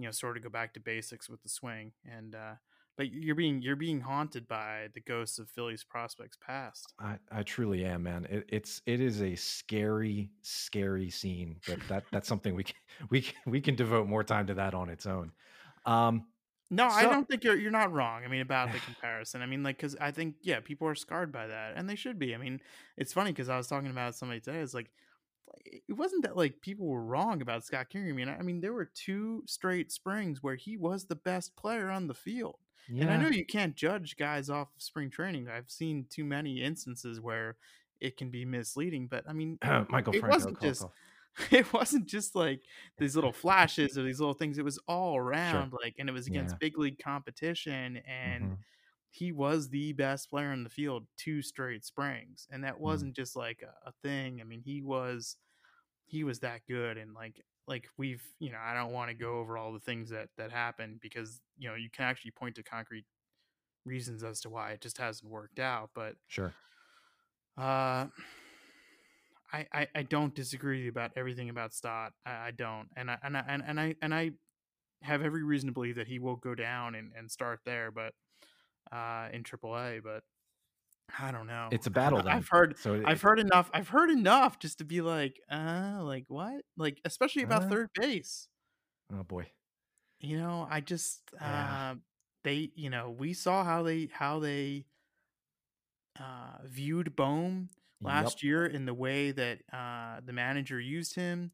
you 0.00 0.06
know 0.06 0.12
sort 0.12 0.36
of 0.36 0.42
go 0.42 0.48
back 0.48 0.74
to 0.74 0.80
basics 0.80 1.28
with 1.28 1.42
the 1.42 1.48
swing 1.48 1.92
and 2.04 2.34
uh 2.34 2.54
but 3.00 3.10
you're 3.12 3.34
being 3.34 3.62
you're 3.62 3.76
being 3.76 4.00
haunted 4.00 4.46
by 4.46 4.88
the 4.92 5.00
ghosts 5.00 5.38
of 5.38 5.48
Phillies 5.48 5.82
prospects 5.82 6.36
past. 6.36 6.92
I, 6.98 7.16
I 7.32 7.42
truly 7.44 7.82
am, 7.86 8.02
man. 8.02 8.26
It, 8.28 8.44
it's 8.48 8.82
it 8.84 9.00
is 9.00 9.22
a 9.22 9.34
scary, 9.36 10.28
scary 10.42 11.08
scene. 11.08 11.56
But 11.66 11.78
that 11.88 12.04
that's 12.12 12.28
something 12.28 12.54
we 12.54 12.64
can 12.64 12.76
we 13.10 13.22
can, 13.22 13.34
we 13.46 13.62
can 13.62 13.74
devote 13.74 14.06
more 14.06 14.22
time 14.22 14.46
to 14.48 14.54
that 14.54 14.74
on 14.74 14.90
its 14.90 15.06
own. 15.06 15.32
Um, 15.86 16.26
no, 16.68 16.90
so, 16.90 16.94
I 16.94 17.04
don't 17.04 17.26
think 17.26 17.42
you're 17.42 17.56
you're 17.56 17.70
not 17.70 17.90
wrong. 17.90 18.22
I 18.22 18.28
mean, 18.28 18.42
about 18.42 18.70
the 18.70 18.78
comparison. 18.84 19.40
I 19.40 19.46
mean, 19.46 19.62
like, 19.62 19.78
because 19.78 19.96
I 19.98 20.10
think 20.10 20.34
yeah, 20.42 20.60
people 20.60 20.86
are 20.86 20.94
scarred 20.94 21.32
by 21.32 21.46
that, 21.46 21.72
and 21.76 21.88
they 21.88 21.96
should 21.96 22.18
be. 22.18 22.34
I 22.34 22.38
mean, 22.38 22.60
it's 22.98 23.14
funny 23.14 23.32
because 23.32 23.48
I 23.48 23.56
was 23.56 23.66
talking 23.66 23.90
about 23.90 24.14
somebody 24.14 24.40
today. 24.40 24.58
It's 24.58 24.74
like 24.74 24.90
it 25.64 25.96
wasn't 25.96 26.22
that 26.22 26.36
like 26.36 26.60
people 26.60 26.86
were 26.86 27.02
wrong 27.02 27.42
about 27.42 27.64
Scott 27.64 27.86
Kingery. 27.92 28.10
I 28.10 28.12
mean, 28.12 28.28
I 28.28 28.42
mean, 28.42 28.60
there 28.60 28.72
were 28.72 28.90
two 28.94 29.42
straight 29.46 29.92
springs 29.92 30.42
where 30.42 30.56
he 30.56 30.76
was 30.76 31.04
the 31.04 31.16
best 31.16 31.56
player 31.56 31.90
on 31.90 32.06
the 32.06 32.14
field. 32.14 32.58
Yeah. 32.88 33.04
And 33.04 33.12
I 33.12 33.16
know 33.16 33.28
you 33.28 33.46
can't 33.46 33.76
judge 33.76 34.16
guys 34.16 34.50
off 34.50 34.68
of 34.74 34.82
spring 34.82 35.10
training. 35.10 35.48
I've 35.48 35.70
seen 35.70 36.06
too 36.10 36.24
many 36.24 36.62
instances 36.62 37.20
where 37.20 37.56
it 38.00 38.16
can 38.16 38.30
be 38.30 38.44
misleading. 38.44 39.06
But 39.06 39.24
I 39.28 39.32
mean, 39.32 39.58
Michael 39.88 40.14
it 40.14 40.20
Franco, 40.20 40.28
wasn't 40.28 40.60
just 40.60 40.86
it 41.50 41.72
wasn't 41.72 42.06
just 42.06 42.34
like 42.34 42.62
these 42.98 43.14
little 43.14 43.32
flashes 43.32 43.96
or 43.96 44.02
these 44.02 44.20
little 44.20 44.34
things. 44.34 44.58
It 44.58 44.64
was 44.64 44.78
all 44.88 45.16
around, 45.16 45.70
sure. 45.70 45.78
like, 45.82 45.96
and 45.98 46.08
it 46.08 46.12
was 46.12 46.26
against 46.26 46.54
yeah. 46.54 46.58
big 46.60 46.78
league 46.78 46.98
competition, 46.98 48.00
and 48.06 48.44
mm-hmm. 48.44 48.54
He 49.10 49.32
was 49.32 49.68
the 49.68 49.92
best 49.92 50.30
player 50.30 50.52
in 50.52 50.64
the 50.64 50.70
field 50.70 51.06
two 51.16 51.42
straight 51.42 51.84
springs, 51.84 52.46
and 52.50 52.64
that 52.64 52.76
mm. 52.76 52.80
wasn't 52.80 53.12
mm-hmm. 53.12 53.22
just 53.22 53.36
like 53.36 53.62
a, 53.62 53.88
a 53.88 53.92
thing. 54.02 54.40
I 54.40 54.44
mean, 54.44 54.60
he 54.60 54.82
was 54.82 55.36
he 56.06 56.24
was 56.24 56.40
that 56.40 56.60
good, 56.68 56.96
and 56.96 57.14
like 57.14 57.42
like 57.70 57.88
we've 57.96 58.22
you 58.40 58.50
know 58.50 58.58
i 58.62 58.74
don't 58.74 58.92
want 58.92 59.08
to 59.08 59.14
go 59.14 59.38
over 59.38 59.56
all 59.56 59.72
the 59.72 59.78
things 59.78 60.10
that 60.10 60.28
that 60.36 60.50
happened 60.50 60.98
because 61.00 61.40
you 61.56 61.68
know 61.68 61.76
you 61.76 61.88
can 61.88 62.04
actually 62.04 62.32
point 62.32 62.56
to 62.56 62.62
concrete 62.62 63.04
reasons 63.86 64.24
as 64.24 64.40
to 64.40 64.50
why 64.50 64.72
it 64.72 64.80
just 64.80 64.98
hasn't 64.98 65.30
worked 65.30 65.60
out 65.60 65.88
but 65.94 66.16
sure 66.26 66.52
uh 67.56 68.06
I, 69.52 69.66
I, 69.72 69.88
I 69.96 70.02
don't 70.02 70.32
disagree 70.32 70.86
about 70.86 71.10
everything 71.16 71.48
about 71.48 71.74
Stott. 71.74 72.12
I, 72.24 72.30
I 72.30 72.50
don't, 72.52 72.88
and 72.96 73.10
I 73.10 73.18
and 73.24 73.36
I 73.36 73.44
and, 73.48 73.62
and 73.66 73.80
I 73.80 73.94
and 74.00 74.14
I 74.14 74.30
have 75.02 75.22
every 75.22 75.42
reason 75.42 75.66
to 75.66 75.72
believe 75.72 75.96
that 75.96 76.06
he 76.06 76.20
will 76.20 76.36
go 76.36 76.54
down 76.54 76.94
and, 76.94 77.10
and 77.18 77.28
start 77.28 77.58
there, 77.66 77.90
but 77.90 78.14
uh, 78.92 79.28
in 79.32 79.42
AAA. 79.42 80.02
But 80.02 80.22
I 81.18 81.30
don't 81.30 81.46
know. 81.46 81.68
It's 81.70 81.86
a 81.86 81.90
battle. 81.90 82.22
I've 82.26 82.48
heard. 82.48 82.78
So 82.78 82.94
it, 82.94 83.04
I've 83.06 83.22
heard 83.22 83.38
enough. 83.38 83.70
I've 83.72 83.88
heard 83.88 84.10
enough 84.10 84.58
just 84.58 84.78
to 84.78 84.84
be 84.84 85.00
like, 85.00 85.40
uh, 85.50 86.00
like 86.02 86.24
what? 86.28 86.62
Like 86.76 87.00
especially 87.04 87.42
about 87.42 87.64
uh, 87.64 87.68
third 87.68 87.90
base. 87.94 88.48
Oh 89.12 89.22
boy. 89.22 89.46
You 90.20 90.38
know, 90.38 90.66
I 90.70 90.80
just 90.80 91.22
yeah. 91.40 91.92
uh, 91.92 91.94
they. 92.44 92.70
You 92.74 92.90
know, 92.90 93.14
we 93.16 93.32
saw 93.32 93.64
how 93.64 93.82
they 93.82 94.08
how 94.12 94.38
they 94.38 94.84
uh, 96.18 96.58
viewed 96.66 97.16
Bohm 97.16 97.70
last 98.02 98.42
yep. 98.42 98.48
year 98.48 98.66
in 98.66 98.86
the 98.86 98.94
way 98.94 99.32
that 99.32 99.58
uh, 99.72 100.20
the 100.24 100.32
manager 100.32 100.80
used 100.80 101.14
him, 101.14 101.50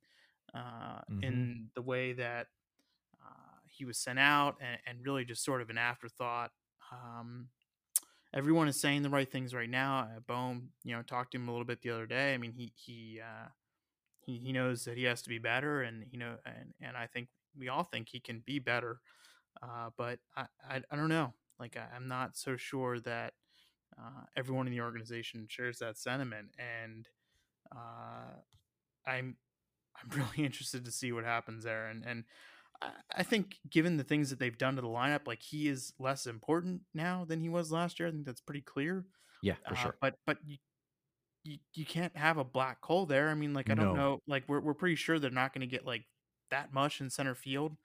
uh, 0.54 1.00
mm-hmm. 1.10 1.22
in 1.22 1.70
the 1.74 1.82
way 1.82 2.12
that 2.12 2.46
uh, 3.22 3.58
he 3.68 3.84
was 3.84 3.98
sent 3.98 4.18
out, 4.18 4.56
and, 4.60 4.78
and 4.86 5.06
really 5.06 5.24
just 5.24 5.44
sort 5.44 5.62
of 5.62 5.70
an 5.70 5.78
afterthought. 5.78 6.50
Um, 6.92 7.48
everyone 8.34 8.68
is 8.68 8.80
saying 8.80 9.02
the 9.02 9.10
right 9.10 9.30
things 9.30 9.54
right 9.54 9.70
now. 9.70 10.00
Uh, 10.00 10.20
Bohm, 10.26 10.70
you 10.84 10.94
know, 10.94 11.02
talked 11.02 11.32
to 11.32 11.38
him 11.38 11.48
a 11.48 11.50
little 11.50 11.66
bit 11.66 11.82
the 11.82 11.90
other 11.90 12.06
day. 12.06 12.34
I 12.34 12.38
mean, 12.38 12.52
he 12.52 12.72
he 12.74 13.20
uh, 13.20 13.48
he 14.20 14.38
he 14.38 14.52
knows 14.52 14.84
that 14.84 14.96
he 14.96 15.04
has 15.04 15.22
to 15.22 15.28
be 15.28 15.38
better, 15.38 15.82
and 15.82 16.04
you 16.10 16.18
know, 16.18 16.36
and 16.44 16.74
and 16.80 16.96
I 16.96 17.06
think 17.06 17.28
we 17.58 17.68
all 17.68 17.84
think 17.84 18.08
he 18.08 18.20
can 18.20 18.42
be 18.44 18.58
better. 18.58 19.00
Uh, 19.62 19.90
but 19.96 20.18
I, 20.36 20.44
I, 20.68 20.82
I 20.90 20.96
don't 20.96 21.08
know. 21.08 21.32
Like 21.58 21.76
I, 21.76 21.96
am 21.96 22.08
not 22.08 22.36
so 22.36 22.56
sure 22.56 23.00
that 23.00 23.32
uh, 23.98 24.24
everyone 24.36 24.66
in 24.66 24.72
the 24.72 24.82
organization 24.82 25.46
shares 25.48 25.78
that 25.78 25.96
sentiment, 25.96 26.48
and 26.58 27.08
uh, 27.74 28.40
I'm 29.06 29.36
I'm 29.96 30.10
really 30.18 30.44
interested 30.44 30.84
to 30.84 30.90
see 30.90 31.12
what 31.12 31.24
happens 31.24 31.64
there. 31.64 31.86
And 31.86 32.04
and 32.04 32.24
I, 33.14 33.22
think 33.22 33.56
given 33.70 33.96
the 33.96 34.04
things 34.04 34.30
that 34.30 34.38
they've 34.38 34.56
done 34.56 34.76
to 34.76 34.82
the 34.82 34.88
lineup, 34.88 35.26
like 35.26 35.42
he 35.42 35.68
is 35.68 35.92
less 35.98 36.26
important 36.26 36.82
now 36.94 37.24
than 37.24 37.40
he 37.40 37.48
was 37.48 37.72
last 37.72 37.98
year. 37.98 38.08
I 38.08 38.12
think 38.12 38.26
that's 38.26 38.40
pretty 38.40 38.60
clear. 38.62 39.04
Yeah, 39.42 39.54
for 39.66 39.74
Uh, 39.74 39.76
sure. 39.76 39.96
but 40.00 40.16
but 40.26 40.38
you, 40.44 40.56
you 41.44 41.58
you 41.74 41.84
can't 41.86 42.16
have 42.16 42.38
a 42.38 42.44
black 42.44 42.84
hole 42.84 43.06
there. 43.06 43.28
I 43.30 43.34
mean, 43.34 43.54
like 43.54 43.70
I 43.70 43.74
don't 43.74 43.86
No. 43.88 43.94
know. 43.94 44.22
Like 44.26 44.44
we're 44.48 44.60
we're 44.60 44.74
pretty 44.74 44.96
sure 44.96 45.18
they're 45.18 45.30
not 45.30 45.52
going 45.52 45.60
to 45.60 45.66
get 45.66 45.84
like 45.86 46.04
that 46.50 46.72
much 46.72 47.00
in 47.00 47.10
center 47.10 47.34
field. 47.34 47.76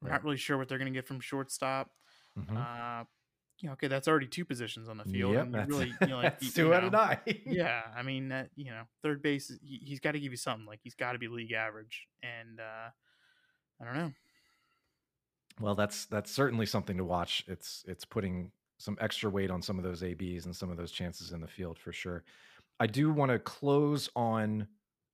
We're 0.00 0.08
Right. 0.08 0.14
not 0.16 0.24
really 0.24 0.36
sure 0.36 0.56
what 0.58 0.68
they're 0.68 0.78
going 0.78 0.92
to 0.92 0.96
get 0.96 1.06
from 1.06 1.20
shortstop. 1.20 1.90
Mhm. 2.38 2.56
Uh, 2.56 3.04
you 3.58 3.66
know, 3.68 3.74
okay, 3.74 3.88
that's 3.88 4.08
already 4.08 4.26
two 4.26 4.46
positions 4.46 4.88
on 4.88 4.96
the 4.96 5.04
field. 5.04 5.34
Yep, 5.34 5.48
that's, 5.50 5.68
really, 5.68 5.92
you 6.00 6.06
know, 6.06 6.16
like, 6.16 6.32
that's 6.38 6.44
you- 6.44 6.50
two 6.52 6.66
you 6.68 6.74
out 6.74 6.84
of 6.84 6.92
nine. 6.92 7.18
yeah, 7.46 7.82
I 7.94 8.02
mean 8.02 8.28
that 8.28 8.50
you 8.56 8.66
know, 8.70 8.84
third 9.02 9.22
base, 9.22 9.52
he, 9.62 9.76
he's 9.84 10.00
got 10.00 10.12
to 10.12 10.20
give 10.20 10.32
you 10.32 10.38
something. 10.38 10.64
Like 10.66 10.80
he's 10.82 10.94
got 10.94 11.12
to 11.12 11.18
be 11.18 11.28
league 11.28 11.52
average, 11.52 12.06
and 12.22 12.58
uh, 12.60 12.88
I 13.80 13.84
don't 13.84 13.94
know. 13.94 14.12
Well, 15.60 15.74
that's 15.74 16.06
that's 16.06 16.30
certainly 16.30 16.66
something 16.66 16.96
to 16.96 17.04
watch. 17.04 17.44
It's 17.46 17.84
it's 17.86 18.04
putting 18.04 18.50
some 18.78 18.96
extra 19.00 19.28
weight 19.28 19.50
on 19.50 19.60
some 19.60 19.76
of 19.78 19.84
those 19.84 20.02
ABs 20.02 20.46
and 20.46 20.56
some 20.56 20.70
of 20.70 20.78
those 20.78 20.90
chances 20.90 21.32
in 21.32 21.40
the 21.40 21.46
field 21.46 21.78
for 21.78 21.92
sure. 21.92 22.24
I 22.80 22.86
do 22.86 23.12
want 23.12 23.30
to 23.30 23.38
close 23.38 24.08
on 24.16 24.66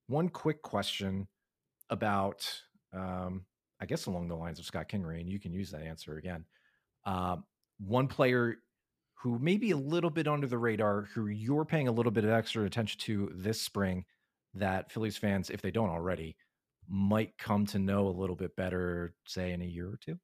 one 0.07 0.29
quick 0.29 0.61
question 0.61 1.27
about, 1.89 2.49
um, 2.93 3.45
I 3.81 3.85
guess, 3.85 4.05
along 4.05 4.29
the 4.29 4.35
lines 4.37 4.57
of 4.57 4.65
Scott 4.65 4.87
Kingery, 4.87 5.19
and 5.19 5.29
you 5.29 5.37
can 5.37 5.51
use 5.51 5.69
that 5.71 5.81
answer 5.81 6.17
again. 6.17 6.45
Um, 7.05 7.43
one 7.79 8.07
player 8.07 8.55
who 9.15 9.37
may 9.39 9.57
be 9.57 9.71
a 9.71 9.77
little 9.77 10.09
bit 10.09 10.29
under 10.29 10.47
the 10.47 10.57
radar, 10.57 11.09
who 11.13 11.27
you're 11.27 11.65
paying 11.65 11.89
a 11.89 11.91
little 11.91 12.11
bit 12.11 12.23
of 12.23 12.29
extra 12.29 12.63
attention 12.63 12.99
to 13.01 13.31
this 13.35 13.61
spring, 13.61 14.05
that 14.53 14.91
Phillies 14.91 15.17
fans, 15.17 15.49
if 15.49 15.61
they 15.61 15.71
don't 15.71 15.89
already, 15.89 16.37
might 16.87 17.37
come 17.37 17.65
to 17.65 17.79
know 17.79 18.07
a 18.07 18.09
little 18.09 18.35
bit 18.35 18.55
better, 18.55 19.13
say 19.25 19.51
in 19.51 19.61
a 19.61 19.65
year 19.65 19.87
or 19.89 19.97
two. 19.97 20.17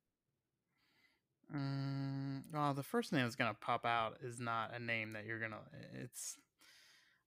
Mm, 1.54 2.44
well, 2.52 2.74
the 2.74 2.84
first 2.84 3.12
name 3.12 3.24
that's 3.24 3.36
gonna 3.36 3.54
pop 3.54 3.86
out 3.86 4.18
is 4.22 4.40
not 4.40 4.74
a 4.74 4.80
name 4.80 5.14
that 5.14 5.26
you're 5.26 5.40
gonna. 5.40 5.60
It's 5.94 6.38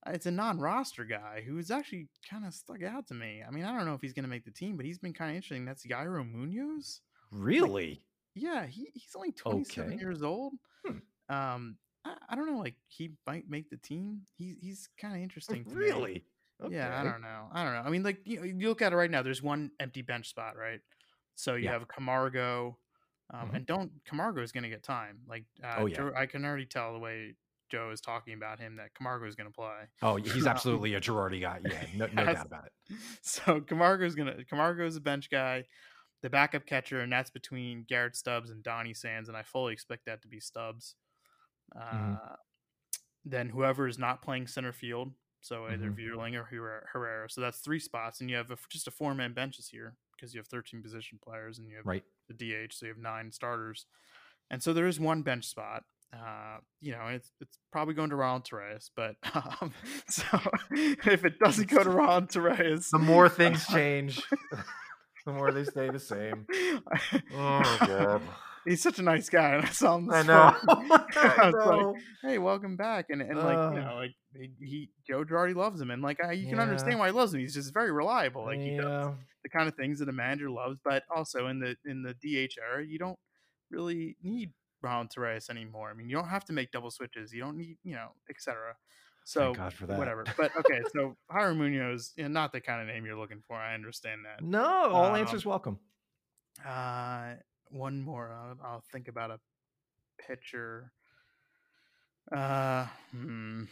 it's 0.06 0.26
a 0.26 0.30
non-roster 0.30 1.04
guy 1.04 1.42
who's 1.46 1.70
actually 1.70 2.08
kind 2.28 2.44
of 2.44 2.54
stuck 2.54 2.82
out 2.82 3.06
to 3.08 3.14
me. 3.14 3.42
I 3.46 3.50
mean, 3.50 3.64
I 3.64 3.76
don't 3.76 3.86
know 3.86 3.94
if 3.94 4.00
he's 4.00 4.12
gonna 4.12 4.28
make 4.28 4.44
the 4.44 4.50
team, 4.50 4.76
but 4.76 4.86
he's 4.86 4.98
been 4.98 5.12
kind 5.14 5.30
of 5.30 5.36
interesting. 5.36 5.64
That's 5.64 5.86
Yairo 5.86 6.28
Munoz. 6.30 7.00
Really? 7.30 8.02
Yeah, 8.34 8.66
he, 8.66 8.90
he's 8.94 9.14
only 9.16 9.32
27 9.32 9.92
Okay. 9.92 9.98
years 9.98 10.22
old. 10.22 10.54
Hmm. 10.84 10.98
Um, 11.28 11.78
I, 12.04 12.16
I 12.30 12.36
don't 12.36 12.46
know, 12.52 12.58
like 12.58 12.76
he 12.88 13.12
might 13.26 13.48
make 13.48 13.70
the 13.70 13.76
team. 13.76 14.22
He's 14.36 14.56
he's 14.60 14.88
kind 15.00 15.14
of 15.14 15.20
interesting. 15.22 15.64
to 15.64 15.76
me. 15.76 15.80
Really? 15.80 16.24
Yeah, 16.68 17.00
I 17.00 17.02
Okay. 17.02 17.10
don't 17.10 17.22
know. 17.22 17.48
I 17.52 17.64
don't 17.64 17.72
know. 17.74 17.80
I 17.80 17.90
mean, 17.90 18.02
like 18.02 18.20
you, 18.26 18.44
you 18.44 18.68
look 18.68 18.82
at 18.82 18.92
it 18.92 18.96
right 18.96 19.10
now. 19.10 19.22
There's 19.22 19.42
one 19.42 19.70
empty 19.80 20.02
bench 20.02 20.28
spot, 20.28 20.56
right? 20.56 20.80
So 21.34 21.54
you 21.54 21.64
Yeah. 21.64 21.72
have 21.72 21.88
Camargo, 21.88 22.78
um, 23.30 23.50
Mhm. 23.50 23.54
and 23.56 23.66
don't 23.66 24.04
Camargo 24.04 24.42
is 24.42 24.52
going 24.52 24.64
to 24.64 24.70
get 24.70 24.82
time. 24.82 25.20
Like, 25.26 25.44
uh, 25.62 25.76
Oh, 25.78 25.86
yeah. 25.86 25.96
Joe, 25.96 26.12
I 26.16 26.26
can 26.26 26.44
already 26.44 26.66
tell 26.66 26.92
the 26.92 26.98
way 26.98 27.34
Joe 27.68 27.90
is 27.90 28.00
talking 28.00 28.34
about 28.34 28.60
him 28.60 28.76
that 28.76 28.94
Camargo 28.94 29.26
is 29.26 29.34
going 29.34 29.48
to 29.48 29.54
play. 29.54 29.88
Oh, 30.02 30.16
he's 30.16 30.46
absolutely 30.46 30.94
a 30.94 31.00
Girardi 31.00 31.40
guy. 31.40 31.60
Yeah, 31.64 31.86
no, 31.96 32.06
no 32.06 32.26
doubt 32.26 32.46
about 32.46 32.66
it. 32.66 32.72
So 33.22 33.60
Camargo 33.60 34.04
is 34.04 34.14
gonna 34.14 34.44
Camargo 34.44 34.86
is 34.86 34.94
a 34.96 35.00
bench 35.00 35.28
guy, 35.30 35.64
the 36.22 36.30
backup 36.30 36.66
catcher, 36.66 37.00
and 37.00 37.12
that's 37.12 37.30
between 37.30 37.82
Garrett 37.84 38.14
Stubbs 38.16 38.50
and 38.50 38.62
Donny 38.62 38.94
Sands, 38.94 39.28
and 39.28 39.36
I 39.36 39.42
fully 39.42 39.72
expect 39.72 40.04
that 40.06 40.22
to 40.22 40.28
be 40.28 40.38
Stubbs. 40.40 40.94
Uh, 41.74 41.80
Mhm. 41.96 42.36
Then 43.24 43.48
whoever 43.48 43.88
is 43.88 43.98
not 43.98 44.22
playing 44.22 44.46
center 44.46 44.72
field, 44.72 45.12
so 45.40 45.66
either 45.66 45.90
Mhm. 45.90 45.96
Vierling 45.96 46.34
or 46.36 46.44
Herrera, 46.44 46.86
Herrera. 46.92 47.28
So 47.28 47.40
that's 47.40 47.58
three 47.58 47.80
spots, 47.80 48.20
and 48.20 48.30
you 48.30 48.36
have 48.36 48.52
a, 48.52 48.56
just 48.68 48.86
a 48.86 48.92
four 48.92 49.14
man 49.16 49.32
benches 49.32 49.68
here 49.68 49.96
because 50.12 50.32
you 50.32 50.38
have 50.38 50.46
13 50.46 50.80
position 50.80 51.18
players 51.18 51.58
and 51.58 51.68
you 51.68 51.74
have 51.76 51.86
Right. 51.86 52.04
The 52.28 52.34
DH, 52.34 52.72
so 52.72 52.86
you 52.86 52.92
have 52.92 53.02
nine 53.02 53.32
starters, 53.32 53.86
and 54.50 54.62
so 54.62 54.72
there 54.72 54.86
is 54.86 54.98
one 55.00 55.22
bench 55.22 55.44
spot. 55.46 55.84
Uh, 56.12 56.58
you 56.80 56.92
know, 56.92 57.06
it's 57.08 57.30
it's 57.40 57.58
probably 57.72 57.94
going 57.94 58.10
to 58.10 58.16
Ronald 58.16 58.44
Torreyes, 58.44 58.90
but 58.96 59.16
um, 59.60 59.72
so 60.08 60.24
if 60.70 61.24
it 61.24 61.38
doesn't 61.38 61.68
go 61.68 61.82
to 61.82 61.90
Ronald 61.90 62.28
Torreyes, 62.28 62.90
The 62.90 62.98
more 62.98 63.28
things 63.28 63.66
change, 63.66 64.22
the 65.26 65.32
more 65.32 65.50
they 65.52 65.64
stay 65.64 65.90
the 65.90 65.98
same. 65.98 66.46
Oh 67.34 67.76
god. 67.80 68.22
He's 68.66 68.82
such 68.82 68.98
a 68.98 69.02
nice 69.02 69.28
guy, 69.28 69.54
and 69.54 69.64
I 69.64 69.68
saw 69.68 69.96
him. 69.96 70.10
I 70.10 70.22
know. 70.22 70.54
I 70.68 71.34
I 71.38 71.50
was 71.50 71.66
like, 71.66 72.02
hey, 72.22 72.38
welcome 72.38 72.76
back, 72.76 73.06
and 73.10 73.22
and 73.22 73.38
like 73.38 73.56
Uh. 73.56 73.70
you 73.74 73.80
know, 73.80 73.94
like 73.96 74.12
he, 74.34 74.50
he 74.60 74.90
Joe 75.06 75.24
Girardi 75.24 75.54
loves 75.54 75.80
him, 75.80 75.90
and 75.90 76.02
like 76.02 76.22
I, 76.22 76.32
you 76.32 76.48
can 76.48 76.58
understand 76.58 76.98
why 76.98 77.06
he 77.06 77.12
loves 77.12 77.32
him. 77.32 77.40
He's 77.40 77.54
just 77.54 77.72
very 77.72 77.92
reliable. 77.92 78.44
Like 78.44 78.58
he 78.60 78.76
does 78.76 79.14
the 79.42 79.48
kind 79.48 79.68
of 79.68 79.74
things 79.76 80.00
that 80.00 80.08
a 80.08 80.12
manager 80.12 80.50
loves, 80.50 80.78
but 80.84 81.04
also 81.14 81.46
in 81.46 81.60
the 81.60 81.76
in 81.84 82.02
the 82.02 82.14
DH 82.14 82.54
era, 82.58 82.84
you 82.84 82.98
don't 82.98 83.18
really 83.70 84.16
need 84.22 84.52
Ronald 84.82 85.10
Torreyes 85.16 85.48
anymore. 85.50 85.90
I 85.90 85.94
mean, 85.94 86.08
you 86.08 86.16
don't 86.16 86.28
have 86.28 86.44
to 86.46 86.52
make 86.52 86.70
double 86.72 86.90
switches. 86.90 87.32
You 87.32 87.40
don't 87.40 87.56
need, 87.56 87.78
you 87.84 87.94
know, 87.94 88.08
etc. 88.28 88.74
So 89.24 89.54
God 89.54 89.72
whatever. 89.86 90.24
But 90.36 90.56
okay, 90.56 90.82
so 90.92 91.16
Yairo 91.32 91.56
Munoz, 91.56 92.12
you 92.16 92.22
know, 92.24 92.28
not 92.28 92.52
the 92.52 92.60
kind 92.60 92.80
of 92.80 92.86
name 92.86 93.04
you're 93.04 93.18
looking 93.18 93.42
for. 93.46 93.56
I 93.56 93.74
understand 93.74 94.20
that. 94.24 94.44
No, 94.44 94.64
all 94.64 95.06
Um, 95.06 95.16
answers 95.16 95.44
welcome. 95.44 95.78
Uh, 96.64 97.34
one 97.70 98.00
more. 98.02 98.30
I'll, 98.32 98.56
I'll 98.64 98.84
think 98.92 99.08
about 99.08 99.30
a 99.30 99.40
pitcher. 100.18 100.92
Uh, 102.30 102.86
hmm. 103.12 103.64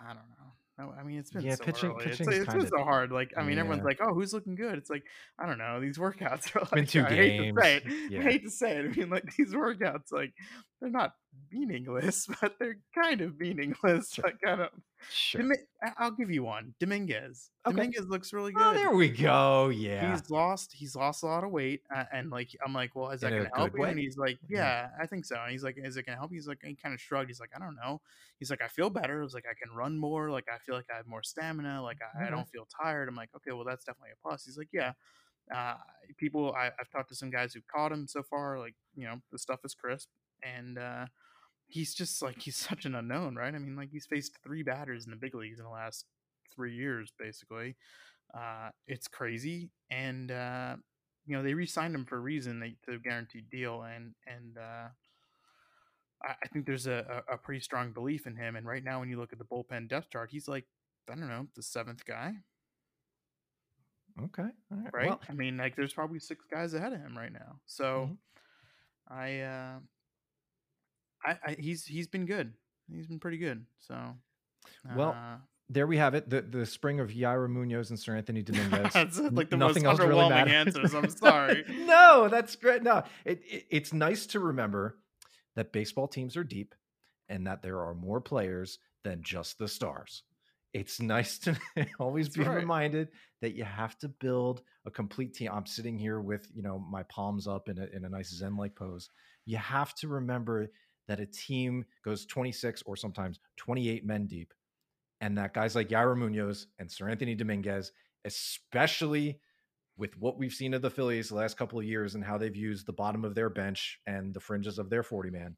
I 0.00 0.08
don't 0.08 0.16
know. 0.16 0.52
No, 0.76 0.92
I 0.98 1.04
mean 1.04 1.20
it's 1.20 1.30
been 1.30 1.42
Yeah, 1.42 1.54
so 1.54 1.64
pitching- 1.64 1.90
early. 1.92 2.06
It's, 2.06 2.20
it's 2.20 2.52
been 2.52 2.66
so 2.66 2.82
hard. 2.82 3.12
Like 3.12 3.30
I 3.36 3.44
mean, 3.44 3.58
everyone's 3.58 3.84
like, 3.84 4.00
"Oh, 4.02 4.12
who's 4.12 4.32
looking 4.32 4.56
good?" 4.56 4.76
It's 4.76 4.90
like 4.90 5.04
I 5.38 5.46
don't 5.46 5.58
know. 5.58 5.80
These 5.80 5.98
workouts 5.98 6.54
are 6.56 6.60
like 6.62 6.70
been 6.72 6.86
two 6.86 7.04
I 7.04 7.10
hate 7.10 7.54
to 7.54 7.60
say 7.62 7.76
it. 7.76 8.10
Yeah. 8.10 8.18
I 8.18 8.22
hate 8.24 8.42
to 8.42 8.50
say 8.50 8.76
it. 8.78 8.84
I 8.86 8.88
mean, 8.88 9.08
like 9.08 9.36
these 9.36 9.54
workouts, 9.54 10.10
like 10.10 10.32
they're 10.80 10.90
not 10.90 11.14
meaningless, 11.52 12.26
but 12.40 12.54
they're 12.58 12.78
kind 12.94 13.20
of 13.20 13.38
meaningless. 13.38 14.12
Sure. 14.12 14.24
Like 14.24 14.40
kind 14.44 14.60
of. 14.60 14.68
Sure. 15.10 15.42
Domi- 15.42 15.56
I- 15.82 15.92
I'll 15.98 16.10
give 16.10 16.30
you 16.30 16.42
one. 16.42 16.74
Dominguez. 16.80 17.50
Okay. 17.66 17.76
Dominguez 17.76 18.06
looks 18.08 18.32
really 18.32 18.52
good 18.52 18.62
Oh, 18.66 18.74
there 18.74 18.92
we 18.94 19.08
go. 19.10 19.68
Yeah. 19.68 20.10
he's 20.10 20.30
lost 20.30 20.72
he's 20.72 20.96
lost 20.96 21.22
a 21.22 21.26
lot 21.26 21.44
of 21.44 21.50
weight 21.50 21.82
uh, 21.94 22.04
and 22.12 22.30
like 22.30 22.48
i'm 22.64 22.72
like 22.72 22.94
well 22.96 23.10
is 23.10 23.20
that 23.20 23.30
gonna 23.30 23.50
help 23.54 23.72
good 23.72 23.78
you 23.80 23.84
and 23.84 23.98
he's 23.98 24.16
like 24.16 24.38
Yeah. 24.48 24.58
yeah 24.58 24.88
i 25.02 25.06
think 25.06 25.24
so 25.26 25.36
and 25.42 25.50
he's 25.52 25.62
like 25.64 25.76
is 25.78 25.96
it 25.98 26.06
gonna 26.06 26.16
help 26.18 26.30
you 26.32 26.36
he's 26.36 26.48
like 26.48 26.60
he 26.64 26.74
kind 26.74 26.94
of 26.94 27.00
shrugged 27.00 27.28
he's 27.28 27.40
like 27.40 27.50
i 27.54 27.58
don't 27.58 27.76
know 27.76 28.00
he's 28.38 28.48
like 28.50 28.62
i 28.62 28.68
feel 28.68 28.88
better 28.90 29.22
he's 29.22 29.34
like 29.34 29.44
i 29.50 29.54
can 29.62 29.74
run 29.76 29.98
more 29.98 30.30
like 30.30 30.44
i 30.52 30.56
feel 30.58 30.74
like 30.74 30.86
i 30.92 30.96
have 30.96 31.06
more 31.06 31.22
stamina 31.22 31.82
like 31.82 31.98
i, 32.18 32.26
I 32.26 32.30
don't 32.30 32.48
feel 32.48 32.66
tired 32.82 33.08
i'm 33.08 33.16
like 33.16 33.30
okay 33.36 33.52
well 33.52 33.64
that's 33.64 33.84
definitely 33.84 34.10
a 34.12 34.26
plus 34.26 34.44
he's 34.44 34.56
like 34.58 34.68
yeah 34.72 34.92
uh, 35.54 35.74
people 36.16 36.54
I, 36.54 36.66
i've 36.80 36.88
talked 36.90 37.10
to 37.10 37.14
some 37.14 37.30
guys 37.30 37.52
who've 37.52 37.66
caught 37.66 37.92
him 37.92 38.06
so 38.06 38.22
far 38.22 38.58
like 38.58 38.74
you 38.96 39.04
know 39.04 39.20
the 39.32 39.38
stuff 39.38 39.60
is 39.64 39.74
crisp 39.74 40.08
and 40.42 40.78
uh 40.78 41.06
he's 41.66 41.94
just 41.94 42.22
like 42.22 42.40
he's 42.42 42.56
such 42.70 42.84
an 42.84 42.94
unknown 42.94 43.34
right 43.34 43.54
i 43.54 43.58
mean 43.58 43.76
like 43.76 43.90
he's 43.90 44.06
faced 44.06 44.38
three 44.42 44.62
batters 44.62 45.04
in 45.04 45.10
the 45.10 45.16
big 45.16 45.34
leagues 45.34 45.58
in 45.58 45.64
the 45.64 45.70
last 45.70 46.04
three 46.54 46.74
years 46.74 47.12
basically 47.18 47.76
uh, 48.32 48.70
it's 48.86 49.06
crazy, 49.06 49.70
and 49.90 50.30
uh, 50.30 50.76
you 51.26 51.36
know 51.36 51.42
they 51.42 51.54
re-signed 51.54 51.94
him 51.94 52.04
for 52.04 52.16
a 52.16 52.20
reason, 52.20 52.58
they, 52.58 52.76
to 52.84 52.96
a 52.96 52.98
guaranteed 52.98 53.48
deal, 53.50 53.82
and 53.82 54.12
and 54.26 54.58
uh, 54.58 54.88
I, 56.22 56.34
I 56.42 56.48
think 56.52 56.66
there's 56.66 56.86
a, 56.86 57.22
a, 57.30 57.36
pretty 57.36 57.60
strong 57.60 57.92
belief 57.92 58.26
in 58.26 58.36
him. 58.36 58.56
And 58.56 58.66
right 58.66 58.82
now, 58.82 59.00
when 59.00 59.08
you 59.08 59.18
look 59.18 59.32
at 59.32 59.38
the 59.38 59.44
bullpen 59.44 59.88
depth 59.88 60.10
chart, 60.10 60.30
he's 60.30 60.48
like 60.48 60.64
I 61.10 61.14
don't 61.14 61.28
know 61.28 61.46
the 61.54 61.62
seventh 61.62 62.04
guy, 62.04 62.32
okay. 64.24 64.48
All 64.72 64.78
right. 64.78 64.94
right? 64.94 65.06
Well, 65.06 65.20
I 65.28 65.32
mean, 65.32 65.56
like 65.56 65.76
there's 65.76 65.92
probably 65.92 66.18
six 66.18 66.44
guys 66.50 66.74
ahead 66.74 66.92
of 66.92 67.00
him 67.00 67.16
right 67.16 67.32
now. 67.32 67.60
So 67.66 68.10
Mhm. 68.10 68.18
I, 69.06 69.40
uh, 69.40 69.78
I, 71.24 71.38
I 71.44 71.56
he's 71.58 71.84
he's 71.84 72.06
been 72.08 72.26
good. 72.26 72.52
He's 72.90 73.06
been 73.06 73.20
pretty 73.20 73.38
good. 73.38 73.64
So 73.78 73.96
Well, 74.94 75.16
uh, 75.18 75.36
there 75.68 75.86
we 75.86 75.96
have 75.96 76.14
it. 76.14 76.28
The 76.28 76.42
the 76.42 76.66
spring 76.66 77.00
of 77.00 77.10
Yairo 77.10 77.48
Munoz 77.48 77.90
and 77.90 77.98
Seranthony 77.98 78.44
Dominguez. 78.44 78.92
that's 78.94 79.18
like 79.18 79.50
the 79.50 79.56
nothing 79.56 79.84
most 79.84 80.00
else 80.00 80.08
really 80.08 80.32
answers. 80.32 80.94
I'm 80.94 81.10
sorry. 81.16 81.64
no, 81.68 82.28
that's 82.28 82.56
great. 82.56 82.82
No, 82.82 83.02
it, 83.24 83.40
it, 83.46 83.66
it's 83.70 83.92
nice 83.92 84.26
to 84.26 84.40
remember 84.40 84.98
that 85.56 85.72
baseball 85.72 86.08
teams 86.08 86.36
are 86.36 86.44
deep 86.44 86.74
and 87.28 87.46
that 87.46 87.62
there 87.62 87.80
are 87.80 87.94
more 87.94 88.20
players 88.20 88.78
than 89.04 89.22
just 89.22 89.58
the 89.58 89.68
stars. 89.68 90.22
It's 90.72 91.00
nice 91.00 91.38
to 91.40 91.56
always 92.00 92.26
That's 92.26 92.36
be 92.38 92.44
right. 92.44 92.56
reminded 92.56 93.08
that 93.40 93.54
you 93.54 93.64
have 93.64 93.96
to 93.98 94.08
build 94.08 94.62
a 94.84 94.90
complete 94.90 95.34
team. 95.34 95.50
I'm 95.52 95.66
sitting 95.66 95.96
here 95.98 96.20
with 96.20 96.48
you 96.54 96.62
know 96.62 96.78
my 96.78 97.04
palms 97.04 97.46
up 97.46 97.68
in 97.68 97.78
a, 97.78 97.86
in 97.94 98.04
a 98.04 98.08
nice 98.08 98.30
Zen 98.34 98.56
like 98.56 98.74
pose. 98.74 99.08
You 99.46 99.58
have 99.58 99.94
to 99.96 100.08
remember 100.08 100.70
that 101.08 101.20
a 101.20 101.26
team 101.26 101.84
goes 102.04 102.26
26 102.26 102.82
or 102.86 102.96
sometimes 102.96 103.40
28 103.56 104.04
men 104.04 104.26
deep, 104.26 104.52
and 105.20 105.36
that 105.38 105.54
guys 105.54 105.74
like 105.74 105.88
Yairo 105.88 106.16
Munoz 106.16 106.66
and 106.78 106.88
Seranthony 106.88 107.36
Dominguez, 107.36 107.92
especially 108.24 109.40
with 109.96 110.18
what 110.18 110.38
we've 110.38 110.52
seen 110.52 110.74
of 110.74 110.82
the 110.82 110.90
Phillies 110.90 111.28
the 111.28 111.36
last 111.36 111.56
couple 111.56 111.78
of 111.78 111.84
years 111.84 112.14
and 112.14 112.24
how 112.24 112.36
they've 112.36 112.56
used 112.56 112.86
the 112.86 112.92
bottom 112.92 113.24
of 113.24 113.34
their 113.34 113.48
bench 113.48 114.00
and 114.06 114.34
the 114.34 114.40
fringes 114.40 114.78
of 114.78 114.90
their 114.90 115.02
40 115.02 115.30
man, 115.30 115.56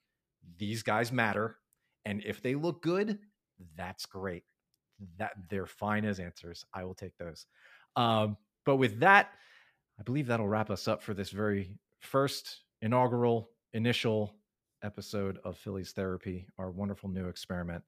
these 0.58 0.82
guys 0.82 1.10
matter. 1.10 1.56
And 2.04 2.22
if 2.24 2.42
they 2.42 2.54
look 2.54 2.82
good, 2.82 3.18
that's 3.76 4.06
great. 4.06 4.44
That 5.18 5.32
they're 5.48 5.66
fine 5.66 6.04
as 6.04 6.20
answers. 6.20 6.64
I 6.74 6.84
will 6.84 6.94
take 6.94 7.16
those. 7.18 7.46
Um, 7.96 8.36
but 8.64 8.76
with 8.76 9.00
that, 9.00 9.30
I 9.98 10.02
believe 10.02 10.26
that'll 10.26 10.48
wrap 10.48 10.70
us 10.70 10.88
up 10.88 11.02
for 11.02 11.14
this 11.14 11.30
very 11.30 11.78
first 12.00 12.60
inaugural 12.82 13.50
initial 13.72 14.34
episode 14.86 15.38
of 15.44 15.58
Phillies 15.58 15.90
Therapy, 15.90 16.46
our 16.58 16.70
wonderful 16.70 17.10
new 17.10 17.26
experiment 17.26 17.82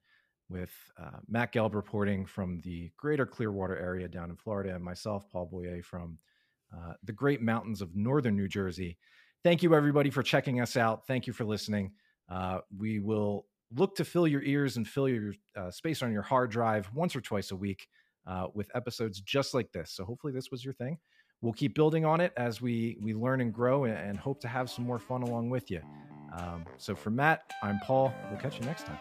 with 0.49 0.73
uh, 1.01 1.19
Matt 1.29 1.53
Gelb 1.53 1.75
reporting 1.75 2.27
from 2.27 2.61
the 2.65 2.91
greater 2.97 3.25
Clearwater 3.25 3.79
area 3.79 4.09
down 4.09 4.31
in 4.31 4.37
Florida, 4.37 4.75
and 4.75 4.83
myself, 4.83 5.31
Paul 5.31 5.47
Boye, 5.47 5.81
from 5.83 6.19
uh, 6.75 6.95
the 7.05 7.13
great 7.13 7.41
mountains 7.41 7.81
of 7.81 7.95
northern 7.95 8.37
New 8.37 8.49
Jersey. 8.49 8.99
Thank 9.45 9.63
you, 9.63 9.75
everybody, 9.75 10.11
for 10.11 10.23
checking 10.23 10.61
us 10.61 10.77
out. 10.77 11.07
Thank 11.07 11.27
you 11.27 11.33
for 11.33 11.45
listening. 11.45 11.93
Uh, 12.29 12.59
we 12.77 12.99
will 12.99 13.47
look 13.75 13.95
to 13.97 14.05
fill 14.05 14.27
your 14.27 14.43
ears 14.43 14.77
and 14.77 14.87
fill 14.87 15.09
your 15.09 15.35
uh, 15.57 15.71
space 15.71 16.03
on 16.03 16.13
your 16.13 16.23
hard 16.23 16.51
drive 16.51 16.91
once 16.93 17.15
or 17.15 17.21
twice 17.21 17.53
a 17.53 17.57
week 17.57 17.87
uh, 18.27 18.49
with 18.55 18.71
episodes 18.75 19.21
just 19.21 19.55
like 19.55 19.71
this. 19.71 19.93
So 19.93 20.05
hopefully, 20.05 20.33
this 20.33 20.51
was 20.51 20.65
your 20.65 20.75
thing. 20.75 20.99
We'll 21.41 21.53
keep 21.53 21.77
building 21.77 22.05
on 22.05 22.21
it 22.21 22.33
as 22.37 22.61
we 22.61 22.99
we 23.01 23.15
learn 23.15 23.41
and 23.41 23.55
grow, 23.55 23.85
and, 23.85 23.97
and 23.97 24.19
hope 24.19 24.41
to 24.41 24.49
have 24.49 24.69
some 24.69 24.85
more 24.85 24.99
fun 24.99 25.23
along 25.23 25.51
with 25.51 25.71
you. 25.71 25.81
Um, 26.33 26.65
so 26.77 26.95
for 26.95 27.11
Matt, 27.11 27.43
I'm 27.63 27.79
Paul. 27.81 28.13
We'll 28.31 28.41
catch 28.41 28.59
you 28.59 28.65
next 28.67 28.87
time. 28.87 28.99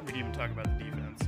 We 0.00 0.06
didn't 0.06 0.20
even 0.20 0.32
talk 0.32 0.50
about 0.50 0.64
the 0.78 0.84
defense. 0.84 1.22